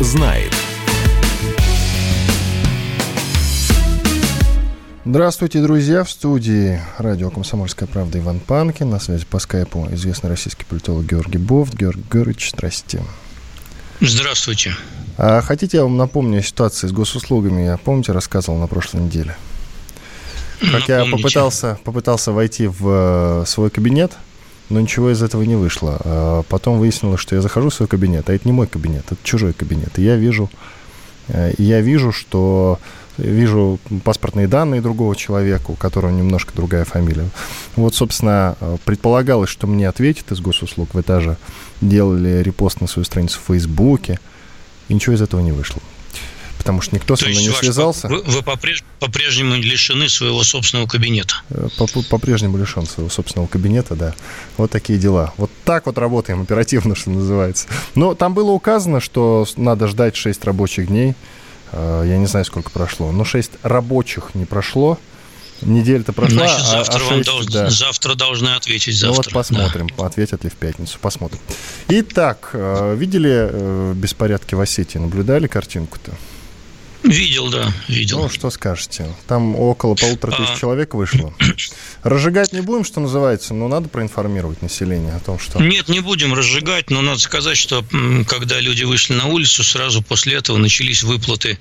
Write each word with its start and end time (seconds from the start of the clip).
знает. 0.00 0.52
Здравствуйте, 5.04 5.62
друзья! 5.62 6.04
В 6.04 6.10
студии 6.10 6.80
радио 6.98 7.30
«Комсомольская 7.30 7.88
правда» 7.88 8.18
Иван 8.18 8.40
Панкин. 8.40 8.90
На 8.90 9.00
связи 9.00 9.24
по 9.24 9.38
скайпу 9.38 9.88
известный 9.92 10.28
российский 10.28 10.64
политолог 10.64 11.06
Георгий 11.06 11.38
Бофт. 11.38 11.74
Георгий 11.74 12.04
Георгиевич, 12.12 12.50
здрасте. 12.50 13.02
Здравствуйте. 14.00 14.76
А 15.16 15.40
хотите, 15.40 15.78
я 15.78 15.84
вам 15.84 15.96
напомню 15.96 16.42
ситуацию 16.42 16.90
с 16.90 16.92
госуслугами? 16.92 17.62
Я, 17.62 17.78
помните, 17.78 18.12
рассказывал 18.12 18.58
на 18.58 18.66
прошлой 18.66 19.00
неделе? 19.00 19.34
Как 20.60 20.88
Напомните. 20.88 20.92
я 20.92 21.04
попытался, 21.06 21.78
попытался 21.84 22.32
войти 22.32 22.66
в 22.66 23.42
э, 23.42 23.44
свой 23.46 23.70
кабинет, 23.70 24.12
но 24.68 24.80
ничего 24.80 25.10
из 25.10 25.22
этого 25.22 25.42
не 25.42 25.56
вышло. 25.56 25.98
А 26.04 26.42
потом 26.48 26.78
выяснилось, 26.78 27.20
что 27.20 27.34
я 27.34 27.42
захожу 27.42 27.70
в 27.70 27.74
свой 27.74 27.88
кабинет, 27.88 28.28
а 28.28 28.34
это 28.34 28.46
не 28.46 28.52
мой 28.52 28.66
кабинет, 28.66 29.04
это 29.10 29.16
чужой 29.22 29.52
кабинет. 29.52 29.98
И 29.98 30.02
я 30.02 30.16
вижу, 30.16 30.50
э, 31.28 31.52
я 31.58 31.80
вижу, 31.80 32.12
что 32.12 32.78
вижу 33.18 33.78
паспортные 34.04 34.46
данные 34.46 34.80
другого 34.80 35.16
человека, 35.16 35.70
у 35.70 35.74
которого 35.74 36.10
немножко 36.10 36.52
другая 36.54 36.84
фамилия. 36.84 37.28
Вот, 37.76 37.94
собственно, 37.94 38.56
предполагалось, 38.84 39.50
что 39.50 39.66
мне 39.66 39.88
ответит 39.88 40.30
из 40.30 40.40
госуслуг. 40.40 40.94
Вы 40.94 41.02
даже 41.02 41.36
делали 41.80 42.42
репост 42.42 42.80
на 42.80 42.86
свою 42.86 43.04
страницу 43.04 43.40
в 43.40 43.48
Фейсбуке. 43.48 44.20
И 44.88 44.94
ничего 44.94 45.14
из 45.14 45.22
этого 45.22 45.40
не 45.40 45.52
вышло. 45.52 45.82
Потому 46.68 46.82
что 46.82 46.96
никто 46.96 47.16
То 47.16 47.22
со 47.22 47.30
мной 47.30 47.44
не 47.44 47.48
связался. 47.48 48.08
Вы, 48.08 48.20
вы 48.20 48.42
по-прежнему 48.42 49.54
лишены 49.54 50.06
своего 50.10 50.44
собственного 50.44 50.86
кабинета. 50.86 51.36
Э, 51.48 51.68
по-прежнему 52.10 52.58
лишен 52.58 52.84
своего 52.84 53.08
собственного 53.08 53.48
кабинета, 53.48 53.96
да. 53.96 54.14
Вот 54.58 54.70
такие 54.70 54.98
дела. 54.98 55.32
Вот 55.38 55.50
так 55.64 55.86
вот 55.86 55.96
работаем 55.96 56.42
оперативно, 56.42 56.94
что 56.94 57.08
называется. 57.08 57.68
Но 57.94 58.14
там 58.14 58.34
было 58.34 58.50
указано, 58.50 59.00
что 59.00 59.46
надо 59.56 59.88
ждать 59.88 60.14
6 60.14 60.44
рабочих 60.44 60.88
дней. 60.88 61.14
Э, 61.72 62.04
я 62.06 62.18
не 62.18 62.26
знаю, 62.26 62.44
сколько 62.44 62.68
прошло. 62.68 63.12
Но 63.12 63.24
6 63.24 63.50
рабочих 63.62 64.34
не 64.34 64.44
прошло. 64.44 64.98
Неделя-то 65.62 66.12
прошла, 66.12 66.48
Значит, 66.48 66.66
а 66.66 66.70
завтра, 66.70 66.92
а, 66.92 66.96
а 66.96 67.00
6, 67.00 67.10
вам 67.10 67.22
должны, 67.22 67.50
да. 67.50 67.70
завтра 67.70 68.14
должны 68.14 68.48
ответить. 68.48 68.94
Завтра. 68.94 69.08
Ну 69.08 69.16
вот 69.16 69.32
посмотрим, 69.32 69.88
да. 69.96 70.04
ответят 70.04 70.44
ли 70.44 70.50
в 70.50 70.54
пятницу, 70.54 70.98
посмотрим. 71.00 71.40
Итак, 71.88 72.50
э, 72.52 72.94
видели 72.94 73.94
беспорядки 73.94 74.54
в 74.54 74.60
Осетии? 74.60 74.98
Наблюдали 74.98 75.46
картинку-то? 75.46 76.12
Видел, 77.02 77.48
да, 77.48 77.72
видел. 77.86 78.18
Ну, 78.18 78.28
что 78.28 78.50
скажете? 78.50 79.06
Там 79.28 79.54
около 79.54 79.94
полутора 79.94 80.32
тысяч 80.32 80.50
а... 80.56 80.58
человек 80.58 80.94
вышло. 80.94 81.32
Разжигать 82.02 82.52
не 82.52 82.60
будем, 82.60 82.84
что 82.84 83.00
называется, 83.00 83.54
но 83.54 83.68
надо 83.68 83.88
проинформировать 83.88 84.62
население 84.62 85.14
о 85.14 85.20
том, 85.20 85.38
что... 85.38 85.62
Нет, 85.62 85.88
не 85.88 86.00
будем 86.00 86.34
разжигать, 86.34 86.90
но 86.90 87.00
надо 87.00 87.20
сказать, 87.20 87.56
что 87.56 87.84
когда 88.26 88.58
люди 88.60 88.82
вышли 88.82 89.14
на 89.14 89.26
улицу, 89.26 89.62
сразу 89.62 90.02
после 90.02 90.34
этого 90.34 90.56
начались 90.56 91.02
выплаты 91.02 91.58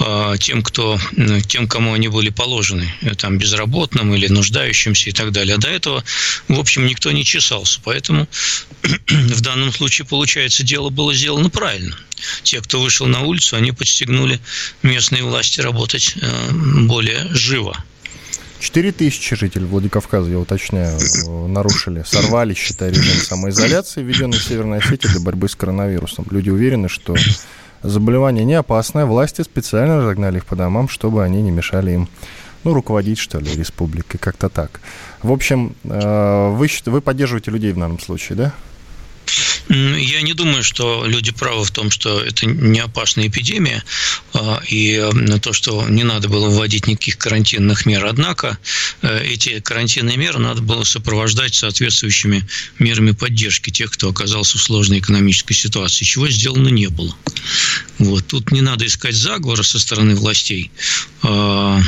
э, 0.00 0.34
тем, 0.38 0.62
кто, 0.62 0.98
тем, 1.48 1.66
кому 1.66 1.92
они 1.92 2.08
были 2.08 2.30
положены, 2.30 2.92
э, 3.02 3.14
там, 3.14 3.38
безработным 3.38 4.14
или 4.14 4.28
нуждающимся 4.28 5.10
и 5.10 5.12
так 5.12 5.32
далее. 5.32 5.56
А 5.56 5.58
до 5.58 5.68
этого, 5.68 6.04
в 6.48 6.58
общем, 6.58 6.86
никто 6.86 7.10
не 7.10 7.24
чесался, 7.24 7.80
поэтому 7.82 8.28
в 9.08 9.40
данном 9.40 9.72
случае, 9.72 10.06
получается, 10.06 10.62
дело 10.62 10.90
было 10.90 11.12
сделано 11.12 11.50
правильно. 11.50 11.96
Те, 12.42 12.60
кто 12.60 12.80
вышел 12.80 13.06
на 13.06 13.22
улицу, 13.22 13.56
они 13.56 13.72
подстегнули 13.72 14.40
местные 14.82 15.22
власти 15.22 15.60
работать 15.60 16.16
э, 16.20 16.52
более 16.86 17.26
живо. 17.30 17.76
Четыре 18.58 18.90
тысячи 18.90 19.36
жителей 19.36 19.66
Владикавказа, 19.66 20.30
я 20.30 20.38
уточняю, 20.38 20.98
нарушили, 21.48 22.02
сорвали, 22.06 22.54
считай, 22.54 22.90
режим 22.90 23.20
самоизоляции, 23.20 24.02
введенный 24.02 24.38
в 24.38 24.42
Северной 24.44 24.78
Осетии 24.78 25.08
для 25.08 25.20
борьбы 25.20 25.48
с 25.48 25.54
коронавирусом. 25.54 26.26
Люди 26.30 26.48
уверены, 26.48 26.88
что 26.88 27.14
заболевание 27.82 28.44
не 28.44 28.54
опасное. 28.54 29.04
Власти 29.04 29.42
специально 29.42 29.98
разогнали 29.98 30.38
их 30.38 30.46
по 30.46 30.56
домам, 30.56 30.88
чтобы 30.88 31.22
они 31.22 31.42
не 31.42 31.50
мешали 31.50 31.92
им 31.92 32.08
ну, 32.64 32.74
руководить, 32.74 33.18
что 33.18 33.38
ли, 33.38 33.54
республикой, 33.54 34.18
как-то 34.18 34.48
так. 34.48 34.80
В 35.22 35.30
общем, 35.30 35.76
э, 35.84 36.50
вы, 36.50 36.68
вы 36.86 37.00
поддерживаете 37.00 37.50
людей 37.50 37.72
в 37.72 37.78
данном 37.78 38.00
случае, 38.00 38.36
да? 38.36 38.54
Я 39.68 40.22
не 40.22 40.32
думаю, 40.32 40.62
что 40.62 41.04
люди 41.06 41.32
правы 41.32 41.64
в 41.64 41.70
том, 41.72 41.90
что 41.90 42.20
это 42.20 42.46
не 42.46 42.78
опасная 42.78 43.26
эпидемия, 43.26 43.82
а, 44.32 44.62
и 44.68 45.02
то, 45.42 45.52
что 45.52 45.88
не 45.88 46.04
надо 46.04 46.28
было 46.28 46.48
вводить 46.48 46.86
никаких 46.86 47.18
карантинных 47.18 47.84
мер. 47.84 48.04
Однако 48.04 48.58
э, 49.02 49.24
эти 49.24 49.58
карантинные 49.60 50.16
меры 50.16 50.38
надо 50.38 50.62
было 50.62 50.84
сопровождать 50.84 51.54
соответствующими 51.54 52.46
мерами 52.78 53.10
поддержки 53.10 53.70
тех, 53.70 53.90
кто 53.90 54.08
оказался 54.08 54.58
в 54.58 54.62
сложной 54.62 55.00
экономической 55.00 55.54
ситуации, 55.54 56.04
чего 56.04 56.28
сделано 56.28 56.68
не 56.68 56.88
было. 56.88 57.16
Вот. 57.98 58.26
Тут 58.26 58.52
не 58.52 58.60
надо 58.60 58.86
искать 58.86 59.16
заговора 59.16 59.62
со 59.62 59.80
стороны 59.80 60.14
властей. 60.14 60.70
А, 61.22 61.82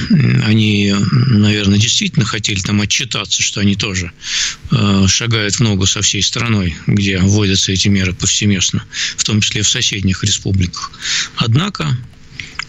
они, 0.45 0.95
наверное, 1.11 1.79
действительно 1.79 2.25
хотели 2.25 2.61
там 2.61 2.81
отчитаться, 2.81 3.41
что 3.41 3.61
они 3.61 3.77
тоже 3.77 4.11
э, 4.73 5.07
шагают 5.07 5.55
в 5.57 5.61
ногу 5.61 5.87
со 5.87 6.03
всей 6.03 6.23
страной, 6.23 6.77
где 6.87 7.19
вводятся 7.19 7.68
эти 7.73 7.89
меры 7.89 8.13
повсеместно, 8.13 8.85
в 9.17 9.25
том 9.25 9.41
числе 9.41 9.63
в 9.63 9.69
соседних 9.69 10.25
республиках. 10.25 10.93
Однако 11.37 11.97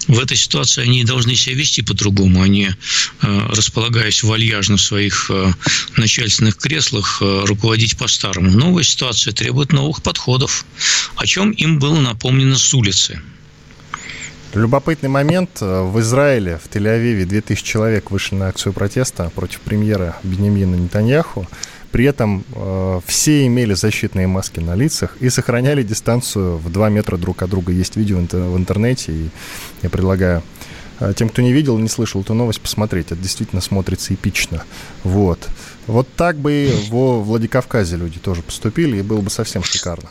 в 0.07 0.19
этой 0.19 0.37
ситуации 0.37 0.81
они 0.81 1.03
должны 1.03 1.35
себя 1.35 1.55
вести 1.55 1.81
по-другому. 1.81 2.41
Они, 2.41 2.69
э, 2.69 3.47
располагаясь 3.49 4.23
вальяжно 4.23 4.77
в 4.77 4.81
своих 4.81 5.29
э, 5.29 5.53
начальственных 5.97 6.57
креслах, 6.57 7.21
руководить 7.21 7.97
по-старому. 7.97 8.51
Новая 8.51 8.83
ситуация 8.83 9.33
требует 9.33 9.71
новых 9.71 10.01
подходов, 10.01 10.65
о 11.15 11.25
чем 11.25 11.51
им 11.51 11.79
было 11.79 11.99
напомнено 11.99 12.57
с 12.57 12.73
улицы. 12.73 13.21
Любопытный 14.55 15.09
момент. 15.09 15.61
В 15.61 15.99
Израиле, 15.99 16.57
в 16.57 16.67
Тель-Авиве 16.69 17.25
2000 17.25 17.63
человек 17.63 18.09
вышли 18.09 18.33
на 18.35 18.47
акцию 18.47 18.73
протеста 18.73 19.29
против 19.35 19.61
премьера 19.61 20.15
Бенемина 20.23 20.73
Нетаньяху. 20.73 21.45
При 21.91 22.05
этом 22.05 22.43
э, 22.55 22.99
все 23.05 23.45
имели 23.45 23.75
защитные 23.75 24.25
маски 24.25 24.59
на 24.59 24.73
лицах 24.73 25.17
и 25.19 25.29
сохраняли 25.29 25.83
дистанцию 25.83 26.57
в 26.57 26.71
2 26.71 26.89
метра 26.89 27.17
друг 27.17 27.43
от 27.43 27.51
друга. 27.51 27.71
Есть 27.71 27.95
видео 27.95 28.17
в 28.17 28.57
интернете, 28.57 29.11
и 29.11 29.29
я 29.83 29.89
предлагаю 29.91 30.41
э, 30.99 31.13
тем, 31.15 31.29
кто 31.29 31.43
не 31.43 31.53
видел, 31.53 31.77
не 31.77 31.89
слышал 31.89 32.21
эту 32.21 32.33
новость, 32.33 32.61
посмотреть. 32.61 33.07
Это 33.11 33.21
действительно 33.21 33.61
смотрится 33.61 34.15
эпично. 34.15 34.63
Вот. 35.03 35.47
Вот 35.85 36.07
так 36.15 36.37
бы 36.37 36.71
во 36.89 37.21
Владикавказе 37.21 37.97
люди 37.97 38.17
тоже 38.17 38.41
поступили, 38.41 38.97
и 38.97 39.03
было 39.03 39.21
бы 39.21 39.29
совсем 39.29 39.63
шикарно. 39.63 40.09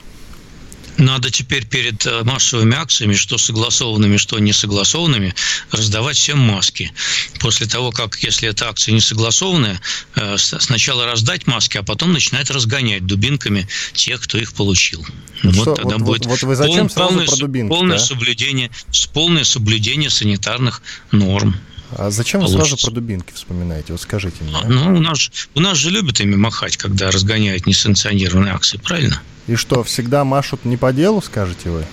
Надо 0.98 1.30
теперь 1.30 1.64
перед 1.64 2.04
э, 2.06 2.24
массовыми 2.24 2.74
акциями, 2.76 3.14
что 3.14 3.38
согласованными, 3.38 4.16
что 4.16 4.38
не 4.40 4.52
согласованными, 4.52 5.32
раздавать 5.70 6.16
всем 6.16 6.40
маски. 6.40 6.92
После 7.38 7.66
того, 7.66 7.92
как, 7.92 8.18
если 8.18 8.48
эта 8.48 8.68
акция 8.68 8.92
не 8.92 9.00
согласованная, 9.00 9.80
э, 10.16 10.36
сначала 10.36 11.06
раздать 11.06 11.46
маски, 11.46 11.78
а 11.78 11.84
потом 11.84 12.12
начинать 12.12 12.50
разгонять 12.50 13.06
дубинками 13.06 13.68
тех, 13.94 14.20
кто 14.20 14.38
их 14.38 14.52
получил. 14.54 15.06
Вот, 15.44 15.54
вот 15.54 15.76
тогда 15.76 15.98
вот, 15.98 16.04
будет 16.04 16.26
вот 16.26 16.42
вы 16.42 16.56
зачем 16.56 16.88
пол, 16.88 17.06
полное, 17.06 17.26
сразу 17.26 17.38
про 17.38 17.46
дубинки, 17.46 17.68
полное, 17.68 17.98
да? 17.98 18.04
соблюдение, 18.04 18.70
полное 19.14 19.44
соблюдение 19.44 20.10
санитарных 20.10 20.82
норм. 21.12 21.54
А 21.92 22.10
зачем 22.10 22.40
получится. 22.40 22.58
вы 22.58 22.66
сразу 22.66 22.86
про 22.86 22.90
дубинки 22.94 23.32
вспоминаете? 23.32 23.92
Вот 23.92 24.00
скажите 24.00 24.44
мне. 24.44 24.54
А? 24.54 24.66
Ну, 24.66 24.96
у 24.96 25.00
нас, 25.00 25.30
у 25.54 25.60
нас 25.60 25.78
же 25.78 25.90
любят 25.90 26.20
ими 26.20 26.36
махать, 26.36 26.76
когда 26.76 27.10
разгоняют 27.10 27.66
несанкционированные 27.66 28.52
акции, 28.52 28.78
правильно? 28.78 29.22
И 29.46 29.54
что, 29.54 29.82
всегда 29.82 30.24
машут 30.24 30.64
не 30.64 30.76
по 30.76 30.92
делу, 30.92 31.22
скажете 31.22 31.70
вы? 31.70 31.84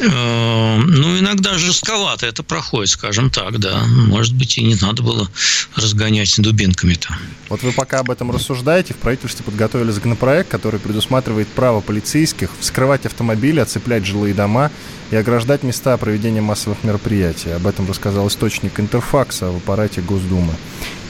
Э, 0.00 0.78
ну, 0.78 1.18
иногда 1.18 1.56
жестковато 1.58 2.26
это 2.26 2.42
проходит, 2.42 2.90
скажем 2.90 3.30
так, 3.30 3.58
да. 3.58 3.84
Может 3.86 4.34
быть, 4.34 4.58
и 4.58 4.64
не 4.64 4.74
надо 4.74 5.02
было 5.02 5.28
разгонять 5.74 6.34
дубинками-то. 6.38 7.16
Вот 7.48 7.62
вы 7.62 7.72
пока 7.72 8.00
об 8.00 8.10
этом 8.10 8.30
рассуждаете, 8.30 8.94
в 8.94 8.98
правительстве 8.98 9.44
подготовили 9.44 9.90
законопроект, 9.90 10.50
который 10.50 10.80
предусматривает 10.80 11.48
право 11.48 11.80
полицейских 11.80 12.50
вскрывать 12.60 13.06
автомобили, 13.06 13.60
оцеплять 13.60 14.04
жилые 14.04 14.34
дома 14.34 14.70
и 15.10 15.16
ограждать 15.16 15.62
места 15.62 15.96
проведения 15.96 16.40
массовых 16.40 16.84
мероприятий. 16.84 17.50
Об 17.50 17.66
этом 17.66 17.88
рассказал 17.88 18.28
источник 18.28 18.78
Интерфакса 18.80 19.50
в 19.50 19.56
аппарате 19.56 20.00
Госдумы 20.02 20.52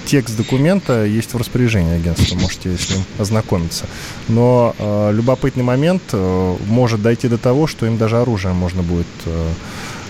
текст 0.06 0.36
документа 0.36 1.04
есть 1.04 1.34
в 1.34 1.36
распоряжении 1.36 1.96
агентства, 1.96 2.36
можете 2.36 2.76
с 2.76 2.88
ним 2.90 3.04
ознакомиться. 3.18 3.86
Но 4.28 4.74
э, 4.78 5.12
любопытный 5.12 5.64
момент 5.64 6.02
э, 6.12 6.56
может 6.66 7.02
дойти 7.02 7.28
до 7.28 7.38
того, 7.38 7.66
что 7.66 7.86
им 7.86 7.98
даже 7.98 8.18
оружие 8.18 8.54
можно 8.54 8.82
будет 8.82 9.06
э, 9.26 9.52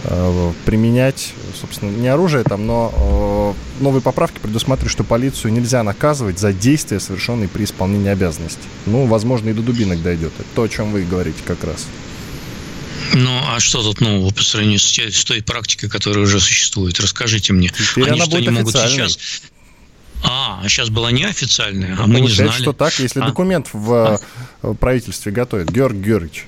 э, 0.05 0.53
применять, 0.65 1.33
собственно, 1.59 1.91
не 1.91 2.09
оружие 2.09 2.45
там, 2.45 2.67
но 2.67 3.55
э, 3.81 3.83
новые 3.83 4.03
поправки 4.03 4.39
предусматривают, 4.39 4.93
что 4.93 5.03
полицию 5.03 5.53
нельзя 5.53 5.83
наказывать 5.83 6.39
за 6.39 6.53
действия, 6.53 7.01
совершенные 7.01 7.49
при 7.49 7.65
исполнении 7.65 8.11
обязанностей. 8.11 8.69
Ну, 8.85 9.07
возможно, 9.07 9.49
и 9.49 9.55
до 9.55 9.63
дубинок 9.63 10.03
дойдет. 10.03 10.33
Это 10.39 10.49
то, 10.55 10.63
о 10.65 10.69
чем 10.69 10.93
вы 10.93 11.05
говорите 11.05 11.39
как 11.47 11.65
раз. 11.65 11.87
Ну, 13.15 13.31
а 13.49 13.61
что 13.61 13.83
тут 13.83 14.01
нового 14.01 14.31
по 14.31 14.43
сравнению 14.43 14.79
с, 14.79 14.99
с 14.99 15.25
той 15.25 15.43
практикой, 15.43 15.89
которая 15.89 16.25
уже 16.25 16.39
существует? 16.41 17.01
Расскажите 17.01 17.53
мне. 17.53 17.69
Теперь 17.69 18.11
Они 18.11 18.21
что, 18.21 18.39
не 18.39 18.51
могут 18.51 18.75
сейчас 18.75 19.19
а, 20.29 20.69
сейчас 20.69 20.91
была 20.91 21.13
неофициальная, 21.13 21.97
а 21.99 22.07
мы 22.07 22.21
не 22.21 22.29
знали. 22.29 22.51
что 22.61 22.73
так, 22.73 22.99
если 22.99 23.21
а? 23.21 23.27
документ 23.27 23.69
в 23.73 24.21
а? 24.63 24.75
правительстве 24.75 25.33
готовят. 25.33 25.71
Георг 25.71 25.95
Георгиевич. 25.95 26.47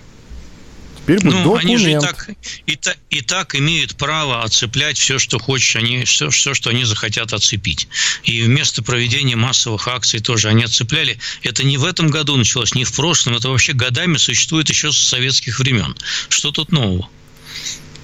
Теперь 0.96 1.20
будет 1.20 1.44
ну, 1.44 1.56
Они 1.56 1.78
же 1.78 1.92
и 1.92 1.98
так, 1.98 2.28
и, 2.66 2.76
та, 2.76 2.94
и 3.08 3.22
так 3.22 3.54
имеют 3.54 3.96
право 3.96 4.42
отцеплять 4.42 4.98
все, 4.98 5.18
что 5.18 5.38
хочешь, 5.38 5.74
они, 5.76 6.04
все, 6.04 6.28
все, 6.28 6.52
что 6.52 6.68
они 6.68 6.84
захотят 6.84 7.32
отцепить. 7.32 7.88
И 8.24 8.42
вместо 8.42 8.82
проведения 8.82 9.34
массовых 9.34 9.88
акций 9.88 10.20
тоже 10.20 10.48
они 10.48 10.64
отцепляли. 10.64 11.18
Это 11.42 11.64
не 11.64 11.78
в 11.78 11.86
этом 11.86 12.08
году 12.08 12.36
началось, 12.36 12.74
не 12.74 12.84
в 12.84 12.92
прошлом, 12.92 13.36
это 13.36 13.48
вообще 13.48 13.72
годами 13.72 14.18
существует 14.18 14.68
еще 14.68 14.92
с 14.92 14.98
советских 14.98 15.60
времен. 15.60 15.96
Что 16.28 16.50
тут 16.50 16.72
нового? 16.72 17.08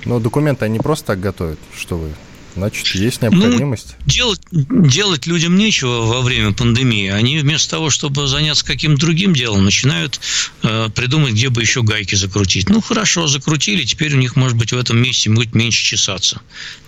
Но 0.07 0.19
документы 0.19 0.65
они 0.65 0.79
просто 0.79 1.09
так 1.09 1.21
готовят, 1.21 1.59
что 1.79 1.99
вы 1.99 2.15
Значит, 2.57 2.87
есть 2.95 3.21
необходимость. 3.21 3.97
Ну, 3.99 4.11
делать, 4.11 4.41
делать 4.51 5.27
людям 5.27 5.57
нечего 5.57 6.03
во 6.03 6.21
время 6.21 6.53
пандемии. 6.53 7.09
Они 7.09 7.39
вместо 7.39 7.71
того, 7.71 7.91
чтобы 7.91 8.29
заняться 8.29 8.65
каким-то 8.65 9.01
другим 9.01 9.35
делом, 9.35 9.65
начинают 9.65 10.21
э, 10.63 10.89
придумать, 10.95 11.33
где 11.33 11.49
бы 11.49 11.61
еще 11.61 11.83
гайки 11.83 12.15
закрутить. 12.15 12.69
Ну, 12.69 12.81
хорошо, 12.81 13.27
закрутили, 13.27 13.85
теперь 13.85 14.15
у 14.15 14.19
них, 14.19 14.37
может 14.37 14.57
быть, 14.57 14.73
в 14.73 14.79
этом 14.79 15.03
месте 15.03 15.31
будет 15.31 15.55
меньше 15.55 15.85
чесаться. 15.85 16.41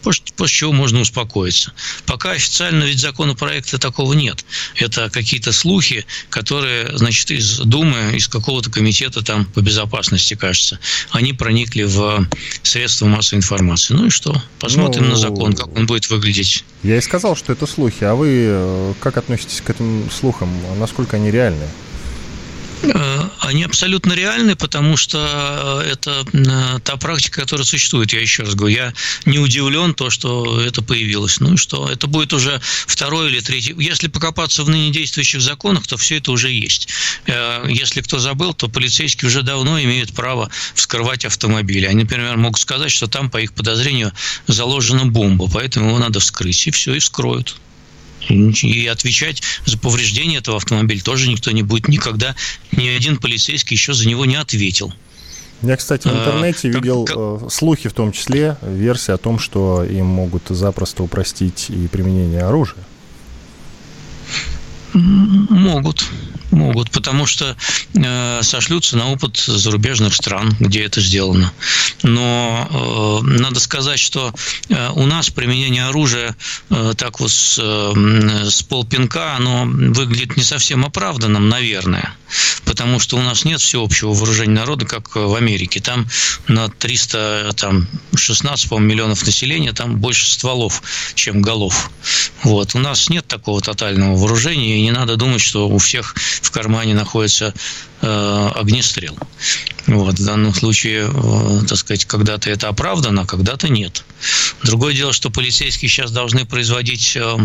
После, 0.07 0.59
чего 0.59 0.71
можно 0.71 1.01
успокоиться. 1.01 1.73
Пока 2.05 2.31
официально 2.31 2.85
ведь 2.85 3.01
законопроекта 3.01 3.77
такого 3.77 4.13
нет. 4.13 4.45
Это 4.77 5.11
какие-то 5.11 5.51
слухи, 5.51 6.07
которые, 6.31 6.97
значит, 6.97 7.33
из 7.33 7.59
Думы, 7.59 8.13
из 8.15 8.29
какого-то 8.29 8.71
комитета 8.71 9.25
там 9.25 9.47
по 9.47 9.61
безопасности, 9.61 10.35
кажется, 10.35 10.79
они 11.11 11.33
проникли 11.33 11.83
в 11.83 12.25
средства 12.63 13.07
массовой 13.07 13.39
информации. 13.39 13.95
Ну 13.95 14.07
и 14.07 14.11
что? 14.11 14.41
Посмотрим 14.61 15.07
ну, 15.07 15.11
на 15.11 15.17
закон 15.17 15.55
как 15.55 15.77
он 15.77 15.87
будет 15.87 16.09
выглядеть. 16.09 16.65
Я 16.85 16.99
и 16.99 17.01
сказал, 17.01 17.35
что 17.35 17.53
это 17.53 17.67
слухи. 17.67 18.05
А 18.05 18.15
вы 18.15 18.29
э, 18.47 18.95
как 19.01 19.17
относитесь 19.17 19.61
к 19.61 19.71
этим 19.71 20.09
слухам? 20.17 20.49
Насколько 20.79 21.17
они 21.17 21.33
реальны? 21.33 21.67
Э, 22.95 23.29
они 23.41 23.65
абсолютно 23.65 24.13
реальны, 24.13 24.57
потому 24.57 24.97
что 24.97 25.83
э, 25.85 25.91
это 25.91 26.25
э, 26.33 26.79
та 26.85 26.97
практика, 26.97 27.43
которая 27.43 27.65
существует. 27.65 28.13
Я 28.13 28.21
еще 28.21 28.43
раз 28.45 28.55
говорю, 28.55 28.75
я 28.75 28.93
не 29.25 29.39
удивлен 29.39 29.95
то, 29.95 30.11
что 30.11 30.61
это 30.61 30.83
появилось. 30.83 31.41
Ну 31.41 31.55
и 31.55 31.57
что? 31.57 31.89
Это 31.89 32.07
будет 32.07 32.33
уже 32.33 32.61
второй 32.87 33.31
или 33.31 33.41
третий. 33.41 33.75
Если 33.79 34.09
покопаться 34.09 34.63
в 34.63 34.69
ныне 34.69 34.91
действующих 34.91 35.41
законах, 35.41 35.87
то 35.87 35.97
все 35.97 36.19
это 36.19 36.33
уже 36.33 36.51
есть. 36.51 36.89
Если 37.69 38.01
кто 38.01 38.19
забыл, 38.19 38.55
то 38.55 38.69
полицейские 38.69 39.29
уже 39.29 39.43
давно 39.43 39.81
имеют 39.81 40.13
право 40.15 40.51
вскрывать 40.75 41.25
автомобили. 41.25 41.87
Они, 41.87 42.03
например, 42.05 42.37
могут 42.37 42.61
сказать, 42.61 42.91
что 42.91 43.07
там, 43.07 43.31
по 43.31 43.39
их 43.39 43.53
подозрению, 43.53 44.13
заложена 44.47 45.07
бомба, 45.07 45.49
поэтому 45.53 45.89
его 45.89 45.99
надо 45.99 46.21
вскрыть. 46.21 46.67
И 46.67 46.71
все, 46.71 46.95
и 46.95 46.99
вскроют. 46.99 47.57
И 48.29 48.87
отвечать 48.87 49.43
за 49.65 49.79
повреждение 49.79 50.39
этого 50.39 50.57
автомобиля 50.57 51.01
тоже 51.03 51.29
никто 51.29 51.51
не 51.51 51.63
будет 51.63 51.89
никогда. 51.89 52.35
Ни 52.73 52.89
один 52.89 53.19
полицейский 53.19 53.77
еще 53.77 53.95
за 53.95 54.09
него 54.09 54.25
не 54.25 54.37
ответил. 54.37 54.93
Я, 55.63 55.77
кстати, 55.77 56.07
в 56.07 56.11
а, 56.11 56.19
интернете 56.19 56.69
видел 56.69 57.05
как... 57.05 57.51
слухи, 57.51 57.89
в 57.89 57.93
том 57.93 58.13
числе 58.13 58.59
версия 58.63 59.15
о 59.15 59.19
том, 59.19 59.39
что 59.39 59.85
им 59.85 60.07
могут 60.07 60.49
запросто 60.49 61.03
упростить 61.03 61.67
и 61.71 61.89
применение 61.89 62.43
оружия. 62.43 62.85
Могут 64.97 66.05
могут, 66.51 66.91
потому 66.91 67.27
что 67.27 67.57
э, 67.95 68.41
сошлются 68.43 68.97
на 68.97 69.11
опыт 69.11 69.37
зарубежных 69.37 70.15
стран, 70.15 70.55
где 70.59 70.85
это 70.85 71.01
сделано. 71.01 71.53
Но 72.03 73.23
э, 73.23 73.27
надо 73.27 73.61
сказать, 73.61 73.99
что 73.99 74.33
э, 74.69 74.91
у 74.95 75.07
нас 75.07 75.31
применение 75.31 75.87
оружия 75.87 76.37
э, 76.71 76.95
так 76.97 77.21
вот 77.21 77.31
с, 77.31 77.59
э, 77.61 78.49
с 78.49 78.63
полпинка, 78.63 79.37
оно 79.37 79.67
выглядит 79.67 80.37
не 80.37 80.43
совсем 80.43 80.85
оправданным, 80.85 81.49
наверное. 81.49 82.15
Потому 82.65 82.99
что 82.99 83.17
у 83.17 83.23
нас 83.23 83.45
нет 83.45 83.61
всеобщего 83.61 84.13
вооружения 84.13 84.55
народа, 84.55 84.87
как 84.87 85.15
в 85.15 85.35
Америке. 85.35 85.81
Там 85.81 86.09
на 86.49 86.69
316 86.69 88.69
по 88.69 88.79
миллионов 88.79 89.25
населения, 89.25 89.73
там 89.73 89.99
больше 89.99 90.31
стволов, 90.31 90.83
чем 91.15 91.43
голов. 91.43 91.91
Вот. 92.43 92.75
У 92.75 92.79
нас 92.79 93.09
нет 93.09 93.27
такого 93.29 93.61
тотального 93.61 94.17
вооружения, 94.17 94.81
и 94.81 94.86
не 94.87 94.93
надо 94.93 95.17
думать, 95.17 95.41
что 95.41 95.69
у 95.69 95.79
всех 95.79 96.15
в 96.43 96.51
кармане 96.53 96.95
находится 96.95 97.53
э, 98.03 98.51
огнестрел. 98.55 99.19
Вот, 99.87 100.19
в 100.19 100.25
данном 100.25 100.53
случае, 100.53 101.09
э, 101.13 101.61
так 101.69 101.79
сказать, 101.79 102.05
когда-то 102.07 102.51
это 102.51 102.69
оправдано, 102.69 103.23
а 103.23 103.27
когда-то 103.27 103.69
нет. 103.69 104.05
Другое 104.65 104.95
дело, 104.95 105.13
что 105.13 105.31
полицейские 105.31 105.89
сейчас 105.89 106.11
должны 106.11 106.45
производить 106.45 107.17
э, 107.17 107.37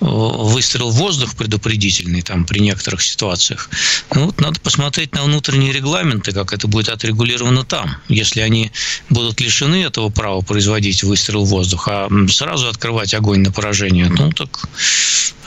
выстрел 0.00 0.90
в 0.90 0.96
воздух 0.96 1.36
предупредительный 1.36 2.20
там, 2.20 2.44
при 2.44 2.58
некоторых 2.60 3.02
ситуациях. 3.02 3.70
Ну, 4.14 4.26
вот 4.26 4.40
надо 4.40 4.60
посмотреть 4.60 5.14
на 5.14 5.22
внутренние 5.22 5.72
регламенты, 5.72 6.32
как 6.32 6.52
это 6.52 6.68
будет 6.68 6.90
отрегулировано 6.90 7.64
там. 7.64 7.96
Если 8.08 8.40
они 8.40 8.72
будут 9.08 9.40
лишены 9.40 9.82
этого 9.82 10.10
права 10.10 10.42
производить 10.42 11.02
выстрел 11.02 11.44
в 11.44 11.48
воздух, 11.48 11.88
а 11.88 12.08
сразу 12.28 12.68
открывать 12.68 13.14
огонь 13.14 13.40
на 13.40 13.52
поражение, 13.52 14.08
ну 14.10 14.32
так 14.32 14.68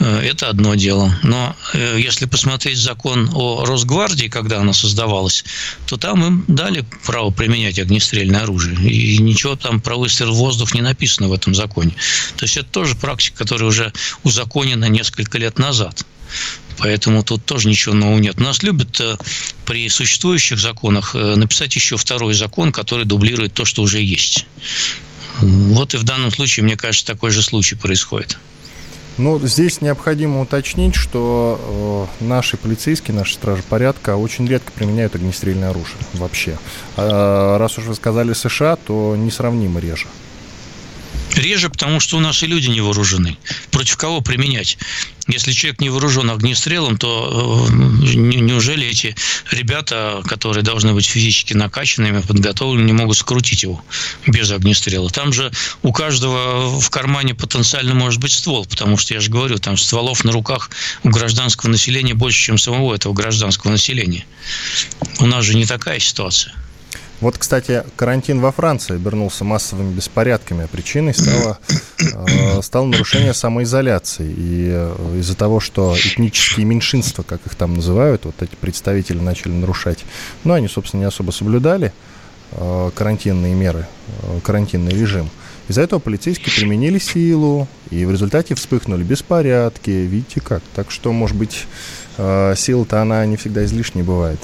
э, 0.00 0.20
это 0.24 0.48
одно 0.48 0.74
дело. 0.74 1.16
Но 1.22 1.54
если 1.74 2.26
посмотреть 2.26 2.78
закон 2.78 3.30
о 3.34 3.64
Росгвардии, 3.64 4.26
когда 4.26 4.60
она 4.60 4.72
создавалась, 4.72 5.44
то 5.86 5.96
там 5.96 6.23
им 6.24 6.44
дали 6.48 6.84
право 7.06 7.30
применять 7.30 7.78
огнестрельное 7.78 8.42
оружие. 8.42 8.76
И 8.88 9.18
ничего 9.18 9.56
там 9.56 9.80
про 9.80 9.96
выстрел 9.96 10.32
в 10.32 10.36
воздух 10.36 10.74
не 10.74 10.80
написано 10.80 11.28
в 11.28 11.32
этом 11.32 11.54
законе. 11.54 11.92
То 12.36 12.44
есть 12.44 12.56
это 12.56 12.68
тоже 12.68 12.94
практика, 12.94 13.38
которая 13.38 13.68
уже 13.68 13.92
узаконена 14.22 14.86
несколько 14.86 15.38
лет 15.38 15.58
назад. 15.58 16.04
Поэтому 16.78 17.22
тут 17.22 17.44
тоже 17.44 17.68
ничего 17.68 17.94
нового 17.94 18.18
нет. 18.18 18.40
Нас 18.40 18.62
любят 18.62 19.00
э, 19.00 19.16
при 19.64 19.88
существующих 19.88 20.58
законах 20.58 21.14
э, 21.14 21.36
написать 21.36 21.74
еще 21.76 21.96
второй 21.96 22.34
закон, 22.34 22.72
который 22.72 23.04
дублирует 23.04 23.54
то, 23.54 23.64
что 23.64 23.82
уже 23.82 24.00
есть. 24.00 24.46
Вот 25.40 25.94
и 25.94 25.96
в 25.96 26.02
данном 26.02 26.32
случае, 26.32 26.64
мне 26.64 26.76
кажется, 26.76 27.06
такой 27.06 27.30
же 27.30 27.42
случай 27.42 27.76
происходит. 27.76 28.38
Ну, 29.16 29.38
здесь 29.38 29.80
необходимо 29.80 30.40
уточнить, 30.40 30.96
что 30.96 32.08
э, 32.20 32.24
наши 32.24 32.56
полицейские, 32.56 33.16
наши 33.16 33.34
стражи 33.34 33.62
порядка 33.62 34.16
очень 34.16 34.46
редко 34.46 34.72
применяют 34.72 35.14
огнестрельное 35.14 35.70
оружие 35.70 35.98
вообще. 36.14 36.58
А, 36.96 37.56
раз 37.58 37.78
уж 37.78 37.84
вы 37.84 37.94
сказали 37.94 38.32
США, 38.32 38.74
то 38.76 39.14
несравнимо 39.16 39.78
реже. 39.78 40.06
Реже, 41.34 41.68
потому 41.68 42.00
что 42.00 42.16
у 42.16 42.20
нас 42.20 42.42
и 42.42 42.46
люди 42.46 42.68
не 42.68 42.80
вооружены. 42.80 43.36
Против 43.70 43.96
кого 43.96 44.20
применять? 44.20 44.78
Если 45.26 45.52
человек 45.52 45.80
не 45.80 45.88
вооружен 45.88 46.30
огнестрелом, 46.30 46.98
то 46.98 47.66
э, 47.68 47.72
неужели 47.72 48.86
эти 48.86 49.16
ребята, 49.50 50.22
которые 50.26 50.62
должны 50.62 50.92
быть 50.92 51.06
физически 51.06 51.54
накачанными, 51.54 52.20
подготовленными, 52.20 52.86
не 52.86 52.92
могут 52.92 53.16
скрутить 53.16 53.62
его 53.62 53.82
без 54.26 54.50
огнестрела? 54.50 55.08
Там 55.10 55.32
же 55.32 55.50
у 55.82 55.92
каждого 55.92 56.78
в 56.78 56.90
кармане 56.90 57.34
потенциально 57.34 57.94
может 57.94 58.20
быть 58.20 58.32
ствол, 58.32 58.66
потому 58.66 58.98
что, 58.98 59.14
я 59.14 59.20
же 59.20 59.30
говорю, 59.30 59.58
там 59.58 59.76
стволов 59.76 60.24
на 60.24 60.32
руках 60.32 60.70
у 61.02 61.08
гражданского 61.08 61.70
населения 61.70 62.14
больше, 62.14 62.40
чем 62.40 62.58
самого 62.58 62.94
этого 62.94 63.14
гражданского 63.14 63.70
населения. 63.70 64.26
У 65.20 65.26
нас 65.26 65.44
же 65.44 65.54
не 65.56 65.64
такая 65.64 66.00
ситуация. 66.00 66.54
Вот, 67.24 67.38
кстати, 67.38 67.84
карантин 67.96 68.40
во 68.40 68.52
Франции 68.52 68.96
обернулся 68.96 69.44
массовыми 69.44 69.94
беспорядками, 69.94 70.64
а 70.64 70.68
причиной 70.68 71.14
стало, 71.14 71.58
э, 71.98 72.60
стало 72.60 72.84
нарушение 72.84 73.32
самоизоляции. 73.32 74.30
И 74.30 74.68
э, 74.70 75.16
из-за 75.20 75.34
того, 75.34 75.58
что 75.58 75.96
этнические 75.96 76.66
меньшинства, 76.66 77.22
как 77.22 77.40
их 77.46 77.54
там 77.54 77.76
называют, 77.76 78.26
вот 78.26 78.34
эти 78.42 78.54
представители 78.56 79.18
начали 79.20 79.52
нарушать, 79.52 80.04
ну, 80.44 80.52
они, 80.52 80.68
собственно, 80.68 81.00
не 81.00 81.06
особо 81.06 81.30
соблюдали 81.30 81.94
э, 82.50 82.90
карантинные 82.94 83.54
меры, 83.54 83.86
карантинный 84.42 84.92
режим. 84.92 85.30
Из-за 85.68 85.80
этого 85.80 86.00
полицейские 86.00 86.54
применили 86.54 86.98
силу, 86.98 87.68
и 87.88 88.04
в 88.04 88.10
результате 88.10 88.54
вспыхнули 88.54 89.02
беспорядки. 89.02 89.88
Видите 89.88 90.42
как? 90.42 90.62
Так 90.74 90.90
что, 90.90 91.10
может 91.10 91.38
быть, 91.38 91.64
э, 92.18 92.52
сила-то 92.54 93.00
она 93.00 93.24
не 93.24 93.38
всегда 93.38 93.64
излишней 93.64 94.02
бывает. 94.02 94.40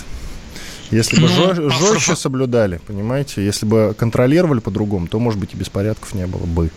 Если 0.91 1.21
бы 1.21 1.29
ну, 1.29 1.71
жестче 1.71 2.17
соблюдали, 2.17 2.81
понимаете, 2.87 3.45
если 3.45 3.65
бы 3.65 3.95
контролировали 3.97 4.61
по-другому, 4.61 5.07
то, 5.07 5.19
может 5.19 5.39
быть, 5.39 5.55
и 5.55 5.57
беспорядков 5.57 6.15
не 6.15 6.27
было 6.27 6.45
бы. 6.47 6.71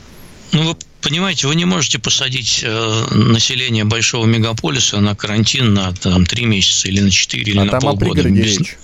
Ну, 0.51 0.69
вы 0.69 0.75
понимаете, 1.01 1.47
вы 1.47 1.55
не 1.55 1.65
можете 1.65 1.97
посадить 1.97 2.61
э, 2.63 3.05
население 3.11 3.85
большого 3.85 4.27
мегаполиса 4.27 4.99
на 4.99 5.15
карантин 5.15 5.73
на 5.73 5.93
там, 5.93 6.25
3 6.25 6.45
месяца 6.45 6.87
или 6.87 7.01
на 7.01 7.09
4 7.09 7.43
или 7.43 7.57
а 7.57 7.65
на 7.65 7.71
там 7.71 7.81
полгода. 7.81 8.21
О 8.21 8.29
без, 8.29 8.59
речь. 8.59 8.77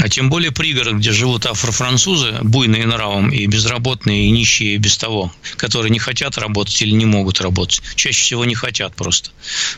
А 0.00 0.08
тем 0.08 0.30
более 0.30 0.52
пригород, 0.52 0.94
где 0.94 1.12
живут 1.12 1.46
афрофранцузы, 1.46 2.38
буйные 2.42 2.86
нравом, 2.86 3.30
и 3.30 3.46
безработные, 3.46 4.26
и 4.26 4.30
нищие 4.30 4.78
без 4.78 4.96
того, 4.96 5.32
которые 5.56 5.90
не 5.90 5.98
хотят 5.98 6.38
работать 6.38 6.80
или 6.82 6.92
не 6.92 7.04
могут 7.04 7.40
работать. 7.40 7.82
Чаще 7.94 8.22
всего 8.22 8.44
не 8.44 8.54
хотят 8.54 8.94
просто. 8.96 9.30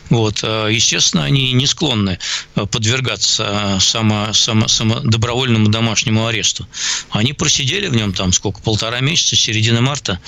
Вот. 0.09 0.39
А, 0.43 0.67
естественно, 0.67 1.25
они 1.25 1.51
не 1.51 1.67
склонны 1.67 2.17
а, 2.55 2.65
подвергаться 2.65 3.77
само, 3.81 4.31
само, 4.33 4.67
само 4.67 4.99
добровольному 5.01 5.67
домашнему 5.67 6.27
аресту. 6.27 6.67
Они 7.09 7.33
просидели 7.33 7.87
в 7.87 7.95
нем 7.95 8.13
там 8.13 8.31
сколько, 8.31 8.61
полтора 8.61 9.01
месяца, 9.01 9.35
середины 9.35 9.81
марта, 9.81 10.19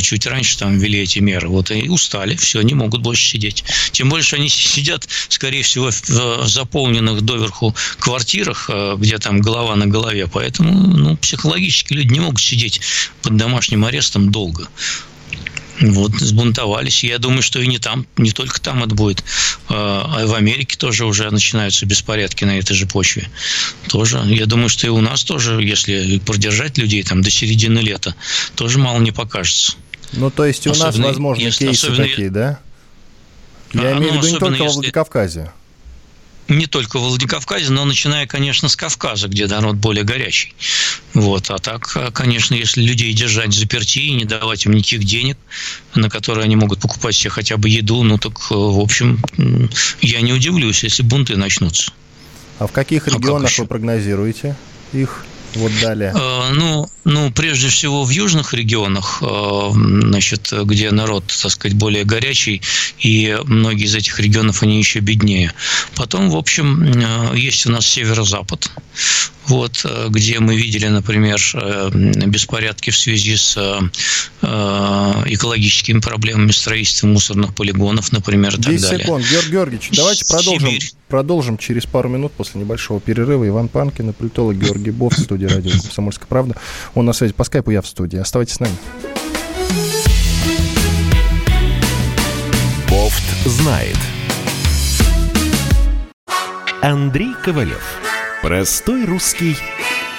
чуть 0.00 0.26
раньше 0.26 0.58
там 0.58 0.78
ввели 0.78 1.00
эти 1.00 1.18
меры. 1.18 1.48
Вот 1.48 1.70
и 1.70 1.88
устали, 1.88 2.36
все, 2.36 2.62
не 2.62 2.74
могут 2.74 3.02
больше 3.02 3.24
сидеть. 3.24 3.64
Тем 3.92 4.08
более, 4.08 4.24
что 4.24 4.36
они 4.36 4.48
сидят, 4.48 5.08
скорее 5.28 5.62
всего, 5.62 5.90
в 5.90 6.48
заполненных 6.48 7.22
доверху 7.22 7.74
квартирах, 7.98 8.70
где 9.00 9.18
там 9.18 9.40
голова 9.40 9.74
на 9.74 9.86
голове. 9.86 10.28
Поэтому 10.28 10.72
ну, 10.72 11.16
психологически 11.16 11.94
люди 11.94 12.12
не 12.12 12.20
могут 12.20 12.40
сидеть 12.40 12.80
под 13.22 13.36
домашним 13.36 13.84
арестом 13.84 14.30
долго. 14.30 14.68
Вот, 15.80 16.12
сбунтовались. 16.12 17.02
Я 17.04 17.18
думаю, 17.18 17.42
что 17.42 17.58
и 17.58 17.66
не 17.66 17.78
там, 17.78 18.06
не 18.18 18.32
только 18.32 18.60
там 18.60 18.84
это 18.84 18.94
будет, 18.94 19.24
а, 19.70 20.14
а 20.14 20.26
в 20.26 20.34
Америке 20.34 20.76
тоже 20.76 21.06
уже 21.06 21.30
начинаются 21.30 21.86
беспорядки 21.86 22.44
на 22.44 22.58
этой 22.58 22.74
же 22.74 22.86
почве. 22.86 23.30
Тоже. 23.88 24.22
Я 24.26 24.44
думаю, 24.44 24.68
что 24.68 24.86
и 24.86 24.90
у 24.90 25.00
нас 25.00 25.24
тоже, 25.24 25.62
если 25.62 26.18
продержать 26.18 26.76
людей 26.76 27.02
там 27.02 27.22
до 27.22 27.30
середины 27.30 27.78
лета, 27.78 28.14
тоже 28.56 28.78
мало 28.78 29.00
не 29.00 29.10
покажется. 29.10 29.72
Ну, 30.12 30.30
то 30.30 30.44
есть 30.44 30.66
у 30.66 30.72
особенно, 30.72 30.88
нас, 30.88 30.98
возможно, 30.98 31.42
если, 31.42 31.68
кейсы 31.68 31.86
особенно, 31.86 32.08
такие, 32.08 32.30
да? 32.30 32.60
Я 33.72 33.80
а, 33.80 33.98
имею 33.98 34.12
в 34.12 34.16
ну, 34.16 34.20
виду 34.20 34.28
не 34.28 34.38
только 34.38 34.54
если... 34.54 34.66
во 34.66 34.72
Владикавказе 34.72 35.52
не 36.50 36.66
только 36.66 36.98
в 36.98 37.02
Владикавказе, 37.02 37.70
но 37.70 37.84
начиная, 37.84 38.26
конечно, 38.26 38.68
с 38.68 38.76
Кавказа, 38.76 39.28
где 39.28 39.46
народ 39.46 39.76
более 39.76 40.04
горячий. 40.04 40.54
Вот. 41.14 41.50
А 41.50 41.58
так, 41.58 42.12
конечно, 42.12 42.54
если 42.54 42.82
людей 42.82 43.12
держать 43.12 43.54
заперти 43.54 44.00
и 44.00 44.12
не 44.12 44.24
давать 44.24 44.66
им 44.66 44.72
никаких 44.72 45.04
денег, 45.04 45.38
на 45.94 46.10
которые 46.10 46.44
они 46.44 46.56
могут 46.56 46.80
покупать 46.80 47.14
себе 47.14 47.30
хотя 47.30 47.56
бы 47.56 47.68
еду, 47.68 48.02
ну 48.02 48.18
так, 48.18 48.50
в 48.50 48.80
общем, 48.80 49.22
я 50.00 50.20
не 50.20 50.32
удивлюсь, 50.32 50.82
если 50.82 51.02
бунты 51.02 51.36
начнутся. 51.36 51.92
А 52.58 52.66
в 52.66 52.72
каких 52.72 53.08
регионах 53.08 53.50
а 53.56 53.62
вы 53.62 53.68
прогнозируете 53.68 54.56
их? 54.92 55.24
Вот 55.54 55.72
далее. 55.80 56.12
Э, 56.14 56.52
ну, 56.52 56.88
ну, 57.04 57.30
прежде 57.32 57.68
всего 57.68 58.04
в 58.04 58.10
южных 58.10 58.54
регионах, 58.54 59.18
э, 59.22 59.70
значит, 59.72 60.52
где 60.52 60.90
народ, 60.90 61.24
так 61.26 61.50
сказать, 61.50 61.76
более 61.76 62.04
горячий, 62.04 62.62
и 62.98 63.36
многие 63.44 63.86
из 63.86 63.94
этих 63.94 64.20
регионов, 64.20 64.62
они 64.62 64.78
еще 64.78 65.00
беднее. 65.00 65.52
Потом, 65.96 66.30
в 66.30 66.36
общем, 66.36 66.82
э, 66.82 67.36
есть 67.36 67.66
у 67.66 67.70
нас 67.70 67.86
северо-запад, 67.86 68.70
вот, 69.46 69.84
где 70.10 70.38
мы 70.38 70.54
видели, 70.54 70.86
например, 70.86 71.40
беспорядки 71.92 72.90
в 72.90 72.96
связи 72.96 73.34
с 73.34 73.58
экологическими 74.40 75.98
проблемами 75.98 76.52
строительства 76.52 77.08
мусорных 77.08 77.54
полигонов, 77.54 78.12
например, 78.12 78.54
и 78.54 78.62
так 78.62 78.80
далее. 78.80 79.00
секунд, 79.00 79.24
Георгий 79.28 79.50
Георгиевич, 79.50 79.88
давайте 79.92 80.24
продолжим. 80.26 80.68
Сибирь. 80.68 80.92
Продолжим 81.10 81.58
через 81.58 81.86
пару 81.86 82.08
минут 82.08 82.30
после 82.30 82.60
небольшого 82.60 83.00
перерыва. 83.00 83.48
Иван 83.48 83.66
Панкин, 83.66 84.12
политолог 84.12 84.56
Георгий 84.56 84.92
Бов 84.92 85.12
в 85.12 85.20
студии 85.40 85.54
радио 85.54 85.70
«Комсомольская 85.82 86.26
правда». 86.26 86.56
Он 86.94 87.06
на 87.06 87.12
связи 87.12 87.32
по 87.32 87.44
скайпу, 87.44 87.70
я 87.70 87.82
в 87.82 87.86
студии. 87.86 88.18
Оставайтесь 88.18 88.54
с 88.54 88.60
нами. 88.60 88.74
Бофт 92.88 93.22
знает. 93.46 93.96
Андрей 96.82 97.34
Ковалев. 97.44 97.82
Простой 98.42 99.04
русский 99.04 99.56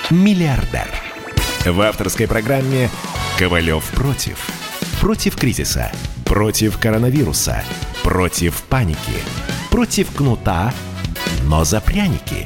миллиардер. 0.09 0.87
В 1.65 1.81
авторской 1.81 2.27
программе 2.27 2.89
«Ковалев 3.37 3.83
против». 3.91 4.47
Против 4.99 5.35
кризиса. 5.35 5.91
Против 6.25 6.77
коронавируса. 6.77 7.63
Против 8.03 8.61
паники 8.63 9.21
против 9.71 10.11
кнута, 10.13 10.73
но 11.45 11.63
за 11.63 11.81
пряники. 11.81 12.45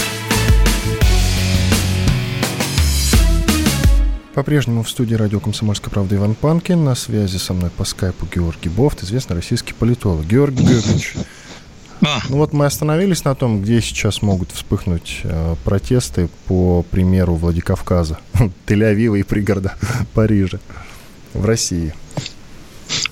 По-прежнему 4.41 4.81
в 4.81 4.89
студии 4.89 5.13
радио 5.13 5.39
«Комсомольская 5.39 5.91
правда» 5.91 6.15
Иван 6.15 6.33
Панкин. 6.33 6.83
На 6.83 6.95
связи 6.95 7.37
со 7.37 7.53
мной 7.53 7.69
по 7.69 7.83
скайпу 7.83 8.25
Георгий 8.25 8.69
Бофт, 8.69 9.03
известный 9.03 9.35
российский 9.35 9.75
политолог. 9.75 10.25
Георгий 10.25 10.63
Георгиевич, 10.63 11.13
а. 12.01 12.21
ну 12.27 12.37
вот 12.37 12.51
мы 12.51 12.65
остановились 12.65 13.23
на 13.23 13.35
том, 13.35 13.61
где 13.61 13.79
сейчас 13.81 14.23
могут 14.23 14.51
вспыхнуть 14.51 15.19
э, 15.25 15.55
протесты 15.63 16.27
по 16.47 16.81
примеру 16.81 17.35
Владикавказа, 17.35 18.17
Тель-Авива 18.65 19.19
и 19.19 19.21
пригорода 19.21 19.75
Парижа 20.15 20.59
в 21.35 21.45
России. 21.45 21.93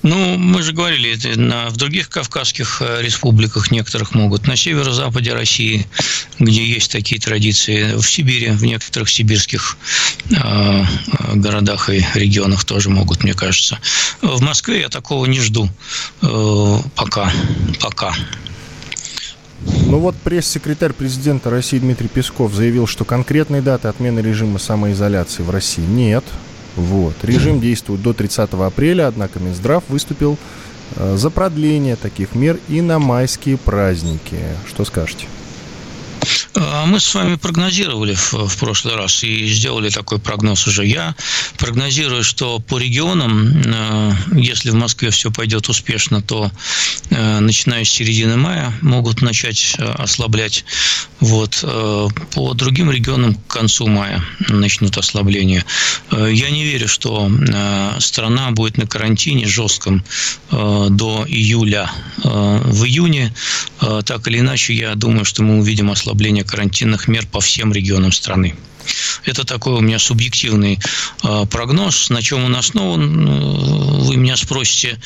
Ну, 0.02 0.36
мы 0.38 0.62
же 0.62 0.72
говорили, 0.72 1.16
на, 1.36 1.68
в 1.68 1.76
других 1.76 2.08
кавказских 2.08 2.80
э, 2.80 3.02
республиках 3.02 3.70
некоторых 3.70 4.14
могут, 4.14 4.46
на 4.46 4.56
северо-западе 4.56 5.34
России, 5.34 5.86
где 6.38 6.64
есть 6.64 6.90
такие 6.90 7.20
традиции, 7.20 7.94
в 7.94 8.02
Сибири, 8.02 8.50
в 8.50 8.64
некоторых 8.64 9.10
сибирских 9.10 9.76
э, 10.30 10.84
городах 11.34 11.90
и 11.90 12.04
регионах 12.14 12.64
тоже 12.64 12.90
могут, 12.90 13.24
мне 13.24 13.34
кажется. 13.34 13.78
В 14.22 14.40
Москве 14.40 14.80
я 14.80 14.88
такого 14.88 15.26
не 15.26 15.40
жду 15.40 15.68
э, 16.22 16.78
пока, 16.94 17.32
пока. 17.80 18.14
Ну 19.62 19.98
вот 19.98 20.16
пресс-секретарь 20.16 20.92
президента 20.92 21.50
России 21.50 21.78
Дмитрий 21.78 22.08
Песков 22.08 22.54
заявил, 22.54 22.86
что 22.86 23.04
конкретной 23.04 23.60
даты 23.60 23.88
отмены 23.88 24.20
режима 24.20 24.58
самоизоляции 24.58 25.42
в 25.42 25.50
России 25.50 25.82
нет. 25.82 26.24
Вот. 26.76 27.14
Режим 27.22 27.60
действует 27.60 28.02
до 28.02 28.12
30 28.12 28.52
апреля, 28.52 29.08
однако 29.08 29.38
Минздрав 29.38 29.82
выступил 29.88 30.38
э, 30.96 31.16
за 31.16 31.30
продление 31.30 31.96
таких 31.96 32.34
мер 32.34 32.58
и 32.68 32.80
на 32.80 32.98
майские 32.98 33.56
праздники. 33.56 34.38
Что 34.68 34.84
скажете? 34.84 35.26
А 36.54 36.84
мы 36.84 36.98
с 36.98 37.14
вами 37.14 37.36
прогнозировали 37.36 38.14
в, 38.14 38.32
в 38.32 38.56
прошлый 38.58 38.96
раз 38.96 39.22
и 39.22 39.46
сделали 39.46 39.88
такой 39.88 40.18
прогноз 40.18 40.66
уже. 40.66 40.84
Я 40.84 41.14
прогнозирую, 41.58 42.24
что 42.24 42.58
по 42.58 42.78
регионам, 42.78 43.62
э, 43.64 44.12
если 44.34 44.70
в 44.70 44.74
Москве 44.74 45.10
все 45.10 45.30
пойдет 45.30 45.68
успешно, 45.68 46.22
то 46.22 46.50
э, 47.10 47.38
начиная 47.38 47.84
с 47.84 47.90
середины 47.90 48.36
мая 48.36 48.72
могут 48.82 49.22
начать 49.22 49.76
э, 49.78 49.84
ослаблять. 49.84 50.64
Вот. 51.20 51.62
По 52.34 52.54
другим 52.54 52.90
регионам 52.90 53.34
к 53.34 53.46
концу 53.46 53.86
мая 53.86 54.24
начнут 54.48 54.96
ослабление. 54.96 55.66
Я 56.10 56.48
не 56.48 56.64
верю, 56.64 56.88
что 56.88 57.30
страна 58.00 58.50
будет 58.52 58.78
на 58.78 58.86
карантине 58.86 59.46
жестком 59.46 60.02
до 60.50 61.26
июля. 61.28 61.90
В 62.24 62.84
июне, 62.84 63.34
так 63.78 64.26
или 64.28 64.38
иначе, 64.38 64.72
я 64.72 64.94
думаю, 64.94 65.26
что 65.26 65.42
мы 65.42 65.58
увидим 65.58 65.90
ослабление 65.90 66.39
карантинных 66.44 67.08
мер 67.08 67.26
по 67.26 67.40
всем 67.40 67.72
регионам 67.72 68.12
страны. 68.12 68.54
Это 69.24 69.44
такой 69.44 69.74
у 69.74 69.80
меня 69.80 69.98
субъективный 69.98 70.78
э, 71.22 71.46
прогноз. 71.50 72.10
На 72.10 72.22
чем 72.22 72.44
он 72.44 72.56
основан, 72.56 73.28
э, 73.28 74.04
вы 74.04 74.16
меня 74.16 74.36
спросите. 74.36 74.98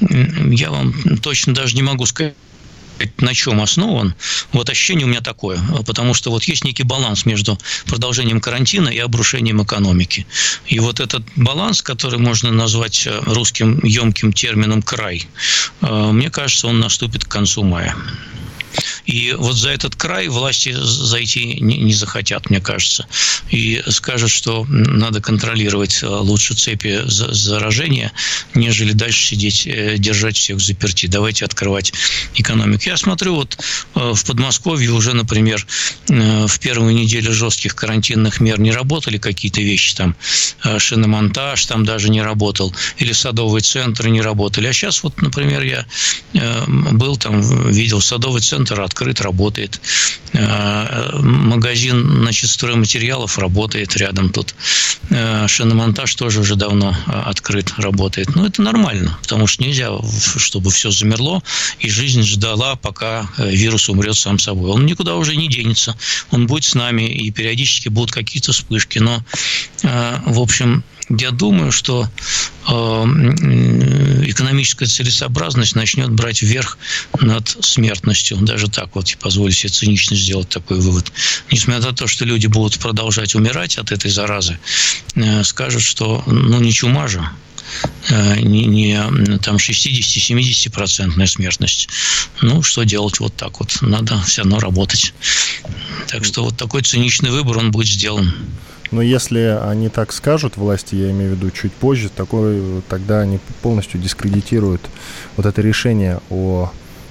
Я 0.00 0.70
вам 0.70 1.18
точно 1.18 1.54
даже 1.54 1.76
не 1.76 1.82
могу 1.82 2.06
сказать 2.06 2.34
на 3.16 3.32
чем 3.32 3.62
основан, 3.62 4.14
вот 4.52 4.68
ощущение 4.68 5.06
у 5.06 5.08
меня 5.08 5.22
такое, 5.22 5.58
потому 5.86 6.12
что 6.12 6.30
вот 6.30 6.44
есть 6.44 6.64
некий 6.64 6.82
баланс 6.82 7.24
между 7.24 7.58
продолжением 7.86 8.42
карантина 8.42 8.90
и 8.90 8.98
обрушением 8.98 9.62
экономики. 9.62 10.26
И 10.66 10.78
вот 10.80 11.00
этот 11.00 11.22
баланс, 11.34 11.80
который 11.80 12.18
можно 12.18 12.50
назвать 12.50 13.06
э, 13.06 13.18
русским 13.24 13.80
емким 13.82 14.34
термином 14.34 14.82
«край», 14.82 15.26
мне 15.80 16.28
кажется, 16.28 16.66
он 16.66 16.78
наступит 16.78 17.24
к 17.24 17.28
концу 17.28 17.64
мая. 17.64 17.96
И 19.06 19.34
вот 19.36 19.56
за 19.56 19.70
этот 19.70 19.96
край 19.96 20.28
власти 20.28 20.74
зайти 20.78 21.60
не, 21.60 21.78
не 21.78 21.94
захотят, 21.94 22.50
мне 22.50 22.60
кажется. 22.60 23.06
И 23.50 23.82
скажут, 23.88 24.30
что 24.30 24.64
надо 24.68 25.20
контролировать 25.20 26.00
э, 26.02 26.06
лучше 26.06 26.54
цепи 26.54 27.02
заражения, 27.06 28.12
нежели 28.54 28.92
дальше 28.92 29.26
сидеть, 29.26 29.66
э, 29.66 29.96
держать 29.98 30.36
всех 30.36 30.60
заперти. 30.60 31.06
Давайте 31.06 31.44
открывать 31.44 31.92
экономику. 32.36 32.84
Я 32.86 32.96
смотрю, 32.96 33.34
вот 33.34 33.58
э, 33.94 34.12
в 34.14 34.24
Подмосковье 34.24 34.92
уже, 34.92 35.14
например, 35.14 35.66
в 36.06 36.58
первую 36.60 36.94
неделю 36.94 37.32
жестких 37.32 37.74
карантинных 37.74 38.40
мер 38.40 38.60
не 38.60 38.70
работали 38.70 39.18
какие-то 39.18 39.60
вещи, 39.60 39.94
там 39.94 40.16
шиномонтаж 40.78 41.66
там 41.66 41.84
даже 41.84 42.10
не 42.10 42.22
работал, 42.22 42.74
или 42.98 43.12
садовые 43.12 43.62
центры 43.62 44.10
не 44.10 44.20
работали. 44.20 44.66
А 44.66 44.72
сейчас 44.72 45.02
вот, 45.02 45.20
например, 45.20 45.62
я 45.62 45.86
был 46.68 47.16
там, 47.16 47.40
видел 47.70 48.00
садовый 48.00 48.40
центр 48.40 48.59
открыт, 48.68 49.20
работает. 49.20 49.80
Э, 50.32 51.18
магазин 51.20 52.22
значит, 52.22 52.50
стройматериалов 52.50 53.38
работает 53.38 53.96
рядом 53.96 54.30
тут. 54.30 54.54
Э, 55.10 55.46
шиномонтаж 55.48 56.14
тоже 56.14 56.40
уже 56.40 56.56
давно 56.56 56.96
открыт, 57.06 57.72
работает. 57.76 58.34
Ну, 58.34 58.46
это 58.46 58.62
нормально, 58.62 59.18
потому 59.22 59.46
что 59.46 59.62
нельзя, 59.62 59.90
чтобы 60.36 60.70
все 60.70 60.90
замерло, 60.90 61.42
и 61.78 61.90
жизнь 61.90 62.22
ждала, 62.22 62.76
пока 62.76 63.28
вирус 63.38 63.88
умрет 63.88 64.16
сам 64.16 64.38
собой. 64.38 64.70
Он 64.70 64.86
никуда 64.86 65.16
уже 65.16 65.36
не 65.36 65.48
денется. 65.48 65.96
Он 66.30 66.46
будет 66.46 66.64
с 66.64 66.74
нами, 66.74 67.02
и 67.02 67.30
периодически 67.30 67.88
будут 67.88 68.12
какие-то 68.12 68.52
вспышки. 68.52 68.98
Но, 68.98 69.22
в 69.82 70.40
общем, 70.40 70.84
я 71.18 71.32
думаю, 71.32 71.72
что 71.72 72.08
э, 72.68 72.72
экономическая 74.26 74.86
целесообразность 74.86 75.74
начнет 75.74 76.10
брать 76.10 76.42
вверх 76.42 76.78
над 77.20 77.48
смертностью. 77.48 78.36
Даже 78.38 78.68
так 78.68 78.94
вот, 78.94 79.16
позволю 79.20 79.52
себе 79.52 79.72
цинично 79.72 80.16
сделать 80.16 80.48
такой 80.48 80.80
вывод. 80.80 81.12
Несмотря 81.50 81.82
на 81.82 81.92
то, 81.92 82.06
что 82.06 82.24
люди 82.24 82.46
будут 82.46 82.78
продолжать 82.78 83.34
умирать 83.34 83.78
от 83.78 83.90
этой 83.90 84.10
заразы, 84.10 84.58
э, 85.16 85.42
скажут, 85.42 85.82
что 85.82 86.22
ну 86.26 86.60
не 86.60 86.72
чума 86.72 87.08
же, 87.08 87.28
э, 88.08 88.40
не, 88.40 88.66
не 88.66 89.38
там 89.38 89.56
60-70% 89.56 91.26
смертность. 91.26 91.88
Ну, 92.40 92.62
что 92.62 92.84
делать 92.84 93.18
вот 93.18 93.34
так 93.34 93.58
вот? 93.58 93.78
Надо 93.80 94.22
все 94.22 94.42
равно 94.42 94.60
работать. 94.60 95.12
Так 96.06 96.24
что 96.24 96.44
вот 96.44 96.56
такой 96.56 96.82
циничный 96.82 97.30
выбор, 97.30 97.58
он 97.58 97.72
будет 97.72 97.88
сделан. 97.88 98.32
Но 98.90 99.02
если 99.02 99.58
они 99.62 99.88
так 99.88 100.12
скажут, 100.12 100.56
власти, 100.56 100.94
я 100.96 101.10
имею 101.10 101.34
в 101.34 101.36
виду 101.36 101.50
чуть 101.50 101.72
позже, 101.72 102.08
такой, 102.08 102.82
тогда 102.88 103.20
они 103.20 103.38
полностью 103.62 104.00
дискредитируют 104.00 104.80
вот 105.36 105.46
это 105.46 105.62
решение 105.62 106.20
о 106.28 106.70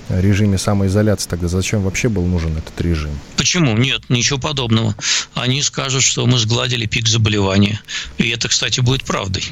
режиме 0.09 0.57
самоизоляции, 0.57 1.29
тогда 1.29 1.47
зачем 1.47 1.81
вообще 1.81 2.09
был 2.09 2.25
нужен 2.25 2.57
этот 2.57 2.79
режим? 2.81 3.11
Почему? 3.39 3.77
Нет, 3.77 4.01
ничего 4.09 4.37
подобного. 4.37 4.93
Они 5.33 5.61
скажут, 5.61 6.03
что 6.03 6.25
мы 6.25 6.37
сгладили 6.39 6.87
пик 6.87 7.07
заболевания. 7.07 7.81
И 8.17 8.27
это, 8.31 8.49
кстати, 8.49 8.81
будет 8.81 9.05
правдой. 9.05 9.45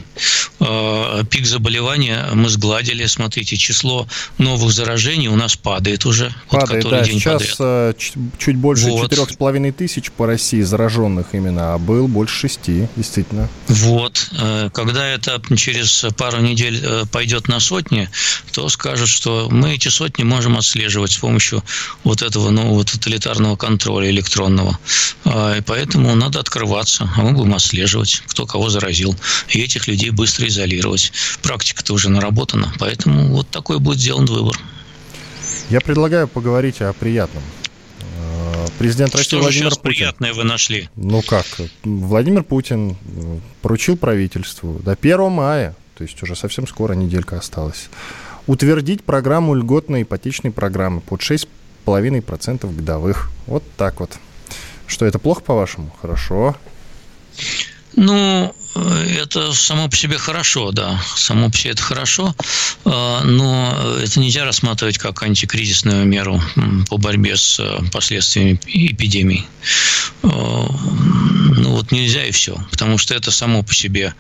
А, 0.60 1.24
пик 1.24 1.46
заболевания 1.46 2.28
мы 2.34 2.50
сгладили. 2.50 3.06
Смотрите, 3.06 3.56
число 3.56 4.06
новых 4.40 4.74
заражений 4.74 5.30
у 5.30 5.38
нас 5.38 5.56
падает 5.56 6.06
уже. 6.06 6.36
Падает, 6.50 6.84
вот, 6.84 6.92
да. 6.92 7.04
День 7.06 7.22
Сейчас 7.22 7.56
подряд. 7.56 7.56
Э, 7.60 7.94
чуть 8.38 8.58
больше 8.58 8.92
четырех 8.92 9.30
с 9.30 9.38
половиной 9.38 9.72
тысяч 9.72 10.12
по 10.12 10.26
России 10.28 10.64
зараженных 10.64 11.28
именно, 11.32 11.76
а 11.76 11.78
был 11.78 12.10
больше 12.10 12.36
шести, 12.36 12.90
действительно. 12.98 13.48
Вот. 13.70 14.32
Э, 14.38 14.70
когда 14.74 15.08
это 15.08 15.42
через 15.56 16.06
пару 16.18 16.42
недель 16.42 16.82
э, 16.84 17.04
пойдет 17.10 17.48
на 17.48 17.62
сотни, 17.62 18.10
то 18.52 18.68
скажут, 18.68 19.08
что 19.08 19.48
мы 19.50 19.76
эти 19.76 19.88
сотни 19.88 20.24
можем 20.24 20.58
отслеживать 20.58 21.14
с 21.14 21.18
помощью 21.18 21.64
вот 22.04 22.22
этого 22.22 22.50
нового 22.50 22.84
тоталитарного 22.84 23.56
контроля 23.56 23.77
электронного. 23.86 24.78
А, 25.26 25.56
и 25.58 25.62
поэтому 25.62 26.16
надо 26.16 26.40
открываться, 26.40 27.10
а 27.16 27.22
мы 27.22 27.32
будем 27.34 27.56
отслеживать, 27.56 28.24
кто 28.28 28.46
кого 28.46 28.70
заразил. 28.70 29.16
И 29.50 29.60
этих 29.62 29.88
людей 29.88 30.10
быстро 30.10 30.48
изолировать. 30.48 31.12
Практика-то 31.42 31.94
уже 31.94 32.10
наработана, 32.10 32.74
поэтому 32.80 33.28
вот 33.28 33.50
такой 33.50 33.80
будет 33.80 34.00
сделан 34.00 34.26
выбор. 34.26 34.58
Я 35.70 35.82
предлагаю 35.82 36.28
поговорить 36.28 36.82
о 36.82 36.94
приятном. 36.94 37.44
А, 38.20 38.66
президент 38.80 39.14
России 39.14 39.28
Что 39.28 39.40
Владимир 39.40 39.70
Путин. 39.70 39.82
приятное 39.82 40.34
вы 40.34 40.44
нашли? 40.44 40.90
Ну 40.96 41.22
как? 41.22 41.46
Владимир 41.84 42.44
Путин 42.44 42.92
э, 42.92 43.40
поручил 43.62 43.98
правительству 43.98 44.80
до 44.84 44.94
1 44.94 45.32
мая, 45.32 45.76
то 45.98 46.04
есть 46.04 46.22
уже 46.24 46.36
совсем 46.36 46.68
скоро 46.68 46.94
неделька 46.94 47.38
осталась, 47.38 47.90
утвердить 48.46 49.04
программу 49.04 49.56
льготной 49.56 50.04
ипотечной 50.04 50.52
программы 50.52 51.02
под 51.02 51.22
6,5% 51.88 52.76
годовых. 52.76 53.30
Вот 53.46 53.64
так 53.78 54.00
вот. 54.00 54.18
Что, 54.86 55.06
это 55.06 55.20
плохо, 55.20 55.42
по-вашему? 55.42 55.92
Хорошо. 56.02 56.56
Ну, 57.96 58.54
это 59.22 59.54
само 59.54 59.90
по 59.90 59.96
себе 59.96 60.18
хорошо, 60.18 60.72
да. 60.72 61.02
Само 61.16 61.50
по 61.50 61.58
себе 61.58 61.72
это 61.72 61.82
хорошо, 61.82 62.36
а, 62.86 63.24
но 63.24 63.98
это 64.02 64.20
нельзя 64.20 64.46
рассматривать 64.46 64.98
как 64.98 65.24
антикризисную 65.24 66.06
меру 66.06 66.42
по 66.90 66.98
борьбе 66.98 67.38
с 67.38 67.60
э, 67.60 67.80
последствиями 67.92 68.60
эпидемии. 68.66 69.46
Ну 70.24 71.72
вот 71.72 71.92
нельзя 71.92 72.26
и 72.26 72.32
все, 72.32 72.58
потому 72.72 72.98
что 72.98 73.14
это 73.14 73.32
само 73.32 73.64
по 73.64 73.74
себе 73.74 74.14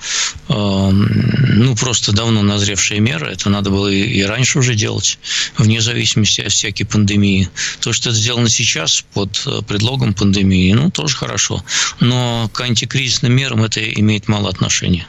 ну 1.57 1.75
просто 1.75 2.11
давно 2.11 2.43
назревшая 2.43 2.99
мера, 2.99 3.25
это 3.25 3.49
надо 3.49 3.69
было 3.69 3.87
и 3.87 4.21
раньше 4.23 4.59
уже 4.59 4.75
делать, 4.75 5.17
вне 5.57 5.81
зависимости 5.81 6.41
от 6.41 6.51
всякой 6.51 6.85
пандемии. 6.85 7.49
То, 7.81 7.93
что 7.93 8.09
это 8.09 8.17
сделано 8.17 8.49
сейчас 8.49 9.03
под 9.13 9.41
э, 9.45 9.61
предлогом 9.67 10.13
пандемии, 10.13 10.71
ну 10.73 10.91
тоже 10.91 11.15
хорошо, 11.15 11.63
но 11.99 12.49
к 12.53 12.61
антикризисным 12.61 13.33
мерам 13.33 13.63
это 13.63 13.83
имеет 13.83 14.27
мало 14.27 14.46
отношения. 14.49 15.07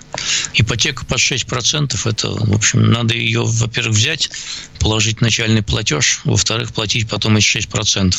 Ипотека 0.54 1.04
под 1.04 1.18
6% 1.18 1.96
это, 2.08 2.30
в 2.30 2.54
общем, 2.54 2.90
надо 2.90 3.14
ее, 3.14 3.42
во-первых, 3.44 3.96
взять, 3.96 4.30
положить 4.78 5.20
начальный 5.20 5.62
платеж, 5.62 6.20
во-вторых, 6.24 6.72
платить 6.72 7.08
потом 7.08 7.36
эти 7.36 7.58
6%. 7.58 8.14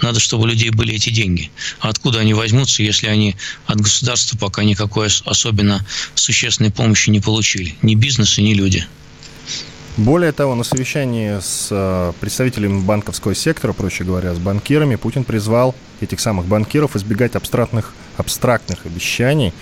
Надо, 0.00 0.20
чтобы 0.20 0.44
у 0.44 0.46
людей 0.46 0.70
были 0.70 0.94
эти 0.94 1.10
деньги. 1.10 1.50
А 1.80 1.88
откуда 1.88 2.20
они 2.20 2.34
возьмутся, 2.34 2.82
если 2.82 3.06
они 3.06 3.36
от 3.66 3.80
государства 3.80 4.36
пока 4.38 4.64
никакой 4.64 5.08
особенно 5.24 5.84
существенной 6.14 6.70
помощи 6.70 7.10
не 7.10 7.20
получили? 7.20 7.74
Ни 7.82 7.94
бизнес, 7.94 8.38
ни 8.38 8.54
люди. 8.54 8.86
Более 9.98 10.32
того, 10.32 10.54
на 10.54 10.64
совещании 10.64 11.38
с 11.38 11.68
э, 11.70 12.12
представителями 12.18 12.80
банковского 12.80 13.34
сектора, 13.34 13.74
проще 13.74 14.04
говоря, 14.04 14.34
с 14.34 14.38
банкирами, 14.38 14.96
Путин 14.96 15.22
призвал 15.22 15.74
этих 16.00 16.18
самых 16.18 16.46
банкиров 16.46 16.96
избегать 16.96 17.34
абстрактных, 17.34 17.92
абстрактных 18.16 18.86
обещаний, 18.86 19.52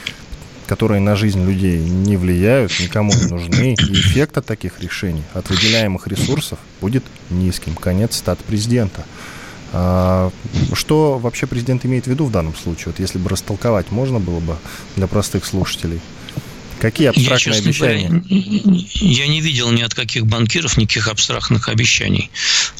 которые 0.70 1.00
на 1.00 1.16
жизнь 1.16 1.44
людей 1.44 1.80
не 1.80 2.16
влияют, 2.16 2.78
никому 2.78 3.12
не 3.12 3.26
нужны, 3.26 3.74
и 3.74 3.92
эффект 3.92 4.38
от 4.38 4.46
таких 4.46 4.80
решений, 4.80 5.24
от 5.35 5.50
выделяемых 5.50 6.06
ресурсов 6.06 6.61
будет 6.80 7.02
низким. 7.28 7.74
Конец 7.74 8.16
стат 8.16 8.38
президента. 8.38 9.04
А, 9.72 10.30
что 10.72 11.18
вообще 11.18 11.48
президент 11.48 11.85
имеет 11.85 12.04
в 12.04 12.06
виду 12.06 12.24
в 12.24 12.30
данном 12.30 12.54
случае? 12.54 12.92
Вот 12.92 13.00
если 13.00 13.18
бы 13.18 13.28
растолковать 13.28 13.90
можно 13.90 14.20
было 14.20 14.38
бы 14.38 14.54
для 14.94 15.09
простых 15.09 15.44
слушателей– 15.44 16.00
Какие 16.80 17.08
абстрактные 17.08 17.56
я, 17.56 17.62
обещания? 17.62 18.08
Говоря, 18.08 18.84
я 18.94 19.26
не 19.26 19.40
видел 19.40 19.70
ни 19.70 19.82
от 19.82 19.94
каких 19.94 20.26
банкиров 20.26 20.76
никаких 20.76 21.08
абстрактных 21.08 21.68
обещаний. 21.68 22.30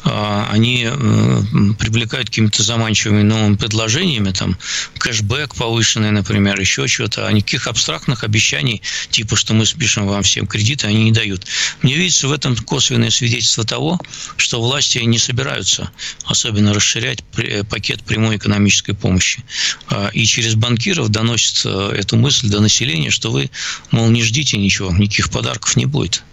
А, 0.03 0.49
они 0.51 0.87
э, 0.89 1.41
привлекают 1.77 2.29
какими-то 2.29 2.63
заманчивыми 2.63 3.21
новыми 3.21 3.55
предложениями, 3.55 4.31
там, 4.31 4.57
кэшбэк 4.97 5.55
повышенный, 5.55 6.11
например, 6.11 6.59
еще 6.59 6.87
что-то. 6.87 7.27
А 7.27 7.31
никаких 7.31 7.67
абстрактных 7.67 8.23
обещаний, 8.23 8.81
типа, 9.09 9.35
что 9.35 9.53
мы 9.53 9.65
спишем 9.65 10.07
вам 10.07 10.23
всем 10.23 10.47
кредиты, 10.47 10.87
они 10.87 11.03
не 11.03 11.11
дают. 11.11 11.45
Мне 11.81 11.95
видится 11.95 12.27
в 12.27 12.31
этом 12.31 12.55
косвенное 12.55 13.09
свидетельство 13.09 13.63
того, 13.63 13.99
что 14.37 14.61
власти 14.61 14.97
не 14.99 15.17
собираются 15.17 15.91
особенно 16.25 16.73
расширять 16.73 17.23
пакет 17.69 18.03
прямой 18.03 18.37
экономической 18.37 18.93
помощи. 18.93 19.43
А, 19.87 20.09
и 20.13 20.25
через 20.25 20.55
банкиров 20.55 21.09
доносят 21.09 21.61
э, 21.65 21.95
эту 21.97 22.17
мысль 22.17 22.49
до 22.49 22.61
населения, 22.61 23.09
что 23.09 23.31
вы 23.31 23.49
Мол, 23.91 24.09
не 24.09 24.23
ждите 24.23 24.57
ничего, 24.57 24.91
никаких 24.91 25.29
подарков 25.29 25.75
не 25.75 25.85
будет. 25.85 26.23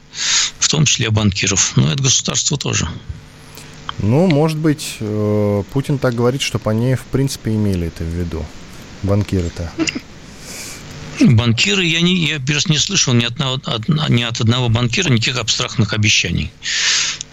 В 0.59 0.69
том 0.69 0.85
числе 0.85 1.11
банкиров. 1.11 1.77
Но 1.77 1.93
это 1.93 2.03
государство 2.03 2.57
тоже. 2.57 2.89
Ну, 3.99 4.29
может 4.29 4.59
быть, 4.59 4.97
э, 5.01 5.63
Путин 5.73 5.99
так 5.99 6.15
говорит, 6.15 6.41
чтобы 6.41 6.71
они, 6.71 6.95
в 6.95 7.03
принципе, 7.05 7.51
имели 7.51 7.89
это 7.89 8.05
в 8.05 8.09
виду. 8.09 8.45
Банкиры-то. 9.03 9.73
Банкиры, 11.21 11.85
я, 11.85 12.01
не, 12.01 12.29
я 12.29 12.39
просто 12.39 12.71
не 12.71 12.79
слышал 12.79 13.13
ни, 13.13 13.25
одного, 13.25 13.61
ни 14.09 14.23
от 14.23 14.41
одного 14.41 14.69
банкира 14.69 15.11
никаких 15.11 15.37
абстрактных 15.37 15.93
обещаний. 15.93 16.53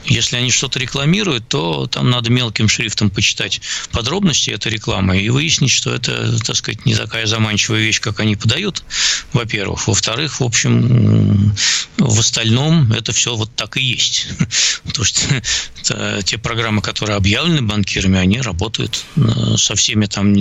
Если 0.06 0.36
они 0.36 0.52
что-то 0.52 0.80
рекламируют, 0.80 1.48
то 1.48 1.88
там 1.88 2.10
надо 2.10 2.32
мелким 2.32 2.70
шрифтом 2.70 3.10
почитать 3.10 3.62
подробности 3.92 4.52
этой 4.52 4.72
рекламы 4.72 5.20
и 5.20 5.30
выяснить, 5.30 5.72
что 5.72 5.94
это, 5.94 6.38
так 6.44 6.56
сказать, 6.56 6.86
не 6.86 6.96
такая 6.96 7.26
заманчивая 7.26 7.80
вещь, 7.80 8.00
как 8.00 8.20
они 8.20 8.36
подают, 8.36 8.84
во-первых. 9.34 9.88
Во-вторых, 9.88 10.40
в 10.40 10.44
общем, 10.44 11.56
в 11.98 12.20
остальном 12.20 12.92
это 12.92 13.12
все 13.14 13.36
вот 13.36 13.54
так 13.56 13.78
и 13.78 13.84
есть. 13.84 14.28
То 14.94 15.02
есть 15.02 15.26
те 16.26 16.38
программы, 16.38 16.82
которые 16.82 17.18
объявлены 17.18 17.62
банкирами, 17.62 18.20
они 18.20 18.42
работают 18.42 19.04
э, 19.16 19.58
со 19.58 19.76
всеми 19.76 20.06
там 20.06 20.36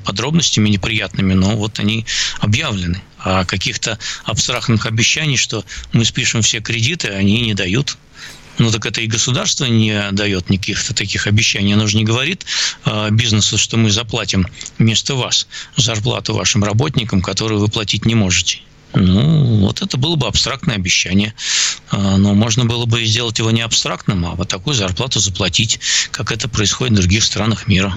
подробностями 0.00 0.68
неприятными, 0.68 1.34
но 1.34 1.56
вот 1.56 1.78
они 1.78 2.04
объявлены. 2.40 3.02
А 3.18 3.44
каких-то 3.44 3.98
абстрактных 4.24 4.86
обещаний, 4.86 5.36
что 5.36 5.64
мы 5.92 6.04
спишем 6.04 6.42
все 6.42 6.60
кредиты, 6.60 7.08
они 7.08 7.40
не 7.40 7.54
дают. 7.54 7.96
Ну 8.58 8.70
так 8.70 8.86
это 8.86 9.00
и 9.00 9.06
государство 9.06 9.66
не 9.66 10.10
дает 10.12 10.50
никаких 10.50 10.82
таких 10.94 11.26
обещаний. 11.26 11.74
Оно 11.74 11.86
же 11.86 11.96
не 11.96 12.04
говорит 12.04 12.46
э, 12.84 13.10
бизнесу, 13.10 13.58
что 13.58 13.76
мы 13.76 13.90
заплатим 13.90 14.46
вместо 14.78 15.14
вас 15.14 15.46
зарплату 15.76 16.34
вашим 16.34 16.64
работникам, 16.64 17.20
которую 17.20 17.60
вы 17.60 17.68
платить 17.68 18.06
не 18.06 18.14
можете. 18.14 18.60
Ну, 18.94 19.66
вот 19.66 19.82
это 19.82 19.98
было 19.98 20.16
бы 20.16 20.26
абстрактное 20.26 20.76
обещание. 20.76 21.34
А, 21.90 22.16
но 22.16 22.34
можно 22.34 22.64
было 22.64 22.86
бы 22.86 23.04
сделать 23.04 23.38
его 23.38 23.50
не 23.50 23.60
абстрактным, 23.60 24.24
а 24.24 24.34
вот 24.34 24.48
такую 24.48 24.74
зарплату 24.74 25.20
заплатить, 25.20 25.80
как 26.10 26.32
это 26.32 26.48
происходит 26.48 26.94
в 26.94 26.96
других 26.96 27.24
странах 27.24 27.68
мира. 27.68 27.94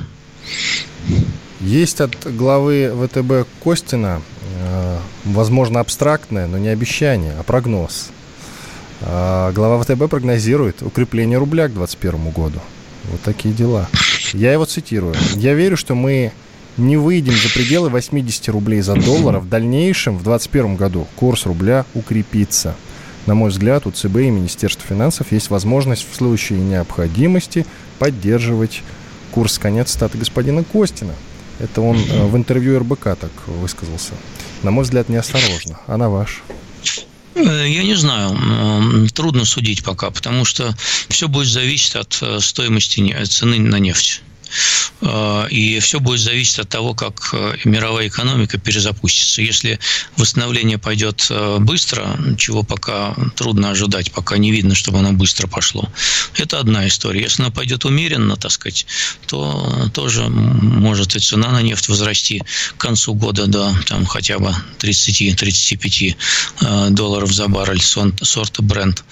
Есть 1.61 2.01
от 2.01 2.15
главы 2.35 2.91
ВТБ 2.93 3.47
Костина, 3.63 4.21
э, 4.41 4.99
возможно, 5.25 5.79
абстрактное, 5.79 6.47
но 6.47 6.57
не 6.57 6.69
обещание, 6.69 7.33
а 7.37 7.43
прогноз. 7.43 8.09
А, 9.01 9.51
глава 9.51 9.81
ВТБ 9.81 10.09
прогнозирует 10.09 10.81
укрепление 10.81 11.37
рубля 11.37 11.67
к 11.67 11.73
2021 11.73 12.31
году. 12.31 12.59
Вот 13.05 13.21
такие 13.21 13.53
дела. 13.53 13.87
Я 14.33 14.53
его 14.53 14.65
цитирую. 14.65 15.15
«Я 15.35 15.53
верю, 15.53 15.77
что 15.77 15.95
мы 15.95 16.31
не 16.77 16.97
выйдем 16.97 17.33
за 17.33 17.49
пределы 17.49 17.89
80 17.89 18.49
рублей 18.49 18.81
за 18.81 18.95
доллар, 18.95 19.37
а 19.37 19.39
в 19.39 19.49
дальнейшем, 19.49 20.17
в 20.17 20.23
2021 20.23 20.75
году, 20.75 21.07
курс 21.15 21.45
рубля 21.45 21.85
укрепится. 21.93 22.75
На 23.25 23.35
мой 23.35 23.49
взгляд, 23.49 23.85
у 23.85 23.91
ЦБ 23.91 24.17
и 24.17 24.29
Министерства 24.29 24.87
финансов 24.87 25.31
есть 25.31 25.49
возможность 25.49 26.05
в 26.09 26.15
случае 26.15 26.59
необходимости 26.59 27.65
поддерживать 27.99 28.81
курс 29.31 29.59
конец 29.59 29.91
статы 29.91 30.17
господина 30.17 30.63
Костина. 30.63 31.13
Это 31.59 31.81
он 31.81 31.97
э, 31.97 32.25
в 32.25 32.35
интервью 32.37 32.79
РБК 32.79 33.03
так 33.19 33.31
высказался. 33.47 34.13
На 34.63 34.71
мой 34.71 34.83
взгляд, 34.83 35.09
неосторожно. 35.09 35.79
А 35.87 35.97
на 35.97 36.09
ваш? 36.09 36.41
Э, 36.47 36.53
я 37.43 37.83
не 37.83 37.95
знаю, 37.95 39.07
трудно 39.13 39.45
судить 39.45 39.83
пока, 39.83 40.11
потому 40.11 40.45
что 40.45 40.75
все 41.09 41.27
будет 41.27 41.47
зависеть 41.47 41.95
от 41.95 42.19
э, 42.21 42.39
стоимости 42.39 43.15
цены 43.25 43.59
на 43.59 43.79
нефть. 43.79 44.21
Э, 45.01 45.47
и 45.49 45.79
все 45.79 45.99
будет 45.99 46.19
зависеть 46.19 46.59
от 46.59 46.69
того, 46.69 46.93
как 46.93 47.29
э, 47.33 47.55
мировая 47.63 48.07
экономика 48.07 48.57
перезапустится. 48.57 49.41
Если 49.41 49.79
восстановление 50.17 50.77
пойдет 50.77 51.27
э, 51.29 51.57
быстро, 51.59 52.17
чего 52.37 52.63
пока 52.63 53.15
трудно 53.35 53.71
ожидать, 53.71 54.11
пока 54.11 54.37
не 54.37 54.51
видно, 54.51 54.75
чтобы 54.75 54.99
оно 54.99 55.13
быстро 55.13 55.47
пошло, 55.47 55.89
это 56.35 56.59
одна 56.59 56.87
история. 56.87 57.21
Если 57.21 57.43
оно 57.43 57.51
пойдет 57.51 57.85
умеренно, 57.85 58.35
так 58.35 58.51
сказать, 58.51 58.85
то 59.27 59.89
тоже 59.93 60.27
может 60.27 61.15
и 61.15 61.19
цена 61.19 61.51
на 61.51 61.61
нефть 61.61 61.87
возрасти 61.87 62.43
к 62.77 62.81
концу 62.81 63.13
года 63.13 63.47
до 63.47 63.73
там, 63.87 64.05
хотя 64.05 64.39
бы 64.39 64.53
30-35 64.79 66.91
долларов 66.91 67.31
за 67.31 67.47
баррель 67.47 67.81
сорта 67.81 68.61
бренд. 68.61 69.03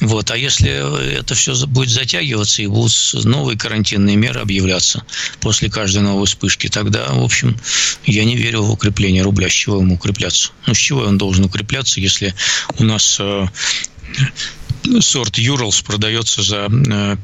Вот. 0.00 0.30
А 0.30 0.36
если 0.36 1.18
это 1.18 1.34
все 1.34 1.54
будет 1.66 1.90
затягиваться 1.90 2.62
и 2.62 2.66
будут 2.66 2.90
новые 3.24 3.58
карантинные 3.58 4.16
меры 4.16 4.40
объявляться, 4.40 5.02
после 5.40 5.70
каждой 5.70 6.02
новой 6.02 6.26
вспышки, 6.26 6.68
тогда, 6.68 7.08
в 7.12 7.22
общем, 7.22 7.56
я 8.04 8.24
не 8.24 8.36
верю 8.36 8.62
в 8.62 8.70
укрепление 8.70 9.22
рубля. 9.22 9.48
С 9.48 9.52
чего 9.52 9.80
ему 9.80 9.94
укрепляться? 9.94 10.50
Ну, 10.66 10.74
с 10.74 10.78
чего 10.78 11.02
он 11.02 11.18
должен 11.18 11.44
укрепляться, 11.44 12.00
если 12.00 12.34
у 12.78 12.84
нас 12.84 13.18
э, 13.20 13.46
сорт 15.00 15.38
Юралс 15.38 15.82
продается 15.82 16.42
за 16.42 16.68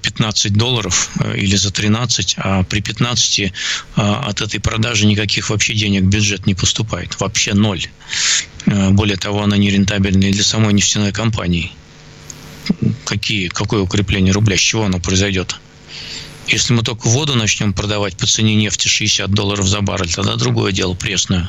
15 0.03 0.47
э, 0.47 0.55
долларов 0.55 1.11
э, 1.21 1.37
или 1.39 1.57
за 1.57 1.71
13, 1.71 2.35
а 2.39 2.63
при 2.65 2.81
15 2.81 3.53
от 3.97 4.41
этой 4.41 4.61
продажи 4.61 5.07
никаких 5.07 5.51
вообще 5.51 5.75
денег 5.75 6.03
в 6.03 6.09
бюджет 6.09 6.47
не 6.47 6.55
поступает. 6.55 7.19
Вообще 7.21 7.55
ноль. 7.55 7.87
Более 8.67 9.17
того, 9.17 9.43
она 9.43 9.57
не 9.57 9.71
рентабельная 9.71 10.33
для 10.33 10.43
самой 10.43 10.73
нефтяной 10.75 11.13
компании. 11.13 11.73
Какие, 13.05 13.49
какое 13.49 13.81
укрепление 13.81 14.33
рубля? 14.33 14.57
С 14.57 14.61
чего 14.61 14.85
оно 14.85 14.99
произойдет? 14.99 15.61
Если 16.49 16.73
мы 16.73 16.83
только 16.83 17.09
воду 17.09 17.35
начнем 17.35 17.73
продавать 17.73 18.17
по 18.17 18.27
цене 18.27 18.55
нефти 18.55 18.87
60 18.87 19.31
долларов 19.31 19.67
за 19.67 19.81
баррель, 19.81 20.13
тогда 20.13 20.37
другое 20.37 20.73
дело, 20.73 20.95
пресную, 20.95 21.49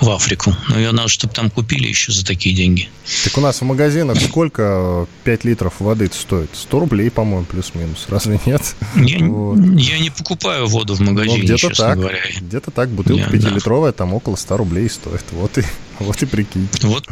в 0.00 0.10
Африку. 0.10 0.54
Но 0.68 0.78
ее 0.78 0.92
надо, 0.92 1.08
чтобы 1.08 1.32
там 1.32 1.50
купили 1.50 1.88
еще 1.88 2.12
за 2.12 2.26
такие 2.26 2.54
деньги. 2.54 2.88
Так 3.24 3.38
у 3.38 3.40
нас 3.40 3.60
в 3.60 3.64
магазинах 3.64 4.20
сколько 4.20 5.06
5 5.24 5.44
литров 5.44 5.80
воды 5.80 6.10
стоит? 6.12 6.50
100 6.52 6.80
рублей, 6.80 7.10
по-моему, 7.10 7.46
плюс-минус. 7.46 8.06
Разве 8.08 8.38
нет? 8.44 8.76
Я, 8.96 9.24
вот. 9.24 9.58
я 9.76 9.98
не 9.98 10.10
покупаю 10.10 10.66
воду 10.66 10.94
в 10.94 11.00
магазине, 11.00 11.40
где-то 11.40 11.68
честно 11.68 11.86
так, 11.86 11.98
говоря. 11.98 12.20
Где-то 12.38 12.70
так. 12.70 12.90
Бутылка 12.90 13.30
5-литровая 13.30 13.90
да. 13.90 13.92
там 13.92 14.12
около 14.12 14.36
100 14.36 14.56
рублей 14.56 14.90
стоит. 14.90 15.24
Вот 15.32 15.56
и, 15.56 15.62
вот 15.98 16.22
и 16.22 16.26
прикинь. 16.26 16.68
Вот, 16.82 17.08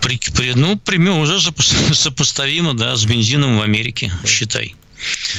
при, 0.00 0.18
при, 0.18 0.54
ну, 0.54 0.76
примерно 0.76 1.20
уже 1.20 1.40
сопоставимо, 1.94 2.74
да, 2.74 2.94
с 2.96 3.04
бензином 3.04 3.58
в 3.58 3.62
Америке, 3.62 4.12
считай. 4.24 4.76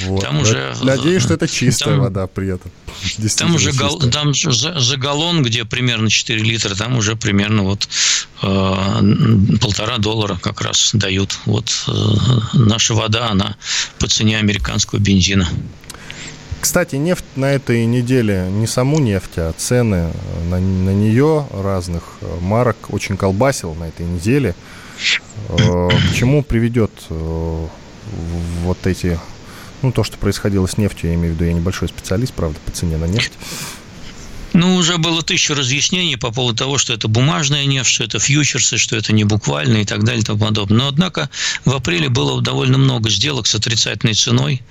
Вот. 0.06 0.22
Там 0.22 0.40
уже... 0.40 0.76
Надеюсь, 0.82 1.24
что 1.24 1.34
это 1.34 1.48
чистая 1.48 1.96
там, 1.96 2.04
вода 2.04 2.28
при 2.28 2.54
этом. 2.54 2.72
Там 3.38 3.56
уже 3.56 3.72
гал, 3.72 4.00
там 4.00 4.34
за, 4.34 4.80
за 4.80 4.98
галлон, 4.98 5.44
где 5.44 5.66
примерно 5.66 6.10
4 6.10 6.40
литра, 6.42 6.76
там 6.76 6.98
уже 6.98 7.16
примерно 7.16 7.64
вот 7.64 7.88
э, 8.42 9.58
полтора 9.62 9.98
доллара 9.98 10.38
как 10.42 10.62
раз 10.62 10.92
дают. 10.94 11.38
Вот 11.46 11.72
э, 11.88 11.92
наша 12.54 12.94
вода, 12.94 13.30
она 13.30 13.56
по 14.00 14.08
цене 14.08 14.38
американского 14.38 15.00
бензина. 15.00 15.50
Кстати, 16.64 16.96
нефть 16.96 17.26
на 17.36 17.52
этой 17.52 17.86
неделе, 17.86 18.48
не 18.50 18.68
саму 18.68 19.00
нефть, 19.00 19.38
а 19.38 19.52
цены 19.52 20.14
на, 20.46 20.60
на 20.60 20.92
нее 20.92 21.46
разных 21.52 22.04
э, 22.22 22.38
марок 22.40 22.78
очень 22.90 23.18
колбасил 23.18 23.76
на 23.76 23.90
этой 23.90 24.06
неделе. 24.06 24.56
Э, 25.50 25.90
к 25.90 26.16
чему 26.16 26.42
приведет 26.42 26.92
э, 27.10 27.68
вот 28.64 28.88
эти 28.88 29.20
ну, 29.84 29.92
то, 29.92 30.04
что 30.04 30.18
происходило 30.18 30.66
с 30.66 30.78
нефтью, 30.78 31.10
я 31.10 31.16
имею 31.16 31.34
в 31.34 31.36
виду, 31.36 31.46
я 31.46 31.54
небольшой 31.54 31.88
специалист, 31.90 32.34
правда, 32.34 32.58
по 32.66 32.72
цене 32.72 32.98
на 32.98 33.06
нефть. 33.06 33.34
Ну, 34.54 34.76
уже 34.76 34.98
было 34.98 35.24
тысяча 35.24 35.56
разъяснений 35.56 36.16
по 36.16 36.32
поводу 36.32 36.58
того, 36.58 36.78
что 36.78 36.94
это 36.94 37.08
бумажная 37.08 37.66
нефть, 37.66 37.90
что 37.90 38.04
это 38.04 38.20
фьючерсы, 38.20 38.78
что 38.78 38.96
это 38.96 39.12
не 39.12 39.24
буквально 39.24 39.78
и 39.78 39.86
так 39.86 40.04
далее 40.04 40.22
и 40.22 40.26
тому 40.26 40.46
подобное. 40.46 40.78
Но, 40.78 40.88
однако, 40.88 41.30
в 41.66 41.74
апреле 41.74 42.10
было 42.10 42.40
довольно 42.42 42.78
много 42.78 43.10
сделок 43.10 43.48
с 43.48 43.56
отрицательной 43.56 44.14
ценой 44.14 44.62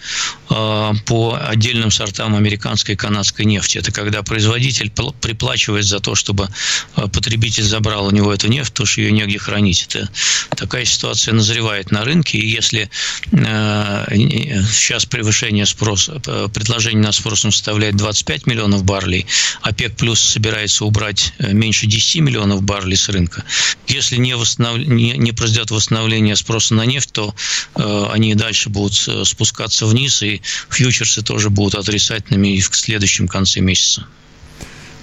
э, 0.50 0.92
по 1.04 1.38
отдельным 1.40 1.90
сортам 1.90 2.36
американской 2.36 2.94
и 2.94 2.96
канадской 2.96 3.44
нефти. 3.44 3.78
Это 3.78 3.90
когда 3.90 4.22
производитель 4.22 4.90
приплачивает 5.20 5.84
за 5.84 5.98
то, 5.98 6.14
чтобы 6.14 6.48
а, 6.94 7.08
потребитель 7.08 7.64
забрал 7.64 8.06
у 8.06 8.10
него 8.10 8.32
эту 8.32 8.48
нефть, 8.48 8.72
потому 8.72 8.86
что 8.86 9.00
ее 9.00 9.10
негде 9.10 9.38
хранить. 9.38 9.86
Это 9.88 10.08
такая 10.56 10.84
ситуация 10.84 11.34
назревает 11.34 11.90
на 11.90 12.04
рынке, 12.04 12.38
и 12.38 12.46
если 12.46 12.88
э, 13.32 14.06
сейчас 14.72 15.06
превышение 15.06 15.66
спроса, 15.66 16.20
предложение 16.54 17.02
на 17.02 17.12
спрос 17.12 17.40
составляет 17.40 17.96
25 17.96 18.46
миллионов 18.46 18.84
баррелей, 18.84 19.26
а 19.62 19.71
ОПЕК 19.72 19.96
плюс 19.96 20.20
собирается 20.20 20.84
убрать 20.84 21.32
э, 21.38 21.52
меньше 21.52 21.86
10 21.86 22.20
миллионов 22.20 22.62
баррелей 22.62 22.96
с 22.96 23.08
рынка. 23.08 23.42
Если 23.86 24.16
не, 24.16 24.36
восстанов... 24.36 24.86
не, 24.86 25.32
произойдет 25.32 25.70
восстановление 25.70 26.36
спроса 26.36 26.74
на 26.74 26.84
нефть, 26.84 27.12
то 27.12 27.34
э, 27.74 28.06
они 28.12 28.34
дальше 28.34 28.68
будут 28.68 29.02
э, 29.08 29.24
спускаться 29.24 29.86
вниз, 29.86 30.22
и 30.22 30.42
фьючерсы 30.68 31.22
тоже 31.22 31.48
будут 31.48 31.74
отрицательными 31.74 32.60
в 32.60 32.76
следующем 32.76 33.28
конце 33.28 33.60
месяца. 33.60 34.06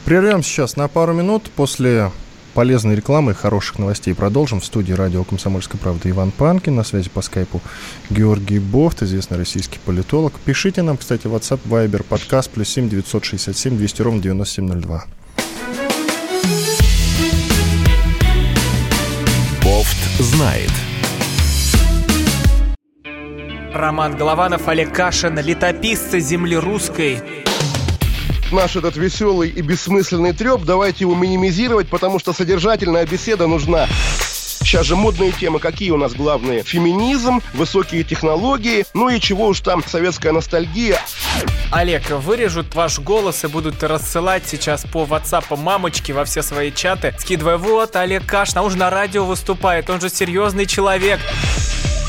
Прервем 0.05 0.43
сейчас 0.43 0.75
на 0.75 0.87
пару 0.87 1.13
минут. 1.13 1.49
После 1.55 2.11
полезной 2.53 2.95
рекламы 2.95 3.31
и 3.31 3.35
хороших 3.35 3.79
новостей 3.79 4.13
продолжим. 4.13 4.59
В 4.59 4.65
студии 4.65 4.93
радио 4.93 5.23
«Комсомольская 5.23 5.79
правда» 5.79 6.09
Иван 6.09 6.31
Панкин. 6.31 6.75
На 6.75 6.83
связи 6.83 7.09
по 7.09 7.21
скайпу 7.21 7.61
Георгий 8.09 8.59
Бофт, 8.59 9.03
известный 9.03 9.37
российский 9.37 9.79
политолог. 9.85 10.33
Пишите 10.45 10.81
нам, 10.81 10.97
кстати, 10.97 11.27
WhatsApp, 11.27 11.59
Viber, 11.65 12.03
подкаст, 12.03 12.49
плюс 12.51 12.69
7 12.69 12.89
967 12.89 13.77
200 13.77 14.01
ровно 14.01 14.21
9702. 14.21 15.05
Бофт 19.63 19.97
знает. 20.19 20.71
Роман 23.73 24.17
Голованов, 24.17 24.67
Олег 24.67 24.93
Кашин, 24.93 25.39
летописцы 25.39 26.19
земли 26.19 26.55
русской– 26.55 27.21
наш 28.51 28.75
этот 28.75 28.95
веселый 28.97 29.49
и 29.49 29.61
бессмысленный 29.61 30.33
треп, 30.33 30.63
давайте 30.63 31.05
его 31.05 31.15
минимизировать, 31.15 31.87
потому 31.87 32.19
что 32.19 32.33
содержательная 32.33 33.05
беседа 33.05 33.47
нужна. 33.47 33.87
Сейчас 34.61 34.85
же 34.85 34.95
модные 34.95 35.31
темы 35.31 35.59
какие 35.59 35.91
у 35.91 35.97
нас 35.97 36.13
главные? 36.13 36.63
Феминизм, 36.63 37.41
высокие 37.53 38.03
технологии, 38.03 38.85
ну 38.93 39.09
и 39.09 39.19
чего 39.19 39.47
уж 39.47 39.61
там, 39.61 39.83
советская 39.85 40.31
ностальгия. 40.31 40.99
Олег, 41.71 42.09
вырежут 42.09 42.75
ваш 42.75 42.99
голос 42.99 43.43
и 43.43 43.47
будут 43.47 43.81
рассылать 43.83 44.43
сейчас 44.45 44.83
по 44.83 45.03
WhatsApp 45.05 45.55
мамочки 45.57 46.11
во 46.11 46.25
все 46.25 46.43
свои 46.43 46.71
чаты, 46.71 47.15
скидывая, 47.17 47.57
вот, 47.57 47.95
Олег 47.95 48.25
Каш, 48.25 48.55
он 48.55 48.69
же 48.69 48.77
на 48.77 48.89
радио 48.89 49.25
выступает, 49.25 49.89
он 49.89 50.01
же 50.01 50.09
серьезный 50.09 50.65
человек. 50.65 51.19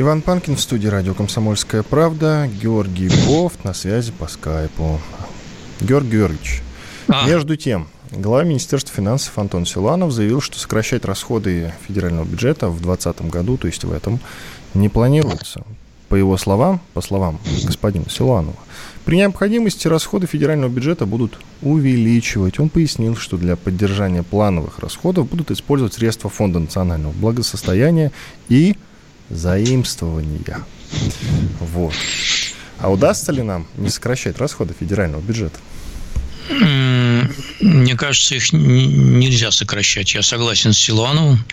Иван 0.00 0.22
Панкин 0.22 0.56
в 0.56 0.60
студии 0.62 0.88
радио 0.88 1.12
«Комсомольская 1.12 1.82
правда». 1.82 2.48
Георгий 2.62 3.10
Бофт 3.26 3.64
на 3.64 3.74
связи 3.74 4.12
по 4.12 4.28
скайпу. 4.28 4.98
Георгий 5.78 6.12
Георгиевич, 6.12 6.62
а. 7.06 7.26
между 7.26 7.54
тем, 7.54 7.86
глава 8.10 8.44
Министерства 8.44 8.96
финансов 8.96 9.36
Антон 9.36 9.66
Силанов 9.66 10.12
заявил, 10.12 10.40
что 10.40 10.58
сокращать 10.58 11.04
расходы 11.04 11.74
федерального 11.86 12.24
бюджета 12.24 12.70
в 12.70 12.80
2020 12.80 13.30
году, 13.30 13.58
то 13.58 13.66
есть 13.66 13.84
в 13.84 13.92
этом, 13.92 14.20
не 14.72 14.88
планируется. 14.88 15.66
По 16.08 16.14
его 16.14 16.38
словам, 16.38 16.80
по 16.94 17.02
словам 17.02 17.38
господина 17.64 18.08
Силанова, 18.08 18.56
при 19.04 19.16
необходимости 19.18 19.86
расходы 19.86 20.26
федерального 20.26 20.70
бюджета 20.70 21.04
будут 21.04 21.38
увеличивать. 21.60 22.58
Он 22.58 22.70
пояснил, 22.70 23.16
что 23.16 23.36
для 23.36 23.54
поддержания 23.54 24.22
плановых 24.22 24.78
расходов 24.78 25.28
будут 25.28 25.50
использовать 25.50 25.92
средства 25.92 26.30
Фонда 26.30 26.58
национального 26.58 27.12
благосостояния 27.12 28.12
и 28.48 28.76
заимствования. 29.30 30.58
Вот. 31.60 31.94
А 32.78 32.90
удастся 32.90 33.32
ли 33.32 33.42
нам 33.42 33.66
не 33.76 33.88
сокращать 33.88 34.38
расходы 34.38 34.74
федерального 34.78 35.20
бюджета? 35.20 35.58
Мне 37.60 37.94
кажется, 37.94 38.34
их 38.34 38.52
нельзя 38.52 39.50
сокращать. 39.50 40.14
Я 40.14 40.22
согласен 40.22 40.72
с 40.72 40.78
Силуановым. 40.78 41.44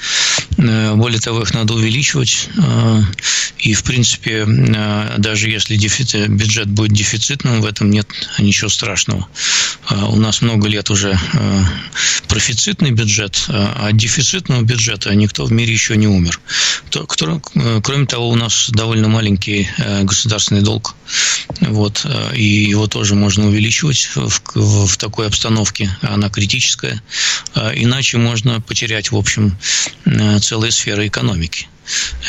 Э, 0.57 0.95
более 0.95 1.19
того, 1.19 1.41
их 1.41 1.53
надо 1.53 1.73
увеличивать. 1.73 2.49
Э, 2.57 3.01
и, 3.59 3.73
в 3.73 3.83
принципе, 3.83 4.45
э, 4.47 5.15
даже 5.17 5.49
если 5.49 5.75
дефицит, 5.75 6.29
бюджет 6.29 6.67
будет 6.67 6.93
дефицитным, 6.93 7.61
в 7.61 7.65
этом 7.65 7.91
нет 7.91 8.07
ничего 8.39 8.69
страшного. 8.69 9.27
У 9.89 10.17
нас 10.17 10.41
много 10.41 10.67
лет 10.67 10.89
уже 10.89 11.17
профицитный 12.27 12.91
бюджет, 12.91 13.45
а 13.47 13.87
от 13.87 13.97
дефицитного 13.97 14.61
бюджета 14.61 15.15
никто 15.15 15.45
в 15.45 15.51
мире 15.51 15.71
еще 15.71 15.95
не 15.95 16.07
умер. 16.07 16.39
Кроме 16.91 18.05
того, 18.05 18.29
у 18.29 18.35
нас 18.35 18.69
довольно 18.69 19.07
маленький 19.07 19.69
государственный 20.03 20.61
долг. 20.61 20.95
Вот, 21.61 22.05
и 22.35 22.43
его 22.43 22.87
тоже 22.87 23.15
можно 23.15 23.47
увеличивать 23.47 24.09
в, 24.15 24.86
в 24.87 24.97
такой 24.97 25.27
обстановке, 25.27 25.89
она 26.01 26.29
критическая, 26.29 27.01
а 27.53 27.71
иначе 27.73 28.17
можно 28.17 28.61
потерять, 28.61 29.11
в 29.11 29.17
общем, 29.17 29.57
э, 30.05 30.39
целые 30.39 30.71
сферы 30.71 31.07
экономики. 31.07 31.67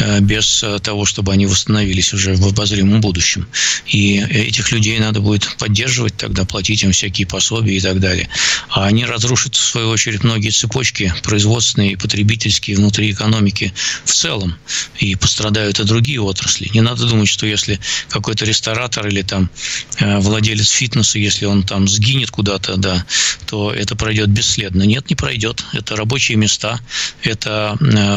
Э, 0.01 0.21
без 0.21 0.63
э, 0.63 0.79
того, 0.79 1.05
чтобы 1.05 1.33
они 1.33 1.47
восстановились 1.47 2.13
уже 2.13 2.35
в 2.35 2.47
обозримом 2.47 3.01
будущем. 3.01 3.49
И 3.87 4.19
этих 4.19 4.71
людей 4.73 4.99
надо 4.99 5.21
будет 5.21 5.57
поддерживать, 5.59 6.17
тогда 6.17 6.45
платить 6.45 6.83
им 6.83 6.93
всякие 6.93 7.27
пособия 7.27 7.77
и 7.77 7.81
так 7.81 7.99
далее. 8.01 8.29
А 8.69 8.87
они 8.87 9.05
разрушат, 9.05 9.57
в 9.57 9.65
свою 9.65 9.89
очередь, 9.89 10.25
многие 10.25 10.51
цепочки 10.51 11.13
производственные 11.23 11.93
и 11.93 11.97
потребительские 11.97 12.77
внутри 12.77 13.11
экономики 13.11 13.73
в 14.05 14.13
целом. 14.13 14.57
И 14.99 15.17
пострадают 15.17 15.81
и 15.81 15.85
другие 15.85 16.21
отрасли. 16.21 16.71
Не 16.73 16.81
надо 16.81 17.07
думать, 17.07 17.29
что 17.29 17.47
если 17.47 17.81
какой-то 18.09 18.45
ресторатор 18.45 19.07
или 19.09 19.23
там 19.23 19.51
э, 19.99 20.19
владелец 20.19 20.71
фитнеса, 20.71 21.19
если 21.19 21.47
он 21.47 21.63
там 21.63 21.89
сгинет 21.89 22.31
куда-то, 22.31 22.77
да, 22.77 23.05
то 23.47 23.73
это 23.73 23.97
пройдет 23.97 24.29
бесследно. 24.29 24.83
Нет, 24.85 25.11
не 25.11 25.17
пройдет. 25.17 25.65
Это 25.73 25.97
рабочие 25.97 26.37
места, 26.37 26.81
это 27.23 27.77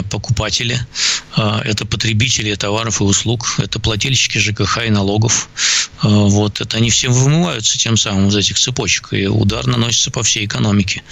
покупатели, 0.09 0.79
это 1.35 1.85
потребители 1.85 2.53
товаров 2.55 3.01
и 3.01 3.03
услуг, 3.03 3.55
это 3.57 3.79
плательщики 3.79 4.37
ЖКХ 4.37 4.85
и 4.85 4.89
налогов. 4.89 5.49
А, 6.01 6.07
вот, 6.07 6.61
это 6.61 6.77
они 6.77 6.89
все 6.89 7.09
вымываются 7.09 7.77
тем 7.77 7.95
самым 7.95 8.29
из 8.29 8.35
этих 8.35 8.59
цепочек, 8.59 9.13
и 9.13 9.27
удар 9.27 9.65
наносится 9.67 10.11
по 10.11 10.23
всей 10.23 10.45
экономике. 10.45 11.03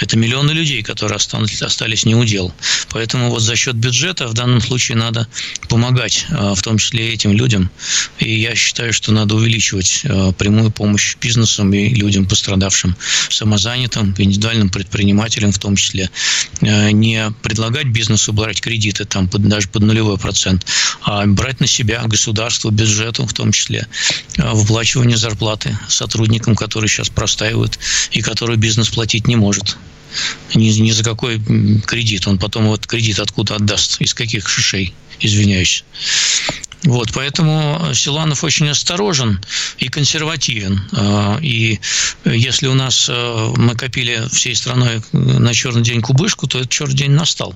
Это 0.00 0.16
миллионы 0.16 0.52
людей, 0.52 0.82
которые 0.82 1.16
остались 1.16 2.04
не 2.04 2.14
у 2.14 2.24
дел. 2.24 2.52
Поэтому 2.90 3.30
вот 3.30 3.42
за 3.42 3.56
счет 3.56 3.76
бюджета 3.76 4.26
в 4.26 4.34
данном 4.34 4.60
случае 4.60 4.96
надо 4.96 5.28
помогать, 5.68 6.26
а, 6.30 6.54
в 6.54 6.62
том 6.62 6.78
числе 6.78 7.12
этим 7.12 7.32
людям. 7.32 7.70
И 8.18 8.40
я 8.40 8.54
считаю, 8.54 8.92
что 8.92 9.12
надо 9.12 9.34
увеличивать 9.34 10.02
прямую 10.38 10.70
помощь 10.70 11.16
бизнесам 11.20 11.72
и 11.72 11.88
людям, 11.88 12.26
пострадавшим, 12.26 12.96
самозанятым, 13.30 14.14
индивидуальным 14.18 14.70
предпринимателям 14.70 15.52
в 15.52 15.58
том 15.58 15.76
числе. 15.76 16.10
Не 16.60 17.32
предлагать 17.42 17.86
бизнесу 17.86 18.32
брать 18.32 18.60
кредиты 18.60 19.04
там 19.04 19.28
даже 19.32 19.67
под 19.70 19.82
нулевой 19.82 20.18
процент, 20.18 20.66
а 21.02 21.26
брать 21.26 21.60
на 21.60 21.66
себя 21.66 22.02
государство, 22.06 22.70
бюджету 22.70 23.26
в 23.26 23.32
том 23.32 23.52
числе, 23.52 23.86
а, 24.38 24.54
выплачивание 24.54 25.16
зарплаты 25.16 25.78
сотрудникам, 25.88 26.54
которые 26.54 26.88
сейчас 26.88 27.08
простаивают 27.08 27.78
и 28.10 28.20
которые 28.20 28.56
бизнес 28.56 28.88
платить 28.88 29.26
не 29.26 29.36
может. 29.36 29.76
Ни, 30.54 30.68
ни 30.70 30.90
за 30.90 31.04
какой 31.04 31.38
кредит. 31.86 32.26
Он 32.26 32.38
потом 32.38 32.66
вот 32.66 32.86
кредит 32.86 33.18
откуда 33.18 33.56
отдаст, 33.56 34.00
из 34.00 34.14
каких 34.14 34.48
шишей, 34.48 34.94
извиняюсь. 35.20 35.84
Вот, 36.84 37.10
поэтому 37.12 37.92
Силанов 37.92 38.44
очень 38.44 38.68
осторожен 38.68 39.40
и 39.78 39.88
консервативен. 39.88 40.80
А, 40.92 41.38
и 41.42 41.80
если 42.24 42.68
у 42.68 42.74
нас 42.74 43.08
а, 43.10 43.52
мы 43.56 43.74
копили 43.74 44.26
всей 44.32 44.54
страной 44.54 45.02
на 45.12 45.52
черный 45.54 45.82
день 45.82 46.00
кубышку, 46.00 46.46
то 46.46 46.58
этот 46.58 46.70
черный 46.70 46.94
день 46.94 47.10
настал. 47.10 47.54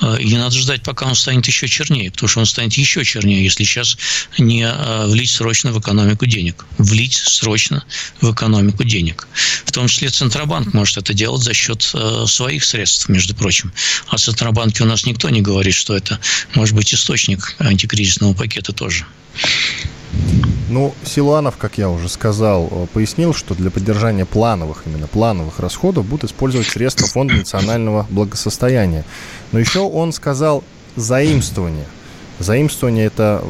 А, 0.00 0.16
и 0.16 0.36
надо 0.36 0.56
ждать, 0.56 0.82
пока 0.82 1.06
он 1.06 1.14
станет 1.14 1.46
еще 1.46 1.68
чернее, 1.68 2.10
потому 2.10 2.28
что 2.28 2.40
он 2.40 2.46
станет 2.46 2.74
еще 2.74 3.04
чернее, 3.04 3.42
если 3.42 3.64
сейчас 3.64 3.96
не 4.38 4.64
а, 4.64 5.06
влить 5.06 5.30
срочно 5.30 5.72
в 5.72 5.80
экономику 5.80 6.26
денег. 6.26 6.64
Влить 6.78 7.14
срочно 7.14 7.84
в 8.20 8.32
экономику 8.32 8.84
денег. 8.84 9.26
В 9.64 9.72
том 9.72 9.88
числе 9.88 10.10
Центробанк 10.10 10.72
может 10.74 10.96
это 10.98 11.14
делать 11.14 11.42
за 11.42 11.54
счет 11.54 11.90
а, 11.94 12.26
своих 12.26 12.64
средств, 12.64 13.08
между 13.08 13.34
прочим. 13.34 13.72
О 14.08 14.18
Центробанке 14.18 14.84
у 14.84 14.86
нас 14.86 15.04
никто 15.04 15.28
не 15.30 15.40
говорит, 15.40 15.74
что 15.74 15.96
это 15.96 16.20
может 16.54 16.74
быть 16.74 16.92
источник 16.94 17.56
антикризисного 17.58 18.34
пакета 18.34 18.72
тоже. 18.72 19.06
Ну, 20.68 20.94
Силуанов, 21.02 21.56
как 21.56 21.78
я 21.78 21.88
уже 21.88 22.08
сказал, 22.08 22.68
э, 22.70 22.86
пояснил, 22.92 23.32
что 23.32 23.54
для 23.54 23.70
поддержания 23.70 24.26
плановых, 24.26 24.82
именно 24.84 25.06
плановых 25.06 25.60
расходов 25.60 26.04
будут 26.04 26.30
использовать 26.30 26.66
средства 26.66 27.06
Фонда 27.06 27.34
национального 27.34 28.06
благосостояния. 28.10 29.04
Но 29.52 29.58
еще 29.58 29.80
он 29.80 30.12
сказал 30.12 30.62
заимствование. 30.94 31.86
Заимствование 32.38 33.06
это 33.06 33.42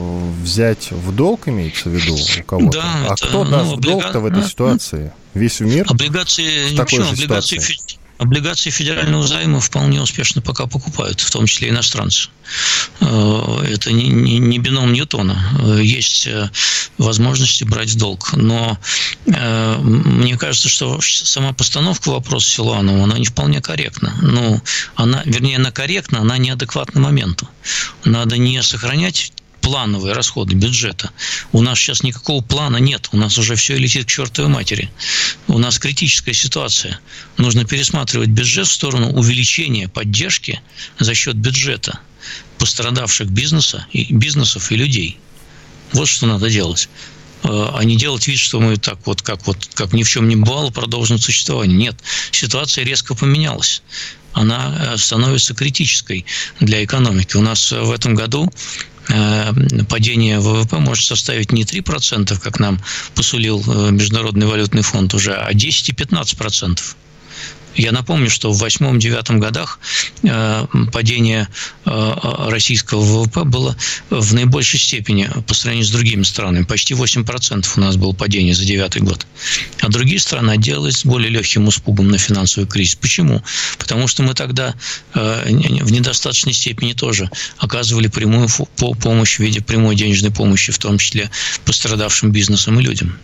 взять 0.43 0.93
в 0.93 1.15
долг 1.15 1.49
имеется 1.49 1.91
в 1.91 1.93
виду 1.93 2.15
у 2.15 2.45
кого-то? 2.45 2.79
Да, 2.79 3.09
а 3.11 3.15
это, 3.15 3.27
кто 3.27 3.45
ну, 3.45 3.51
даст 3.51 3.73
облига... 3.73 3.91
долг-то 3.91 4.21
в 4.21 4.27
этой 4.27 4.43
ситуации? 4.45 5.13
Весь 5.35 5.61
мир? 5.61 5.87
Облигации, 5.89 6.73
в 6.73 6.77
такой 6.77 7.03
же 7.03 7.11
облигации, 7.11 7.59
ситуации? 7.59 7.99
Облигации 8.19 8.71
федерального 8.71 9.27
займа 9.27 9.61
вполне 9.61 10.03
успешно 10.03 10.43
пока 10.43 10.67
покупают, 10.67 11.21
в 11.21 11.31
том 11.31 11.47
числе 11.47 11.69
иностранцы. 11.69 12.29
Э, 13.01 13.65
это 13.65 13.93
не, 13.93 14.09
не, 14.09 14.59
бином 14.59 14.93
Ньютона. 14.93 15.39
Э, 15.61 15.81
есть 15.83 16.27
э, 16.27 16.51
возможности 16.99 17.63
брать 17.63 17.97
долг. 17.97 18.33
Но 18.35 18.77
мне 19.25 20.37
кажется, 20.37 20.69
что 20.69 21.01
сама 21.01 21.53
постановка 21.53 22.09
вопроса 22.09 22.49
Силуанова, 22.51 23.05
она 23.05 23.19
не 23.19 23.27
вполне 23.27 23.61
корректна. 23.61 24.15
Ну, 24.21 24.61
она, 24.97 25.23
вернее, 25.25 25.57
она 25.57 25.71
корректна, 25.71 26.21
она 26.21 26.39
неадекватна 26.39 27.01
моменту. 27.01 27.49
Надо 28.05 28.37
не 28.37 28.61
сохранять 28.63 29.33
плановые 29.69 30.15
расходы 30.15 30.55
бюджета. 30.55 31.11
У 31.53 31.61
нас 31.61 31.79
сейчас 31.79 32.03
никакого 32.03 32.43
плана 32.43 32.79
нет. 32.79 33.11
У 33.13 33.19
нас 33.19 33.37
уже 33.37 33.55
все 33.55 33.77
летит 33.77 34.07
к 34.07 34.09
чертовой 34.09 34.51
матери. 34.51 34.91
У 35.47 35.59
нас 35.59 35.79
критическая 35.79 36.33
ситуация. 36.33 36.99
Нужно 37.37 37.67
пересматривать 37.67 38.31
бюджет 38.31 38.67
в 38.67 38.73
сторону 38.73 39.13
увеличения 39.13 39.87
поддержки 39.87 40.63
за 40.99 41.15
счет 41.15 41.37
бюджета 41.37 42.01
пострадавших 42.57 43.29
бизнеса 43.29 43.87
и 43.93 44.11
бизнесов 44.11 44.73
и 44.73 44.77
людей. 44.77 45.19
Вот 45.93 46.09
что 46.09 46.27
надо 46.27 46.49
делать 46.49 46.89
э, 47.43 47.49
а 47.49 47.85
не 47.85 47.97
делать 47.97 48.27
вид, 48.27 48.39
что 48.39 48.61
мы 48.61 48.79
так 48.79 48.99
вот, 49.05 49.21
как 49.21 49.47
вот, 49.47 49.59
как 49.75 49.93
ни 49.93 50.03
в 50.03 50.09
чем 50.09 50.29
не 50.29 50.37
бывало, 50.37 50.71
продолжим 50.71 51.19
существование. 51.19 51.77
Нет, 51.77 51.97
ситуация 52.31 52.85
резко 52.85 53.15
поменялась. 53.15 53.83
Она 54.33 54.95
э, 54.95 54.97
становится 54.97 55.55
критической 55.55 56.25
для 56.59 56.83
экономики. 56.83 57.37
У 57.37 57.43
нас 57.43 57.71
в 57.71 57.91
этом 57.91 58.15
году 58.15 58.51
Э, 58.51 58.98
падение 59.89 60.39
ВВП 60.39 60.79
может 60.79 61.07
составить 61.07 61.53
не 61.53 61.65
3%, 61.65 62.39
как 62.41 62.61
нам 62.61 62.81
посулил 63.15 63.65
э, 63.67 63.91
Международный 63.91 64.47
валютный 64.47 64.83
фонд 64.83 65.15
уже, 65.15 65.35
а 65.35 65.53
10 65.55 65.89
и 65.89 65.93
15%. 65.93 66.79
Я 67.75 67.93
напомню, 67.93 68.31
что 68.31 68.53
в 68.53 68.63
2008-2009 68.63 69.39
годах 69.39 69.79
э, 70.23 70.67
падение 70.93 71.49
э, 71.85 72.13
российского 72.49 73.01
ВВП 73.01 73.45
было 73.45 73.77
в 74.11 74.35
наибольшей 74.35 74.81
степени 74.81 75.31
по 75.47 75.55
сравнению 75.55 75.87
с 75.87 75.91
другими 75.91 76.23
странами. 76.23 76.65
Почти 76.65 76.95
8% 76.95 77.67
у 77.77 77.81
нас 77.81 77.97
было 77.97 78.13
падение 78.13 78.55
за 78.55 78.65
2009 78.65 79.03
год. 79.03 79.27
А 79.81 79.89
другие 79.89 80.19
страны 80.19 80.53
отделались 80.53 81.05
более 81.05 81.31
легким 81.31 81.69
испугом 81.69 82.09
на 82.09 82.19
финансовый 82.19 82.67
кризис. 82.67 82.97
Почему? 82.97 83.43
Потому 83.79 84.09
что 84.09 84.23
мы 84.23 84.35
тогда 84.35 84.75
э, 85.15 85.45
в 85.49 85.93
недостаточной 85.93 86.53
степени 86.53 86.95
тоже 86.95 87.31
оказывали 87.59 88.09
прямую 88.09 88.49
помощь 88.77 89.37
в 89.37 89.41
виде 89.41 89.61
прямой 89.61 89.95
денежной 89.95 90.31
помощи, 90.31 90.73
в 90.73 90.79
том 90.79 90.99
числе 90.99 91.31
пострадавшим 91.65 92.33
бизнесам 92.33 92.81
и 92.81 92.83
людям. 92.83 93.17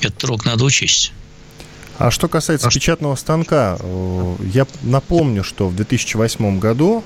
Этот 0.00 0.22
урок 0.24 0.44
надо 0.44 0.64
учесть. 0.64 1.12
А 1.98 2.10
что 2.10 2.28
касается 2.28 2.68
а 2.68 2.70
печатного 2.70 3.14
станка, 3.14 3.78
э, 3.80 4.34
я 4.52 4.66
напомню, 4.82 5.42
что 5.42 5.68
в 5.68 5.76
2008 5.76 6.58
году 6.58 7.02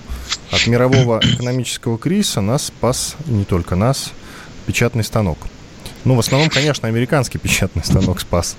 от 0.50 0.66
мирового 0.66 1.20
экономического 1.22 1.96
кризиса 1.96 2.40
нас 2.40 2.66
спас, 2.66 3.16
не 3.26 3.44
только 3.44 3.76
нас, 3.76 4.12
печатный 4.66 5.04
станок. 5.04 5.38
Ну, 6.04 6.14
в 6.14 6.18
основном, 6.18 6.48
конечно, 6.48 6.88
американский 6.88 7.38
печатный 7.38 7.84
станок 7.84 8.20
спас. 8.20 8.56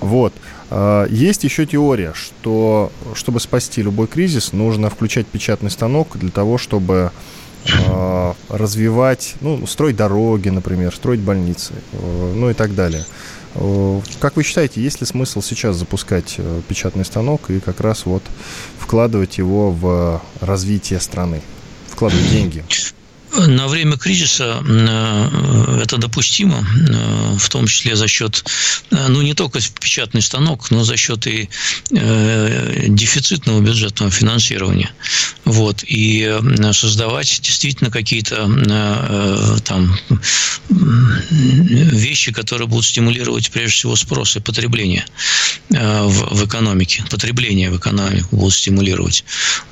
Вот. 0.00 0.32
А, 0.70 1.06
есть 1.06 1.44
еще 1.44 1.66
теория, 1.66 2.12
что 2.14 2.90
чтобы 3.14 3.40
спасти 3.40 3.82
любой 3.82 4.06
кризис, 4.06 4.52
нужно 4.52 4.90
включать 4.90 5.26
печатный 5.26 5.70
станок 5.70 6.16
для 6.16 6.30
того, 6.30 6.56
чтобы 6.56 7.10
а, 7.88 8.34
развивать, 8.48 9.34
ну, 9.40 9.66
строить 9.66 9.96
дороги, 9.96 10.50
например, 10.50 10.94
строить 10.94 11.20
больницы, 11.20 11.72
э, 11.92 12.32
ну 12.34 12.50
и 12.50 12.54
так 12.54 12.74
далее. 12.74 13.04
Э, 13.54 14.00
как 14.20 14.36
вы 14.36 14.42
считаете, 14.42 14.82
есть 14.82 15.00
ли 15.00 15.06
смысл 15.06 15.42
сейчас 15.42 15.76
запускать 15.76 16.34
э, 16.38 16.60
печатный 16.68 17.04
станок 17.04 17.50
и 17.50 17.60
как 17.60 17.80
раз 17.80 18.06
вот 18.06 18.22
вкладывать 18.78 19.38
его 19.38 19.70
в 19.70 20.20
развитие 20.40 21.00
страны, 21.00 21.42
вкладывать 21.88 22.30
деньги? 22.30 22.64
На 23.36 23.66
время 23.66 23.96
кризиса 23.96 24.62
э, 24.64 25.80
это 25.82 25.96
допустимо, 25.96 26.64
э, 26.88 27.36
в 27.36 27.48
том 27.48 27.66
числе 27.66 27.96
за 27.96 28.06
счет, 28.06 28.44
э, 28.90 29.08
ну 29.08 29.22
не 29.22 29.34
только 29.34 29.58
печатный 29.80 30.22
станок, 30.22 30.70
но 30.70 30.84
за 30.84 30.96
счет 30.96 31.26
и 31.26 31.48
дефицитного 31.90 33.60
бюджетного 33.60 34.10
финансирования. 34.10 34.90
Вот, 35.44 35.84
и 35.86 36.38
создавать 36.72 37.40
действительно 37.42 37.90
какие-то 37.90 38.48
там 39.64 39.96
вещи, 41.30 42.32
которые 42.32 42.68
будут 42.68 42.86
стимулировать 42.86 43.50
прежде 43.50 43.74
всего 43.74 43.96
спрос 43.96 44.36
и 44.36 44.40
потребление 44.40 45.04
в, 45.70 46.44
экономике, 46.44 47.04
потребление 47.10 47.70
в 47.70 47.76
экономику 47.76 48.36
будут 48.36 48.54
стимулировать. 48.54 49.24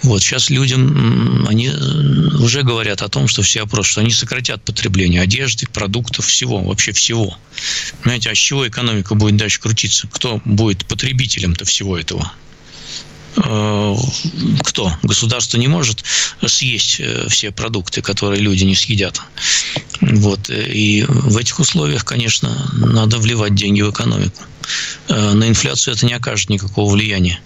Вот, 0.02 0.22
сейчас 0.22 0.50
людям, 0.50 1.46
они 1.48 1.68
уже 1.68 2.62
говорят 2.62 3.02
о 3.02 3.08
том, 3.08 3.28
что 3.28 3.42
все 3.42 3.51
опрос, 3.60 3.86
что 3.86 4.00
они 4.00 4.10
сократят 4.10 4.64
потребление 4.64 5.20
одежды, 5.20 5.66
продуктов, 5.66 6.26
всего, 6.26 6.62
вообще 6.62 6.92
всего. 6.92 7.36
Понимаете, 8.02 8.30
а 8.30 8.34
с 8.34 8.38
чего 8.38 8.66
экономика 8.66 9.14
будет 9.14 9.36
дальше 9.36 9.60
крутиться? 9.60 10.08
Кто 10.12 10.40
будет 10.44 10.86
потребителем-то 10.86 11.64
всего 11.64 11.98
этого? 11.98 12.32
Э, 13.36 13.96
кто? 14.64 14.92
Государство 15.02 15.58
не 15.58 15.68
может 15.68 16.04
съесть 16.46 16.96
э, 17.00 17.26
все 17.28 17.50
продукты, 17.50 18.02
которые 18.02 18.40
люди 18.40 18.64
не 18.64 18.74
съедят. 18.74 19.20
Вот. 20.00 20.50
И 20.50 21.04
в 21.08 21.36
этих 21.36 21.58
условиях, 21.58 22.04
конечно, 22.04 22.70
надо 22.72 23.18
вливать 23.18 23.54
деньги 23.54 23.82
в 23.82 23.90
экономику. 23.90 24.42
Э, 25.08 25.32
на 25.32 25.48
инфляцию 25.48 25.94
это 25.94 26.06
не 26.06 26.14
окажет 26.14 26.48
никакого 26.48 26.92
влияния. 26.92 27.40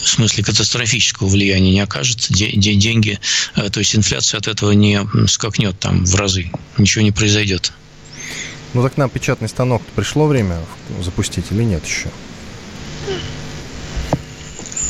В 0.00 0.08
смысле 0.08 0.44
катастрофического 0.44 1.28
влияния 1.28 1.72
не 1.72 1.80
окажет. 1.80 2.26
Деньги, 2.30 3.18
э, 3.54 3.70
то 3.70 3.80
есть 3.80 3.94
инфляция 3.94 4.38
от 4.38 4.48
этого 4.48 4.72
не 4.72 5.00
скакнет 5.28 5.78
там 5.78 6.04
в 6.04 6.14
разы. 6.14 6.50
Ничего 6.78 7.02
не 7.02 7.12
произойдет. 7.12 7.72
Ну 8.74 8.82
так 8.82 8.96
нам 8.96 9.08
печатный 9.08 9.48
станок 9.48 9.82
пришло 9.94 10.26
время 10.26 10.60
запустить 11.02 11.46
или 11.50 11.62
нет 11.62 11.84
еще? 11.86 12.10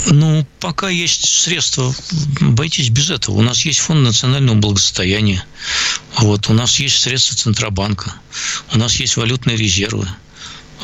Ну, 0.08 0.46
пока 0.60 0.88
есть 0.88 1.28
средства, 1.28 1.92
обойтись 2.40 2.90
без 2.90 3.10
этого. 3.10 3.36
У 3.36 3.42
нас 3.42 3.64
есть 3.64 3.80
фонд 3.80 4.02
национального 4.02 4.56
благосостояния. 4.56 5.44
Вот, 6.18 6.48
у 6.48 6.52
нас 6.52 6.78
есть 6.78 6.98
средства 6.98 7.36
Центробанка. 7.36 8.14
У 8.72 8.78
нас 8.78 8.94
есть 8.96 9.16
валютные 9.16 9.56
резервы. 9.56 10.08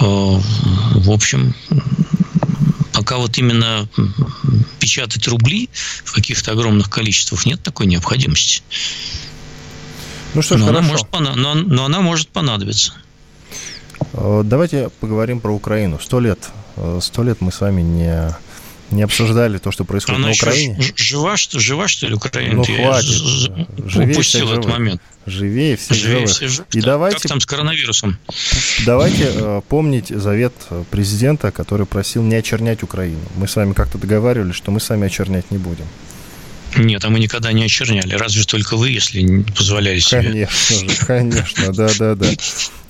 Э, 0.01 0.05
в 0.05 1.11
общем, 1.11 1.55
пока 2.93 3.19
вот 3.19 3.39
именно 3.39 3.89
печатать 4.79 5.27
рубли 5.29 5.69
в 6.05 6.13
каких-то 6.13 6.53
огромных 6.53 6.91
количествах 6.91 7.47
нет 7.47 7.63
такой 7.63 7.87
необходимости. 7.87 8.63
Ну 10.35 10.43
что 10.43 10.57
ж, 10.57 10.61
но 10.61 10.67
хорошо. 10.67 11.07
Она 11.13 11.31
может, 11.31 11.37
но, 11.37 11.55
но 11.55 11.85
она 11.85 12.01
может 12.01 12.29
понадобиться. 12.29 12.95
Э, 14.13 14.43
давайте 14.45 14.91
поговорим 15.01 15.41
про 15.41 15.53
Украину. 15.53 15.99
Сто 16.03 16.21
лет, 16.21 16.51
э, 16.77 17.01
сто 17.03 17.23
лет 17.23 17.41
мы 17.41 17.53
с 17.53 17.61
вами 17.61 17.83
не 17.83 18.35
не 18.93 19.03
обсуждали 19.03 19.59
то, 19.59 19.71
что 19.71 19.85
происходит 19.85 20.19
Она 20.19 20.29
на 20.29 20.35
Украине. 20.35 20.79
Жива, 20.97 21.37
что, 21.37 21.59
жива, 21.59 21.89
что 21.89 22.07
ли, 22.07 22.15
Украина? 22.15 22.55
Ну, 22.55 22.65
хватит. 22.65 23.11
Живее 23.11 24.13
упустил 24.13 24.53
этот 24.53 24.67
момент. 24.67 25.03
Живее 25.25 25.77
все 25.77 25.95
Живее 25.95 26.27
живы. 26.27 26.49
Все 26.49 26.65
И 26.73 26.81
давайте, 26.81 27.19
как 27.19 27.29
там 27.29 27.41
с 27.41 27.47
коронавирусом? 27.47 28.19
Давайте 28.85 29.31
э, 29.33 29.61
помнить 29.69 30.09
завет 30.09 30.53
президента, 30.91 31.53
который 31.53 31.87
просил 31.87 32.23
не 32.23 32.35
очернять 32.35 32.83
Украину. 32.83 33.21
Мы 33.37 33.47
с 33.47 33.55
вами 33.55 33.73
как-то 33.73 33.99
договаривались, 33.99 34.57
что 34.57 34.73
мы 34.73 34.81
сами 34.81 35.07
очернять 35.07 35.51
не 35.51 35.59
будем. 35.59 35.87
Нет, 36.77 37.05
а 37.05 37.11
мы 37.11 37.21
никогда 37.21 37.53
не 37.53 37.65
очерняли. 37.65 38.15
Разве 38.15 38.45
только 38.45 38.77
вы, 38.77 38.91
если 38.91 39.21
не 39.21 39.45
позволяли 39.45 40.01
себе. 40.01 40.23
Конечно 40.23 40.91
же, 40.91 41.07
конечно, 41.07 41.73
да, 41.73 41.89
да, 41.99 42.15
да. 42.15 42.27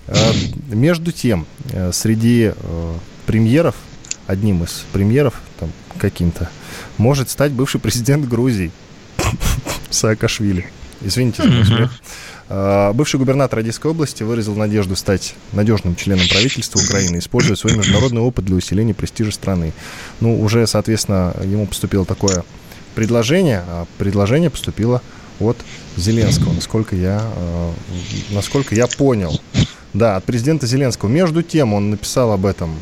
А, 0.08 0.32
между 0.68 1.12
тем, 1.12 1.46
э, 1.70 1.90
среди 1.92 2.52
э, 2.54 2.94
премьеров, 3.26 3.74
одним 4.26 4.64
из 4.64 4.84
премьеров, 4.92 5.40
там, 5.58 5.70
каким-то, 5.98 6.50
может 6.98 7.30
стать 7.30 7.52
бывший 7.52 7.80
президент 7.80 8.28
Грузии 8.28 8.70
Саакашвили. 9.90 10.66
Извините 11.00 11.42
за 11.42 11.48
мой 11.48 11.64
смех. 11.64 11.90
А, 12.48 12.92
бывший 12.92 13.18
губернатор 13.18 13.58
Одесской 13.58 13.90
области 13.90 14.22
выразил 14.22 14.54
надежду 14.54 14.94
стать 14.94 15.34
надежным 15.52 15.96
членом 15.96 16.28
правительства 16.28 16.80
Украины, 16.80 17.18
используя 17.18 17.56
свой 17.56 17.76
международный 17.76 18.20
опыт 18.20 18.44
для 18.44 18.56
усиления 18.56 18.94
престижа 18.94 19.32
страны. 19.32 19.72
Ну, 20.20 20.40
уже, 20.40 20.66
соответственно, 20.66 21.34
ему 21.42 21.66
поступило 21.66 22.04
такое 22.04 22.44
предложение, 22.94 23.64
а 23.66 23.86
предложение 23.98 24.50
поступило 24.50 25.00
от 25.40 25.56
Зеленского, 25.96 26.52
насколько 26.52 26.94
я, 26.94 27.20
а, 27.22 27.74
насколько 28.30 28.74
я 28.74 28.86
понял. 28.86 29.40
Да, 29.94 30.16
от 30.16 30.24
президента 30.24 30.66
Зеленского. 30.66 31.10
Между 31.10 31.42
тем, 31.42 31.74
он 31.74 31.90
написал 31.90 32.32
об 32.32 32.46
этом, 32.46 32.74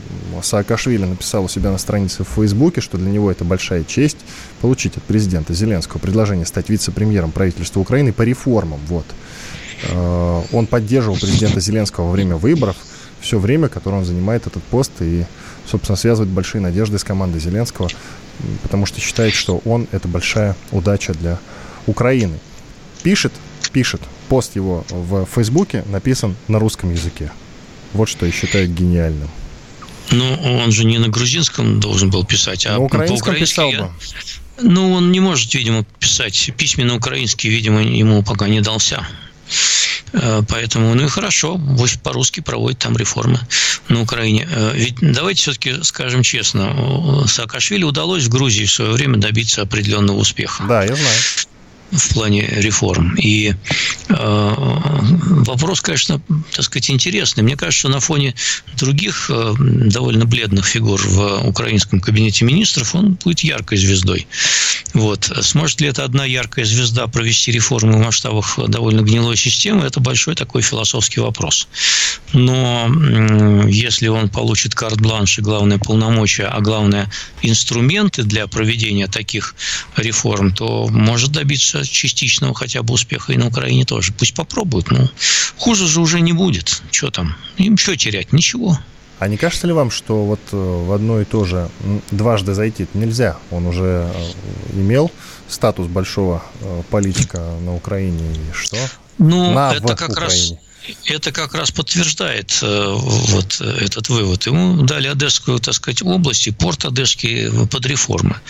Саакашвили 0.42 1.05
написал 1.05 1.44
у 1.44 1.49
себя 1.49 1.70
на 1.70 1.79
странице 1.79 2.23
в 2.23 2.29
Фейсбуке, 2.29 2.81
что 2.81 2.99
для 2.99 3.11
него 3.11 3.31
это 3.31 3.44
большая 3.44 3.83
честь 3.83 4.18
получить 4.61 4.96
от 4.96 5.03
президента 5.03 5.53
Зеленского 5.53 5.99
предложение 5.99 6.46
стать 6.46 6.68
вице-премьером 6.68 7.33
правительства 7.33 7.81
Украины 7.81 8.12
по 8.12 8.23
реформам. 8.23 8.79
Вот. 8.87 9.07
Э, 9.88 10.42
он 10.53 10.66
поддерживал 10.66 11.18
президента 11.18 11.59
Зеленского 11.59 12.07
во 12.07 12.12
время 12.12 12.37
выборов, 12.37 12.77
все 13.20 13.40
время, 13.40 13.68
которое 13.68 13.99
он 13.99 14.05
занимает 14.05 14.46
этот 14.46 14.62
пост, 14.62 14.92
и, 15.01 15.25
собственно, 15.66 15.96
связывает 15.96 16.33
большие 16.33 16.61
надежды 16.61 16.99
с 16.99 17.05
командой 17.05 17.40
Зеленского, 17.40 17.88
потому 18.62 18.87
что 18.87 19.01
считает, 19.01 19.35
что 19.35 19.61
он– 19.64 19.88
это 19.92 20.07
большая 20.07 20.55
удача 20.70 21.12
для 21.12 21.38
Украины. 21.87 22.38
Пишет, 23.03 23.33
пишет 23.73 24.01
пост 24.31 24.55
его 24.55 24.87
в 24.88 25.27
Фейсбуке 25.27 25.85
написан 25.87 26.37
на 26.47 26.61
русском 26.61 26.93
языке. 26.93 27.33
Вот 27.93 28.09
что 28.09 28.27
я 28.27 28.33
считаю 28.33 28.69
гениальным. 28.69 29.29
Ну, 30.12 30.35
он 30.62 30.71
же 30.71 30.85
не 30.85 30.99
на 30.99 31.09
грузинском 31.09 31.81
должен 31.81 32.11
был 32.11 32.25
писать, 32.25 32.64
а 32.64 32.75
на 32.75 32.79
украинском 32.79 33.35
писал 33.35 33.71
бы. 33.73 33.90
Ну, 34.62 34.93
он 34.93 35.11
не 35.11 35.19
может, 35.19 35.53
видимо, 35.55 35.85
писать. 35.99 36.53
Письменно 36.57 36.95
украинский, 36.95 37.51
видимо, 37.51 37.83
ему 37.83 38.23
пока 38.23 38.47
не 38.47 38.61
дался. 38.61 39.05
Э, 40.12 40.43
поэтому, 40.49 40.95
ну 40.95 41.05
и 41.05 41.09
хорошо, 41.09 41.61
пусть 41.77 42.01
по-русски 42.01 42.40
проводит 42.40 42.79
там 42.79 42.97
реформы 42.97 43.40
на 43.88 44.01
Украине. 44.01 44.47
Э, 44.49 44.73
ведь 44.75 44.97
давайте 45.01 45.43
все-таки 45.43 45.83
скажем 45.83 46.23
честно, 46.23 47.25
Саакашвили 47.27 47.83
удалось 47.83 48.25
в 48.25 48.29
Грузии 48.29 48.64
в 48.64 48.71
свое 48.71 48.93
время 48.93 49.16
добиться 49.16 49.62
определенного 49.62 50.19
успеха. 50.19 50.64
Да, 50.69 50.85
я 50.85 50.95
знаю 50.95 51.16
в 51.90 52.14
плане 52.14 52.46
реформ. 52.46 53.14
И 53.16 53.55
э, 54.09 54.55
вопрос, 54.57 55.81
конечно, 55.81 56.20
так 56.53 56.64
сказать, 56.64 56.90
интересный. 56.90 57.42
Мне 57.42 57.57
кажется, 57.57 57.88
на 57.88 58.00
фоне 58.00 58.35
других 58.76 59.31
э, 59.33 59.55
довольно 59.59 60.24
бледных 60.24 60.66
фигур 60.66 61.00
в 61.05 61.46
украинском 61.46 62.00
кабинете 62.00 62.44
министров 62.44 62.94
он 62.94 63.18
будет 63.24 63.40
яркой 63.40 63.79
звездой. 63.79 64.26
Вот. 64.94 65.31
Сможет 65.42 65.81
ли 65.81 65.88
эта 65.88 66.05
одна 66.05 66.24
яркая 66.24 66.64
звезда 66.64 67.07
провести 67.07 67.53
реформы 67.53 67.94
в 67.94 68.05
масштабах 68.05 68.59
довольно 68.68 69.03
гнилой 69.03 69.37
системы, 69.37 69.85
это 69.85 70.00
большой 70.00 70.35
такой 70.35 70.62
философский 70.62 71.20
вопрос. 71.20 71.68
Но 72.33 72.88
если 73.68 74.09
он 74.09 74.29
получит 74.29 74.74
карт-бланш 74.74 75.38
и 75.38 75.42
главное 75.42 75.79
полномочия, 75.79 76.44
а 76.44 76.61
главное 76.61 77.11
инструменты 77.42 78.22
для 78.22 78.46
проведения 78.46 79.07
таких 79.07 79.55
реформ, 79.96 80.53
то 80.53 80.88
может 80.88 81.33
добиться 81.33 81.80
частичного 81.88 82.55
хотя 82.55 82.83
бы 82.83 82.95
успеха 82.95 83.33
и 83.33 83.37
на 83.37 83.47
Украине 83.47 83.85
тоже. 83.85 84.12
Пусть 84.12 84.35
попробуют, 84.35 84.90
но 84.90 85.09
хуже 85.57 85.87
же 85.87 86.01
уже 86.01 86.21
не 86.21 86.33
будет. 86.33 86.83
Что 86.90 87.11
там? 87.11 87.37
Им 87.57 87.77
что 87.77 87.97
терять? 87.97 88.33
Ничего. 88.33 88.79
А 89.19 89.29
не 89.29 89.37
кажется 89.37 89.66
ли 89.66 89.74
вам, 89.74 89.91
что 89.91 90.24
вот 90.24 90.41
э, 90.53 90.57
в 90.57 90.93
одно 90.93 91.20
и 91.20 91.26
то 91.26 91.45
же 91.45 91.68
дважды 92.11 92.55
зайти 92.55 92.87
нельзя? 92.95 93.37
Он 93.51 93.66
уже 93.66 94.11
э, 94.14 94.33
имел 94.72 95.11
статус 95.47 95.89
большого 95.89 96.43
э, 96.61 96.83
политика 96.91 97.39
на 97.61 97.74
Украине 97.74 98.33
и 98.33 98.55
что? 98.55 98.78
Ну, 99.18 99.53
на 99.53 99.74
это 99.74 99.95
как 99.95 100.09
Украине. 100.11 100.57
раз 100.57 100.70
это 101.07 101.32
как 101.32 101.55
раз 101.55 101.70
подтверждает 101.70 102.59
э, 102.62 102.95
вот 102.95 103.61
этот 103.61 104.09
вывод. 104.09 104.47
Ему 104.47 104.82
дали 104.82 105.09
Одесскую, 105.09 105.59
так 105.59 105.74
сказать, 105.74 106.03
область 106.03 106.47
и 106.47 106.51
порт 106.51 106.84
Одесский 106.84 107.66
под 107.66 107.86
реформы. 107.86 108.41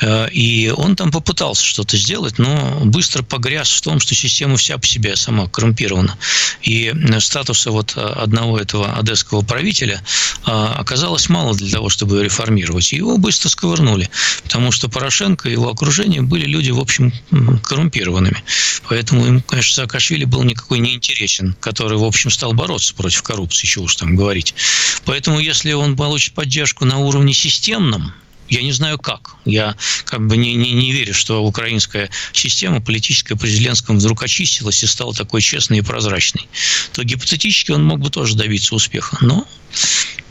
Э, 0.00 0.28
и 0.30 0.70
он 0.70 0.96
там 0.96 1.10
попытался 1.10 1.64
что-то 1.64 1.96
сделать, 1.96 2.38
но 2.38 2.80
быстро 2.84 3.22
погряз 3.22 3.70
в 3.70 3.80
том, 3.80 4.00
что 4.00 4.14
система 4.14 4.56
вся 4.56 4.78
по 4.78 4.86
себе 4.86 5.16
сама 5.16 5.48
коррумпирована. 5.48 6.16
И 6.62 6.92
статуса 7.20 7.70
вот 7.70 7.96
одного 7.96 8.58
этого 8.58 8.96
одесского 8.98 9.42
правителя 9.42 10.02
оказалось 10.44 11.28
мало 11.28 11.54
для 11.54 11.70
того, 11.70 11.88
чтобы 11.88 12.24
реформировать. 12.24 12.92
И 12.92 12.96
его 12.96 13.18
быстро 13.18 13.48
сковырнули, 13.48 14.10
потому 14.42 14.72
что 14.72 14.88
Порошенко 14.88 15.48
и 15.48 15.52
его 15.52 15.70
окружение 15.70 16.22
были 16.22 16.46
люди, 16.46 16.70
в 16.70 16.80
общем, 16.80 17.12
коррумпированными. 17.62 18.42
Поэтому 18.88 19.26
ему, 19.26 19.42
конечно, 19.42 19.74
Саакашвили 19.74 20.24
был 20.24 20.42
никакой 20.42 20.78
не 20.78 20.94
интересен, 20.94 21.54
который, 21.76 21.98
в 21.98 22.04
общем, 22.04 22.30
стал 22.30 22.54
бороться 22.54 22.94
против 22.94 23.22
коррупции, 23.22 23.66
чего 23.66 23.84
уж 23.84 23.96
там 23.96 24.16
говорить. 24.16 24.54
Поэтому, 25.04 25.38
если 25.38 25.72
он 25.72 25.94
получит 25.94 26.32
поддержку 26.32 26.86
на 26.86 26.96
уровне 26.96 27.34
системном, 27.34 28.14
я 28.48 28.62
не 28.62 28.72
знаю 28.72 28.98
как. 28.98 29.34
Я 29.44 29.76
как 30.06 30.26
бы 30.26 30.38
не, 30.38 30.54
не, 30.54 30.72
не 30.72 30.90
верю, 30.90 31.12
что 31.12 31.44
украинская 31.44 32.08
система 32.32 32.80
политическая, 32.80 33.36
президентская 33.36 33.94
вдруг 33.94 34.22
очистилась 34.22 34.82
и 34.82 34.86
стала 34.86 35.12
такой 35.12 35.42
честной 35.42 35.78
и 35.78 35.82
прозрачной. 35.82 36.48
То 36.92 37.02
гипотетически 37.02 37.72
он 37.72 37.84
мог 37.84 38.00
бы 38.00 38.08
тоже 38.08 38.36
добиться 38.36 38.74
успеха. 38.74 39.18
Но 39.20 39.46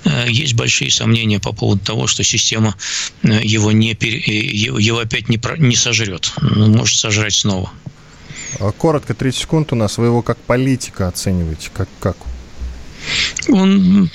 э, 0.05 0.25
есть 0.29 0.55
большие 0.55 0.89
сомнения 0.89 1.39
по 1.39 1.51
поводу 1.51 1.85
того, 1.85 2.07
что 2.07 2.23
система 2.23 2.75
э, 3.21 3.39
его, 3.43 3.71
не, 3.71 3.91
э, 3.91 4.07
его 4.17 4.97
опять 4.97 5.29
не, 5.29 5.39
не 5.59 5.75
сожрет. 5.75 6.33
Может 6.41 6.97
сожрать 6.97 7.35
снова. 7.35 7.71
А 8.59 8.71
коротко, 8.71 9.13
30 9.13 9.41
секунд 9.41 9.73
у 9.73 9.75
нас. 9.75 9.97
Вы 9.97 10.07
его 10.07 10.21
как 10.21 10.37
политика 10.37 11.07
оцениваете? 11.07 11.69
Как, 11.73 11.87
как? 11.99 12.17
Он 13.49 14.09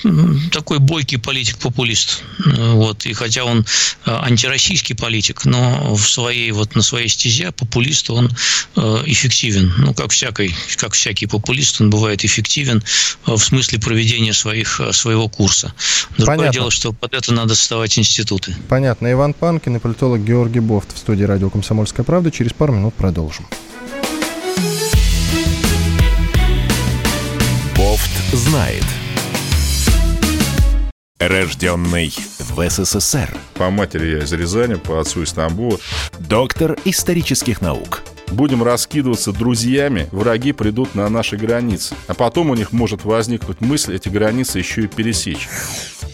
такой 0.51 0.79
бойкий 0.79 1.17
политик-популист. 1.17 2.23
Вот. 2.45 3.05
И 3.05 3.13
хотя 3.13 3.45
он 3.45 3.59
э, 3.59 3.63
антироссийский 4.11 4.95
политик, 4.95 5.45
но 5.45 5.95
в 5.95 6.09
своей, 6.09 6.51
вот, 6.51 6.75
на 6.75 6.81
своей 6.81 7.07
стезе 7.07 7.51
популист 7.51 8.09
он 8.09 8.29
э, 8.75 9.03
эффективен. 9.05 9.73
Ну, 9.77 9.93
как, 9.93 10.11
всякий, 10.11 10.53
как 10.77 10.93
всякий 10.93 11.27
популист, 11.27 11.79
он 11.81 11.89
бывает 11.89 12.25
эффективен 12.25 12.83
э, 13.25 13.31
в 13.31 13.39
смысле 13.39 13.79
проведения 13.79 14.33
своих, 14.33 14.81
своего 14.91 15.29
курса. 15.29 15.73
Другое 16.17 16.37
Понятно. 16.37 16.59
дело, 16.59 16.71
что 16.71 16.91
под 16.91 17.13
это 17.13 17.33
надо 17.33 17.55
создавать 17.55 17.97
институты. 17.97 18.55
Понятно. 18.67 19.11
Иван 19.11 19.33
Панкин 19.33 19.77
и 19.77 19.79
политолог 19.79 20.23
Георгий 20.23 20.59
Бофт 20.59 20.93
в 20.93 20.97
студии 20.97 21.23
радио 21.23 21.49
«Комсомольская 21.49 22.03
правда». 22.03 22.31
Через 22.31 22.53
пару 22.53 22.73
минут 22.73 22.93
продолжим. 22.95 23.47
Знает. 28.33 28.83
Рожденный 31.19 32.13
в 32.39 32.69
СССР. 32.69 33.29
По 33.55 33.69
матери 33.69 34.17
я 34.17 34.23
из 34.23 34.33
Рязани, 34.33 34.75
по 34.75 34.99
отцу 34.99 35.23
из 35.23 35.33
Тамбова. 35.33 35.77
Доктор 36.19 36.77
исторических 36.85 37.61
наук. 37.61 38.01
Будем 38.31 38.63
раскидываться 38.63 39.31
друзьями, 39.33 40.07
враги 40.11 40.53
придут 40.53 40.95
на 40.95 41.09
наши 41.09 41.35
границы. 41.37 41.95
А 42.07 42.13
потом 42.13 42.49
у 42.49 42.55
них 42.55 42.71
может 42.71 43.03
возникнуть 43.03 43.61
мысль 43.61 43.95
эти 43.95 44.09
границы 44.09 44.59
еще 44.59 44.83
и 44.83 44.87
пересечь. 44.87 45.49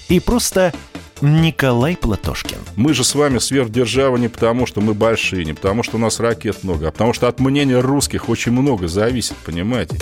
И 0.10 0.20
просто 0.20 0.74
Николай 1.22 1.96
Платошкин. 1.96 2.58
Мы 2.76 2.94
же 2.94 3.04
с 3.04 3.16
вами 3.16 3.38
сверхдержава 3.38 4.18
не 4.18 4.28
потому, 4.28 4.66
что 4.66 4.82
мы 4.82 4.94
большие, 4.94 5.46
не 5.46 5.54
потому, 5.54 5.84
что 5.84 5.98
у 5.98 6.00
нас 6.00 6.20
ракет 6.20 6.64
много, 6.64 6.88
а 6.88 6.92
потому 6.92 7.14
что 7.14 7.28
от 7.28 7.40
мнения 7.40 7.80
русских 7.80 8.30
очень 8.30 8.52
много 8.52 8.88
зависит, 8.88 9.36
понимаете? 9.46 9.98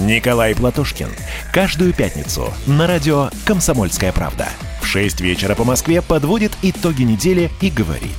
Николай 0.00 0.54
Платошкин. 0.54 1.10
Каждую 1.52 1.92
пятницу 1.92 2.54
на 2.66 2.86
радио 2.86 3.28
«Комсомольская 3.44 4.12
правда». 4.12 4.48
В 4.80 4.86
6 4.86 5.20
вечера 5.20 5.54
по 5.54 5.64
Москве 5.64 6.00
подводит 6.00 6.52
итоги 6.62 7.02
недели 7.02 7.50
и 7.60 7.68
говорит. 7.70 8.10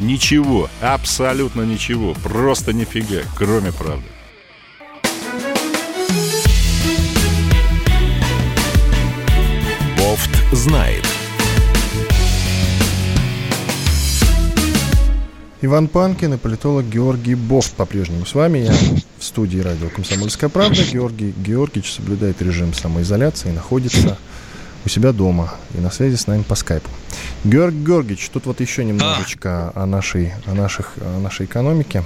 Ничего, 0.00 0.70
абсолютно 0.80 1.62
ничего, 1.62 2.14
просто 2.14 2.72
нифига, 2.72 3.20
кроме 3.36 3.72
правды. 3.72 4.06
Бофт 9.98 10.30
знает. 10.52 11.06
Иван 15.64 15.86
Панкин 15.86 16.34
и 16.34 16.36
политолог 16.38 16.86
Георгий 16.86 17.36
Бофт 17.36 17.74
по-прежнему 17.74 18.26
с 18.26 18.34
вами. 18.34 18.58
Я 18.58 18.72
в 19.18 19.22
студии 19.22 19.60
радио 19.60 19.90
«Комсомольская 19.90 20.50
правда». 20.50 20.82
Георгий 20.82 21.32
Георгиевич 21.38 21.92
соблюдает 21.92 22.42
режим 22.42 22.74
самоизоляции 22.74 23.50
и 23.50 23.52
находится 23.52 24.18
у 24.84 24.88
себя 24.88 25.12
дома 25.12 25.54
и 25.78 25.80
на 25.80 25.92
связи 25.92 26.16
с 26.16 26.26
нами 26.26 26.42
по 26.42 26.56
скайпу. 26.56 26.90
Георгий 27.44 27.78
Георгиевич, 27.78 28.28
тут 28.30 28.46
вот 28.46 28.60
еще 28.60 28.84
немножечко 28.84 29.70
о 29.76 29.86
нашей, 29.86 30.32
о, 30.46 30.54
наших, 30.54 30.94
о 30.96 31.20
нашей 31.20 31.46
экономике. 31.46 32.02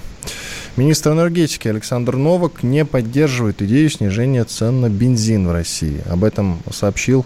Министр 0.76 1.12
энергетики 1.12 1.66
Александр 1.66 2.16
Новак 2.16 2.62
не 2.62 2.84
поддерживает 2.84 3.62
идею 3.62 3.88
снижения 3.88 4.44
цен 4.44 4.82
на 4.82 4.90
бензин 4.90 5.48
в 5.48 5.52
России. 5.52 6.02
Об 6.10 6.24
этом 6.24 6.58
сообщил 6.70 7.24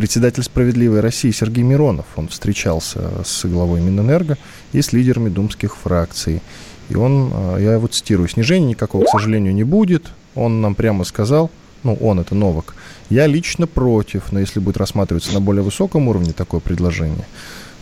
председатель 0.00 0.42
«Справедливой 0.42 1.00
России» 1.00 1.30
Сергей 1.30 1.62
Миронов. 1.62 2.06
Он 2.16 2.28
встречался 2.28 3.22
с 3.22 3.44
главой 3.44 3.82
Минэнерго 3.82 4.38
и 4.72 4.80
с 4.80 4.94
лидерами 4.94 5.28
думских 5.28 5.76
фракций. 5.76 6.40
И 6.88 6.94
он, 6.94 7.30
а, 7.34 7.58
я 7.58 7.74
его 7.74 7.86
цитирую, 7.86 8.26
«Снижения 8.26 8.68
никакого, 8.68 9.04
к 9.04 9.10
сожалению, 9.10 9.52
не 9.52 9.62
будет». 9.62 10.06
Он 10.34 10.62
нам 10.62 10.74
прямо 10.74 11.04
сказал, 11.04 11.50
ну, 11.82 11.96
он, 11.96 12.18
это 12.18 12.34
Новак, 12.34 12.76
«Я 13.10 13.26
лично 13.26 13.66
против, 13.66 14.32
но 14.32 14.40
если 14.40 14.58
будет 14.58 14.78
рассматриваться 14.78 15.34
на 15.34 15.42
более 15.42 15.62
высоком 15.62 16.08
уровне 16.08 16.32
такое 16.32 16.60
предложение, 16.60 17.26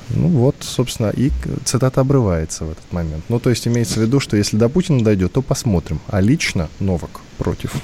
ну 0.09 0.27
вот, 0.27 0.57
собственно, 0.59 1.11
и 1.11 1.31
цитата 1.64 2.01
обрывается 2.01 2.64
в 2.64 2.73
этот 2.73 2.93
момент. 2.93 3.23
Ну, 3.29 3.39
то 3.39 3.49
есть 3.49 3.69
имеется 3.69 4.01
в 4.01 4.03
виду, 4.03 4.19
что 4.19 4.37
если 4.37 4.57
до 4.57 4.69
Путина 4.69 5.05
дойдет, 5.05 5.35
то 5.35 5.41
посмотрим. 5.41 6.01
А 6.09 6.21
лично 6.21 6.69
Новак 6.81 7.21
против. 7.37 7.75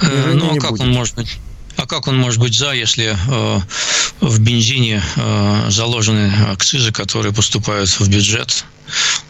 Э, 0.00 0.32
ну, 0.34 0.52
а 0.52 0.60
как 0.60 0.70
будет. 0.70 0.82
он 0.82 0.92
может 0.92 1.16
быть? 1.16 1.40
А 1.80 1.86
как 1.86 2.08
он 2.08 2.18
может 2.18 2.38
быть 2.40 2.54
за, 2.54 2.72
если 2.72 3.16
э, 3.16 3.60
в 4.20 4.38
бензине 4.38 5.02
э, 5.16 5.70
заложены 5.70 6.30
акцизы, 6.52 6.92
которые 6.92 7.32
поступают 7.32 7.88
в 7.88 8.06
бюджет 8.06 8.66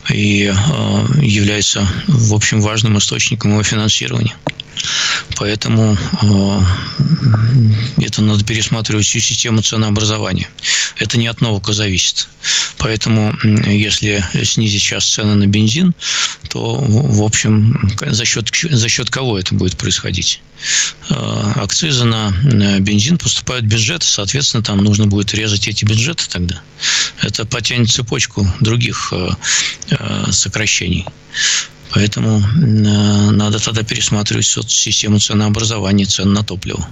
и 0.08 0.52
э, 0.52 0.52
являются, 1.22 1.86
в 2.08 2.34
общем, 2.34 2.60
важным 2.60 2.98
источником 2.98 3.52
его 3.52 3.62
финансирования? 3.62 4.34
Поэтому 5.36 5.96
э, 6.22 6.60
это 7.98 8.22
надо 8.22 8.44
пересматривать 8.44 9.06
всю 9.06 9.20
систему 9.20 9.62
ценообразования. 9.62 10.48
Это 10.96 11.18
не 11.18 11.26
от 11.28 11.40
Новака 11.40 11.72
зависит. 11.72 12.28
Поэтому, 12.78 13.34
если 13.66 14.24
снизить 14.44 14.82
сейчас 14.82 15.06
цены 15.06 15.34
на 15.34 15.46
бензин, 15.46 15.94
то, 16.48 16.76
в 16.76 17.22
общем, 17.22 17.90
за 18.00 18.24
счет, 18.24 18.50
за 18.70 18.88
счет 18.88 19.10
кого 19.10 19.38
это 19.38 19.54
будет 19.54 19.76
происходить? 19.76 20.42
Э, 21.08 21.52
акцизы 21.56 22.04
на 22.04 22.30
бензин 22.80 23.18
поступают 23.18 23.64
в 23.64 23.68
бюджет, 23.68 24.02
соответственно, 24.02 24.62
там 24.62 24.78
нужно 24.78 25.06
будет 25.06 25.32
резать 25.34 25.68
эти 25.68 25.84
бюджеты 25.84 26.24
тогда. 26.28 26.62
Это 27.22 27.44
потянет 27.44 27.90
цепочку 27.90 28.46
других 28.60 29.12
э, 29.12 30.30
сокращений. 30.30 31.06
Поэтому 31.92 32.40
надо 32.56 33.58
тогда 33.58 33.82
пересматривать 33.82 34.46
систему 34.46 35.18
ценообразования, 35.18 36.06
цен 36.06 36.32
на 36.32 36.44
топливо. 36.44 36.86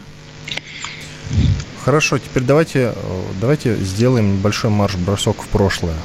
Хорошо, 1.84 2.18
теперь 2.18 2.42
давайте, 2.42 2.94
давайте 3.40 3.76
сделаем 3.76 4.38
небольшой 4.38 4.70
марш-бросок 4.70 5.42
в 5.42 5.46
прошлое. 5.48 5.96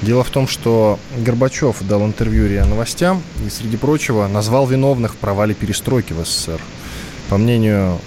Дело 0.00 0.22
в 0.22 0.30
том, 0.30 0.46
что 0.46 1.00
Горбачев 1.18 1.76
дал 1.80 2.06
интервью 2.06 2.46
РИА 2.46 2.64
Новостям 2.64 3.22
и, 3.44 3.50
среди 3.50 3.76
прочего, 3.76 4.28
назвал 4.28 4.66
виновных 4.66 5.14
в 5.14 5.16
провале 5.16 5.54
перестройки 5.54 6.12
в 6.12 6.24
СССР. 6.24 6.60
По 7.28 7.36
мнению 7.36 8.00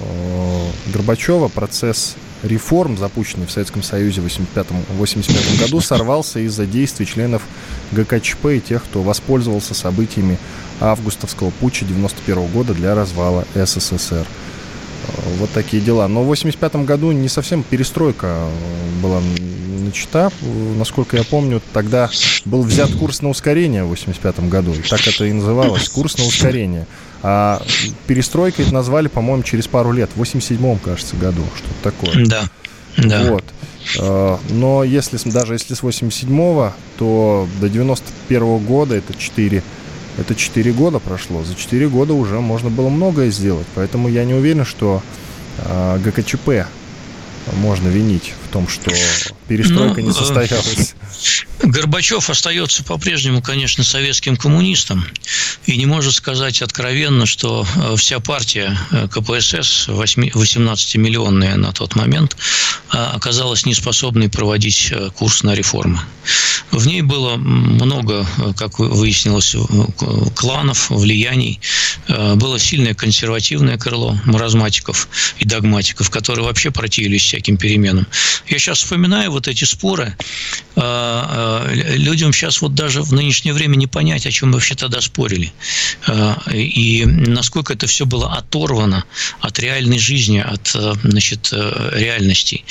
Горбачева, 0.94 1.50
процесс 1.50 2.16
реформ, 2.44 2.98
запущенный 2.98 3.46
в 3.46 3.52
Советском 3.52 3.84
Союзе 3.84 4.22
в 4.22 4.26
1985 4.26 5.60
году, 5.60 5.82
сорвался 5.82 6.40
из-за 6.40 6.66
действий 6.66 7.06
членов 7.06 7.44
ГКЧП 7.92 8.46
и 8.48 8.60
тех, 8.60 8.84
кто 8.84 9.02
воспользовался 9.02 9.74
событиями 9.74 10.38
августовского 10.80 11.52
путча 11.52 11.86
1991 11.86 12.52
года 12.52 12.74
для 12.74 12.96
развала 12.96 13.46
СССР. 13.56 14.26
Вот 15.40 15.50
такие 15.52 15.82
дела. 15.82 16.08
Но 16.08 16.22
в 16.22 16.32
1985 16.32 16.86
году 16.86 17.12
не 17.12 17.28
совсем 17.28 17.64
перестройка 17.64 18.48
была 19.02 19.22
начата. 19.92 20.32
Насколько 20.78 21.18
я 21.18 21.24
помню, 21.24 21.62
тогда 21.74 22.10
был 22.46 22.62
взят 22.62 22.92
курс 22.92 23.22
на 23.22 23.30
ускорение 23.30 23.84
в 23.84 23.92
1985 23.92 24.50
году. 24.50 24.74
И 24.74 24.88
так 24.88 25.06
это 25.08 25.26
и 25.26 25.34
называлось, 25.34 25.90
курс 25.90 26.18
на 26.18 26.26
ускорение. 26.26 26.88
А 27.24 27.62
перестройкой 28.08 28.66
это 28.66 28.74
назвали, 28.74 29.08
по-моему, 29.08 29.44
через 29.44 29.68
пару 29.68 29.92
лет, 29.92 30.10
в 30.16 30.22
87-м, 30.22 30.80
кажется, 30.80 31.16
году, 31.16 31.44
что-то 31.56 31.92
такое. 31.92 32.26
Да. 32.26 32.44
Да. 32.98 33.32
Вот. 33.32 33.44
А, 34.00 34.40
но 34.50 34.84
если, 34.84 35.18
даже 35.30 35.54
если 35.54 35.74
с 35.74 35.82
87-го, 35.82 36.74
то 36.98 37.48
до 37.60 37.70
91 37.70 38.42
-го 38.42 38.60
года 38.60 38.96
это 38.96 39.14
4 39.14 39.64
Это 40.18 40.36
4 40.36 40.74
года 40.74 41.00
прошло. 41.00 41.44
За 41.44 41.56
4 41.56 41.88
года 41.88 42.14
уже 42.14 42.40
можно 42.40 42.70
было 42.70 42.90
многое 42.90 43.30
сделать. 43.32 43.68
Поэтому 43.76 44.10
я 44.10 44.26
не 44.26 44.34
уверен, 44.34 44.66
что 44.66 45.02
э, 45.58 46.00
ГКЧП 46.04 46.68
можно 47.54 47.88
винить 47.88 48.34
в 48.46 48.52
том, 48.52 48.68
что 48.68 48.92
перестройка 49.52 50.00
ну, 50.00 50.08
не 50.08 50.14
состоялась. 50.14 50.96
Горбачев 51.62 52.30
остается 52.30 52.86
по-прежнему, 52.86 53.42
конечно, 53.42 53.84
советским 53.84 54.38
коммунистом 54.38 55.06
и 55.66 55.76
не 55.76 55.86
может 55.86 56.14
сказать 56.14 56.62
откровенно, 56.62 57.26
что 57.26 57.66
э, 57.76 57.96
вся 57.98 58.20
партия 58.20 58.78
э, 58.92 59.10
КПСС, 59.10 59.90
18-миллионная 59.90 61.58
на 61.58 61.74
тот 61.74 61.96
момент, 61.96 62.38
э, 62.94 62.98
оказалась 62.98 63.66
неспособной 63.66 64.30
проводить 64.30 64.94
курс 65.16 65.44
на 65.44 65.54
реформы. 65.54 66.00
В 66.72 66.88
ней 66.88 67.02
было 67.02 67.36
много, 67.36 68.26
как 68.56 68.80
выяснилось, 68.80 69.56
кланов, 70.36 70.90
влияний. 70.90 71.60
Было 72.08 72.60
сильное 72.60 72.94
консервативное 72.94 73.78
крыло 73.78 74.18
маразматиков 74.26 75.10
и 75.40 75.46
догматиков, 75.46 76.10
которые 76.10 76.46
вообще 76.46 76.72
противились 76.72 77.24
всяким 77.24 77.58
переменам. 77.58 78.08
Я 78.48 78.60
сейчас 78.60 78.80
вспоминаю 78.80 79.32
вот 79.32 79.41
эти 79.48 79.64
споры 79.64 80.16
Э, 80.76 81.68
людям 81.96 82.34
сейчас 82.34 82.62
вот 82.62 82.74
даже 82.76 83.02
в 83.02 83.12
нынешнее 83.14 83.54
время 83.54 83.76
не 83.76 83.88
понять, 83.88 84.26
о 84.26 84.32
чем 84.32 84.52
вообще 84.52 84.76
тогда 84.76 85.02
спорили. 85.02 85.52
Э, 86.08 86.36
и 86.54 87.06
насколько 87.06 87.74
это 87.74 87.88
все 87.88 88.06
было 88.06 88.34
оторвано 88.34 89.04
от 89.42 89.60
реальной 89.60 90.00
жизни, 90.00 90.40
от 90.40 90.72
э, 90.76 90.94
значит, 91.04 91.52
реальностей. 91.52 92.66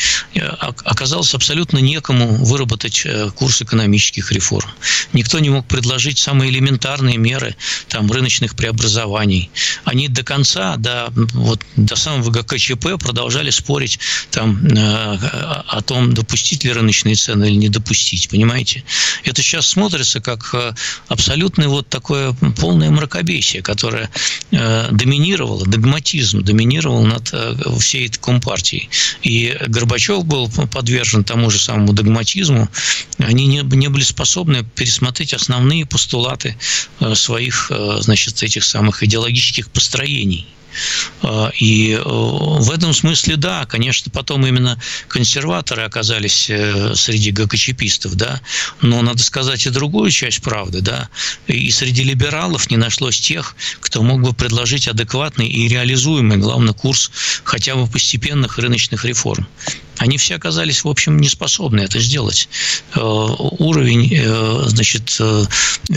Оказалось 0.60 1.34
абсолютно 1.34 1.78
некому 1.78 2.44
выработать 2.44 3.06
курс 3.36 3.62
экономических 3.62 4.32
реформ. 4.32 4.70
Никто 5.12 5.38
не 5.38 5.50
мог 5.50 5.66
предложить 5.66 6.18
самые 6.18 6.50
элементарные 6.50 7.18
меры 7.18 7.56
там, 7.88 8.10
рыночных 8.10 8.56
преобразований. 8.56 9.50
Они 9.84 10.08
до 10.08 10.22
конца, 10.22 10.76
до, 10.76 11.12
вот, 11.14 11.60
до 11.76 11.96
самого 11.96 12.30
ГКЧП 12.30 12.98
продолжали 12.98 13.50
спорить 13.50 13.98
там, 14.30 14.66
о 14.76 15.82
том, 15.82 16.14
допустить 16.14 16.59
ли 16.64 16.72
рыночные 16.72 17.14
цены 17.14 17.46
или 17.46 17.56
не 17.56 17.68
допустить 17.68 18.28
понимаете? 18.28 18.84
Это 19.24 19.42
сейчас 19.42 19.66
смотрится 19.66 20.20
как 20.20 20.50
э, 20.54 20.72
абсолютное 21.08 21.68
вот 21.68 21.88
такое 21.88 22.32
полное 22.56 22.90
мракобесие, 22.90 23.62
которое 23.62 24.10
э, 24.50 24.88
доминировало, 24.90 25.66
догматизм 25.66 26.42
доминировал 26.42 27.04
над 27.04 27.30
э, 27.32 27.54
всей 27.78 28.06
этой 28.06 28.18
компартией. 28.18 28.88
И 29.22 29.56
Горбачев 29.66 30.24
был 30.24 30.48
подвержен 30.48 31.24
тому 31.24 31.50
же 31.50 31.58
самому 31.58 31.92
догматизму. 31.92 32.68
Они 33.18 33.46
не, 33.46 33.62
не 33.62 33.88
были 33.88 34.02
способны 34.02 34.64
пересмотреть 34.74 35.34
основные 35.34 35.86
постулаты 35.86 36.56
своих, 37.14 37.70
значит, 38.00 38.42
этих 38.42 38.64
самых 38.64 39.02
идеологических 39.02 39.70
построений. 39.70 40.46
А, 41.22 41.50
и 41.58 41.92
э, 41.92 42.00
в 42.02 42.70
этом 42.70 42.94
смысле, 42.94 43.36
да, 43.36 43.66
конечно, 43.66 44.10
потом 44.10 44.46
именно 44.46 44.80
консерваторы 45.08 45.82
оказались 45.82 46.48
э, 46.48 46.94
среди 46.94 47.30
ГКЧПистов, 47.30 48.14
да, 48.14 48.40
но 48.80 49.02
надо 49.02 49.22
сказать 49.22 49.66
и 49.66 49.70
другую 49.70 50.10
часть 50.10 50.42
правды, 50.42 50.80
да, 50.80 51.08
и 51.46 51.70
среди 51.70 52.02
либералов 52.02 52.70
не 52.70 52.76
нашлось 52.76 53.20
тех, 53.20 53.54
кто 53.80 54.02
мог 54.02 54.22
бы 54.22 54.32
предложить 54.32 54.88
адекватный 54.88 55.48
и 55.48 55.68
реализуемый, 55.68 56.38
главный 56.38 56.74
курс 56.74 57.10
хотя 57.44 57.74
бы 57.74 57.86
постепенных 57.86 58.58
рыночных 58.58 59.04
реформ. 59.04 59.46
Они 60.00 60.16
все 60.16 60.36
оказались, 60.36 60.82
в 60.82 60.88
общем, 60.88 61.18
не 61.18 61.28
способны 61.28 61.82
это 61.82 62.00
сделать. 62.00 62.48
Э, 62.94 63.00
уровень, 63.00 64.10
э, 64.10 64.62
значит, 64.66 65.14
э, 65.20 65.44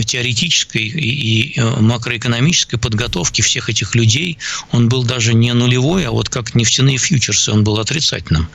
теоретической 0.06 0.84
и 0.84 1.58
макроэкономической 1.80 2.78
подготовки 2.78 3.42
всех 3.42 3.70
этих 3.70 3.96
людей, 3.96 4.38
он 4.72 4.90
был 4.90 5.06
даже 5.06 5.34
не 5.34 5.54
нулевой, 5.54 6.06
а 6.06 6.12
вот 6.12 6.28
как 6.28 6.54
нефтяные 6.54 6.98
фьючерсы, 6.98 7.54
он 7.54 7.64
был 7.64 7.80
отрицательным. 7.80 8.50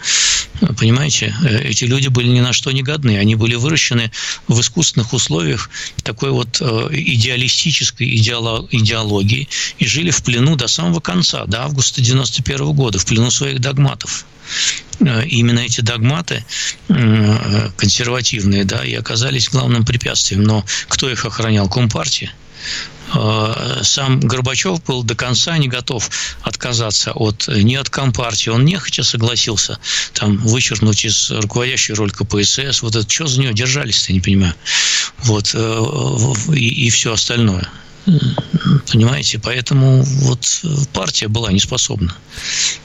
Понимаете, 0.76 1.34
эти 1.64 1.84
люди 1.84 2.09
были 2.09 2.28
ни 2.28 2.40
на 2.40 2.53
что 2.53 2.70
не 2.70 2.82
годны. 2.82 3.16
Они 3.16 3.34
были 3.34 3.55
выращены 3.55 4.11
в 4.49 4.61
искусственных 4.61 5.14
условиях 5.14 5.70
такой 6.03 6.30
вот 6.30 6.61
идеалистической 6.61 8.07
идеологии 8.16 9.49
и 9.78 9.86
жили 9.86 10.11
в 10.11 10.22
плену 10.22 10.57
до 10.57 10.68
самого 10.68 11.01
конца, 11.01 11.46
до 11.46 11.62
августа 11.62 12.03
91 12.03 12.72
года, 12.72 12.99
в 12.99 13.07
плену 13.07 13.30
своих 13.30 13.61
догматов. 13.61 14.26
Э, 15.01 15.24
именно 15.26 15.61
эти 15.61 15.80
догматы 15.80 16.44
э, 16.88 17.70
консервативные, 17.76 18.64
да, 18.64 18.84
и 18.84 18.94
оказались 18.94 19.49
главным 19.49 19.84
препятствием. 19.84 20.42
Но 20.42 20.64
кто 20.88 21.09
их 21.11 21.24
охранял? 21.24 21.68
Компартия. 21.68 22.32
Э, 23.14 23.80
сам 23.82 24.18
Горбачев 24.20 24.82
был 24.84 25.05
до 25.05 25.14
конца 25.14 25.57
не 25.57 25.68
готов 25.68 26.11
отказаться 26.42 27.12
от, 27.12 27.49
не 27.49 27.76
от 27.76 27.90
Компартии. 27.90 28.51
Он 28.51 28.64
нехотя 28.64 29.05
согласился 29.05 29.78
там 30.14 30.36
вычеркнуть 30.38 31.05
из 31.05 31.30
руководящей 31.30 31.94
роль 31.94 32.11
КПСС. 32.11 32.82
Вот 32.82 32.96
это 32.96 33.09
что 33.09 33.26
за 33.26 33.40
него 33.40 33.53
держались-то, 33.53 34.12
не 34.12 34.20
понимаю. 34.20 34.55
Вот, 35.18 35.55
и, 35.55 36.86
и 36.86 36.90
все 36.90 37.12
остальное. 37.12 37.68
Понимаете, 38.90 39.38
поэтому 39.38 40.03
вот 40.03 40.62
партия 40.92 41.28
была 41.28 41.53
не 41.53 41.61
способна. 41.61 42.14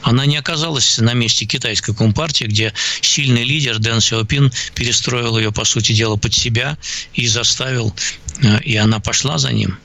Она 0.01 0.25
не 0.25 0.37
оказалась 0.37 0.97
на 0.97 1.13
месте 1.13 1.45
китайской 1.45 1.95
компартии, 1.95 2.45
где 2.45 2.73
сильный 3.01 3.43
лидер 3.43 3.79
Дэн 3.79 4.01
Сяопин 4.01 4.51
перестроил 4.75 5.37
ее, 5.37 5.51
по 5.51 5.63
сути 5.63 5.93
дела, 5.93 6.17
под 6.17 6.33
себя 6.33 6.77
и 7.13 7.27
заставил, 7.27 7.93
э, 8.22 8.22
и 8.63 8.75
она 8.75 8.99
пошла 8.99 9.37
за 9.37 9.51
ним 9.51 9.77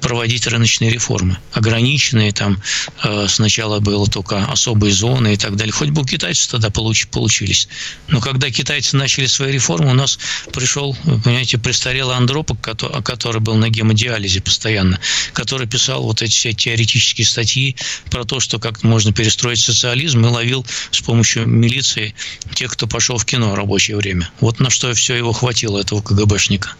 проводить 0.00 0.46
рыночные 0.46 0.90
реформы. 0.90 1.36
Ограниченные 1.52 2.32
там 2.32 2.60
э, 3.04 3.26
сначала 3.28 3.80
было 3.80 4.06
только 4.06 4.44
особые 4.44 4.92
зоны 4.92 5.34
и 5.34 5.36
так 5.36 5.56
далее. 5.56 5.72
Хоть 5.72 5.90
бы 5.90 6.02
у 6.02 6.04
китайцев 6.04 6.48
тогда 6.48 6.70
получ, 6.70 7.06
получились. 7.08 7.68
Но 8.08 8.20
когда 8.20 8.50
китайцы 8.50 8.96
начали 8.96 9.26
свои 9.26 9.52
реформы, 9.52 9.90
у 9.90 9.94
нас 9.94 10.18
пришел, 10.52 10.96
понимаете, 11.24 11.58
престарелый 11.58 12.16
андропок, 12.16 12.60
который, 12.60 13.02
который 13.02 13.40
был 13.40 13.56
на 13.56 13.68
гемодиализе 13.68 14.40
постоянно, 14.40 14.98
который 15.32 15.66
писал 15.66 16.02
вот 16.02 16.22
эти 16.22 16.32
все 16.32 16.52
теоретические 16.52 17.26
статьи 17.26 17.76
про 18.10 18.24
то, 18.24 18.40
что 18.40 18.58
как 18.58 18.82
можно 18.82 19.12
перестроить 19.12 19.60
социализм 19.60 20.24
и 20.24 20.28
ловил 20.28 20.64
с 20.90 21.00
помощью 21.00 21.46
милиции 21.46 22.14
тех, 22.54 22.72
кто 22.72 22.86
пошел 22.86 23.18
в 23.18 23.24
кино 23.26 23.50
в 23.50 23.54
рабочее 23.54 23.96
время. 23.96 24.30
Вот 24.40 24.60
на 24.60 24.70
что 24.70 24.94
все 24.94 25.14
его 25.14 25.32
хватило, 25.32 25.78
этого 25.78 26.00
КГБшника. 26.00 26.76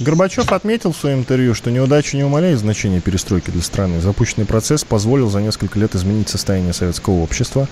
Горбачев 0.00 0.52
отметил 0.52 0.92
в 0.92 0.96
своем 0.96 1.20
интервью, 1.20 1.54
что 1.54 1.72
неудача 1.72 2.16
не 2.16 2.22
умаляет 2.22 2.60
значения 2.60 3.00
перестройки 3.00 3.50
для 3.50 3.62
страны. 3.62 4.00
Запущенный 4.00 4.46
процесс 4.46 4.84
позволил 4.84 5.28
за 5.28 5.40
несколько 5.40 5.78
лет 5.78 5.94
изменить 5.96 6.28
состояние 6.28 6.72
советского 6.72 7.14
общества. 7.14 7.66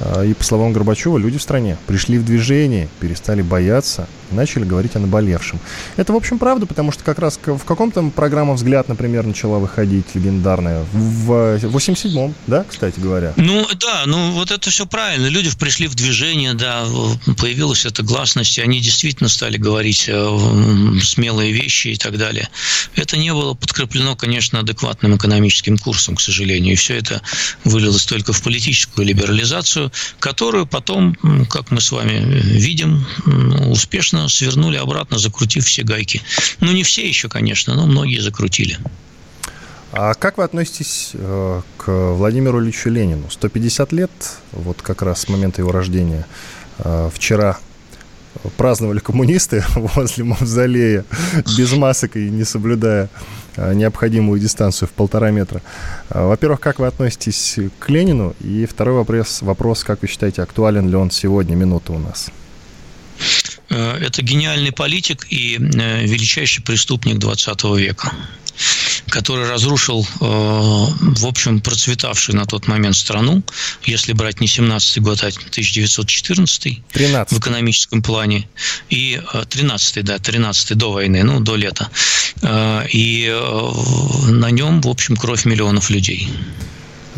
А, 0.00 0.22
и, 0.22 0.32
по 0.34 0.44
словам 0.44 0.72
Горбачева, 0.72 1.18
люди 1.18 1.38
в 1.38 1.42
стране 1.42 1.76
пришли 1.86 2.18
в 2.18 2.24
движение, 2.24 2.88
перестали 3.00 3.42
бояться, 3.42 4.08
начали 4.30 4.64
говорить 4.64 4.94
о 4.96 4.98
наболевшем. 5.00 5.58
Это, 5.96 6.12
в 6.12 6.16
общем, 6.16 6.38
правда, 6.38 6.66
потому 6.66 6.92
что 6.92 7.04
как 7.04 7.18
раз 7.18 7.38
в 7.44 7.64
каком-то 7.64 8.10
программа 8.14 8.54
«Взгляд», 8.54 8.88
например, 8.88 9.26
начала 9.26 9.58
выходить 9.58 10.06
легендарная. 10.14 10.84
В 10.92 11.32
87-м, 11.56 12.34
да, 12.46 12.64
кстати 12.68 13.00
говоря? 13.00 13.32
Ну, 13.36 13.66
да, 13.80 14.04
ну 14.06 14.32
вот 14.32 14.50
это 14.50 14.70
все 14.70 14.86
правильно. 14.86 15.26
Люди 15.26 15.50
пришли 15.56 15.86
в 15.86 15.94
движение, 15.94 16.54
да, 16.54 16.84
появилась 17.38 17.86
эта 17.86 18.02
гласность, 18.02 18.58
и 18.58 18.62
они 18.62 18.80
действительно 18.80 19.28
стали 19.28 19.56
говорить 19.56 20.04
э, 20.08 20.38
смелые 21.02 21.52
вещи 21.52 21.88
и 21.88 21.96
так 21.96 22.18
далее. 22.18 22.48
Это 22.94 23.16
не 23.16 23.32
было 23.32 23.54
подкреплено, 23.54 24.16
конечно, 24.16 24.60
адекватным 24.60 25.16
экономическим 25.16 25.78
курсом, 25.78 26.16
к 26.16 26.20
сожалению. 26.20 26.74
И 26.74 26.76
все 26.76 26.96
это 26.96 27.22
вылилось 27.64 28.04
только 28.04 28.32
в 28.32 28.42
политическую 28.42 29.06
либерализацию, 29.06 29.87
которую 30.20 30.66
потом, 30.66 31.16
как 31.50 31.70
мы 31.70 31.80
с 31.80 31.92
вами 31.92 32.20
видим, 32.40 33.04
успешно 33.70 34.28
свернули 34.28 34.76
обратно, 34.76 35.18
закрутив 35.18 35.64
все 35.64 35.82
гайки. 35.82 36.22
Ну, 36.60 36.72
не 36.72 36.82
все 36.82 37.06
еще, 37.06 37.28
конечно, 37.28 37.74
но 37.74 37.86
многие 37.86 38.20
закрутили. 38.20 38.78
А 39.92 40.14
как 40.14 40.36
вы 40.36 40.44
относитесь 40.44 41.12
э, 41.14 41.62
к 41.78 42.12
Владимиру 42.12 42.62
Ильичу 42.62 42.90
Ленину? 42.90 43.30
150 43.30 43.92
лет, 43.92 44.10
вот 44.52 44.82
как 44.82 45.00
раз 45.00 45.22
с 45.22 45.28
момента 45.28 45.62
его 45.62 45.72
рождения. 45.72 46.26
Э, 46.78 47.10
вчера 47.12 47.58
праздновали 48.56 48.98
коммунисты 48.98 49.64
возле 49.74 50.24
мавзолея 50.24 51.04
без 51.56 51.72
масок 51.72 52.16
и 52.16 52.30
не 52.30 52.44
соблюдая 52.44 53.04
э, 53.04 53.08
необходимую 53.74 54.40
дистанцию 54.40 54.88
в 54.88 54.92
полтора 54.92 55.30
метра. 55.30 55.62
Во-первых, 56.10 56.60
как 56.60 56.78
вы 56.78 56.86
относитесь 56.86 57.58
к 57.78 57.88
Ленину? 57.88 58.34
И 58.40 58.66
второй 58.66 58.94
вопрос, 58.94 59.42
вопрос, 59.42 59.84
как 59.84 60.02
вы 60.02 60.08
считаете, 60.08 60.42
актуален 60.42 60.88
ли 60.88 60.96
он 60.96 61.10
сегодня? 61.10 61.54
Минута 61.54 61.92
у 61.92 61.98
нас. 61.98 62.30
Э, 63.70 63.96
это 64.00 64.22
гениальный 64.22 64.72
политик 64.72 65.26
и 65.30 65.56
э, 65.56 66.06
величайший 66.06 66.62
преступник 66.62 67.18
20 67.18 67.64
века. 67.76 68.12
Который 69.08 69.48
разрушил, 69.48 70.06
в 70.20 71.26
общем, 71.26 71.60
процветавшую 71.60 72.36
на 72.36 72.46
тот 72.46 72.68
момент 72.68 72.96
страну, 72.96 73.42
если 73.84 74.12
брать 74.12 74.40
не 74.40 74.46
17 74.46 75.02
год, 75.02 75.22
а 75.22 75.28
1914 75.28 76.82
13. 76.92 77.32
в 77.32 77.38
экономическом 77.38 78.02
плане, 78.02 78.48
и 78.90 79.20
13 79.48 80.04
да, 80.04 80.18
13 80.18 80.76
до 80.76 80.92
войны, 80.92 81.22
ну, 81.24 81.40
до 81.40 81.56
лета. 81.56 81.90
И 82.92 83.28
на 84.28 84.50
нем, 84.50 84.80
в 84.80 84.88
общем, 84.88 85.16
кровь 85.16 85.44
миллионов 85.44 85.90
людей. 85.90 86.28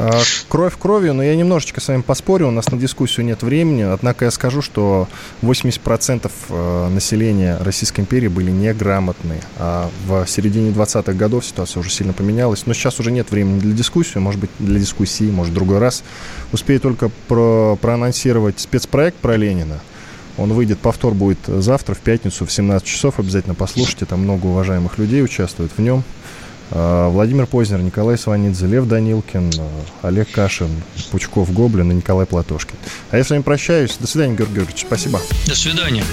А, 0.02 0.22
кровь 0.48 0.78
кровью, 0.78 1.12
но 1.12 1.22
я 1.22 1.36
немножечко 1.36 1.78
с 1.82 1.88
вами 1.88 2.00
поспорю, 2.00 2.48
у 2.48 2.50
нас 2.50 2.70
на 2.70 2.78
дискуссию 2.78 3.26
нет 3.26 3.42
времени, 3.42 3.82
однако 3.82 4.24
я 4.24 4.30
скажу, 4.30 4.62
что 4.62 5.08
80% 5.42 6.30
э, 6.48 6.88
населения 6.88 7.58
Российской 7.60 8.00
империи 8.00 8.28
были 8.28 8.50
неграмотны, 8.50 9.42
а 9.58 9.90
в 10.06 10.26
середине 10.26 10.70
20-х 10.70 11.12
годов 11.12 11.44
ситуация 11.44 11.80
уже 11.80 11.90
сильно 11.90 12.14
поменялась, 12.14 12.64
но 12.64 12.72
сейчас 12.72 12.98
уже 12.98 13.12
нет 13.12 13.30
времени 13.30 13.58
для 13.58 13.74
дискуссии, 13.74 14.18
может 14.18 14.40
быть, 14.40 14.50
для 14.58 14.80
дискуссии, 14.80 15.30
может, 15.30 15.52
в 15.52 15.54
другой 15.54 15.80
раз. 15.80 16.02
Успею 16.50 16.80
только 16.80 17.10
про 17.28 17.76
проанонсировать 17.76 18.58
спецпроект 18.58 19.18
про 19.18 19.36
Ленина, 19.36 19.80
он 20.38 20.54
выйдет, 20.54 20.78
повтор 20.78 21.12
будет 21.12 21.40
завтра, 21.46 21.94
в 21.94 21.98
пятницу, 21.98 22.46
в 22.46 22.52
17 22.52 22.86
часов. 22.86 23.18
Обязательно 23.18 23.54
послушайте, 23.54 24.06
там 24.06 24.20
много 24.20 24.46
уважаемых 24.46 24.96
людей 24.96 25.22
участвует 25.22 25.72
в 25.76 25.82
нем. 25.82 26.02
А, 26.72 27.08
Владимир 27.08 27.46
Познер, 27.46 27.80
Николай 27.80 28.16
Сванидзе, 28.16 28.66
Лев 28.66 28.86
Данилкин, 28.86 29.50
а, 29.58 30.08
Олег 30.08 30.30
Кашин, 30.30 30.70
Пучков 31.10 31.52
Гоблин 31.52 31.90
и 31.90 31.94
Николай 31.94 32.26
Платошкин. 32.26 32.76
А 33.10 33.16
я 33.16 33.24
с 33.24 33.30
вами 33.30 33.42
прощаюсь. 33.42 33.96
До 33.98 34.06
свидания, 34.06 34.36
Георгий 34.36 34.54
Георгиевич. 34.54 34.84
Спасибо. 34.86 35.20
До 35.46 35.54
свидания. 35.54 36.04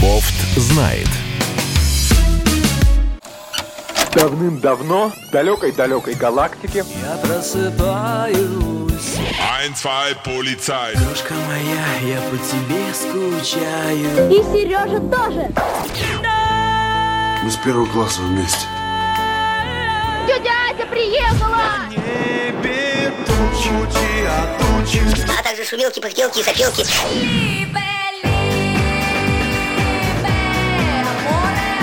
Бофт 0.00 0.34
знает. 0.56 1.08
Давным-давно 4.14 5.12
в 5.28 5.30
далекой-далекой 5.30 6.14
галактике 6.14 6.84
Я 7.02 7.16
просыпаюсь 7.18 8.38
Ein, 9.60 9.74
zwei, 9.74 10.16
полицай 10.24 10.94
Дружка 10.96 11.34
моя, 11.34 12.14
я 12.14 12.20
по 12.30 12.38
тебе 12.38 12.94
скучаю 12.94 14.30
И 14.30 14.42
Сережа 14.54 15.00
тоже 15.00 15.50
мы 17.46 17.52
с 17.52 17.56
первого 17.58 17.86
класса 17.86 18.22
вместе. 18.22 18.66
Тетя 20.26 20.50
Ася 20.68 20.84
приехала! 20.86 21.86
небе 21.90 23.12
тучи, 23.24 23.70
а 24.26 24.58
тучи. 24.58 25.00
А 25.38 25.42
также 25.44 25.64
шумелки, 25.64 26.00
пыхтелки 26.00 26.40
и 26.40 26.42
сопелки. 26.42 26.84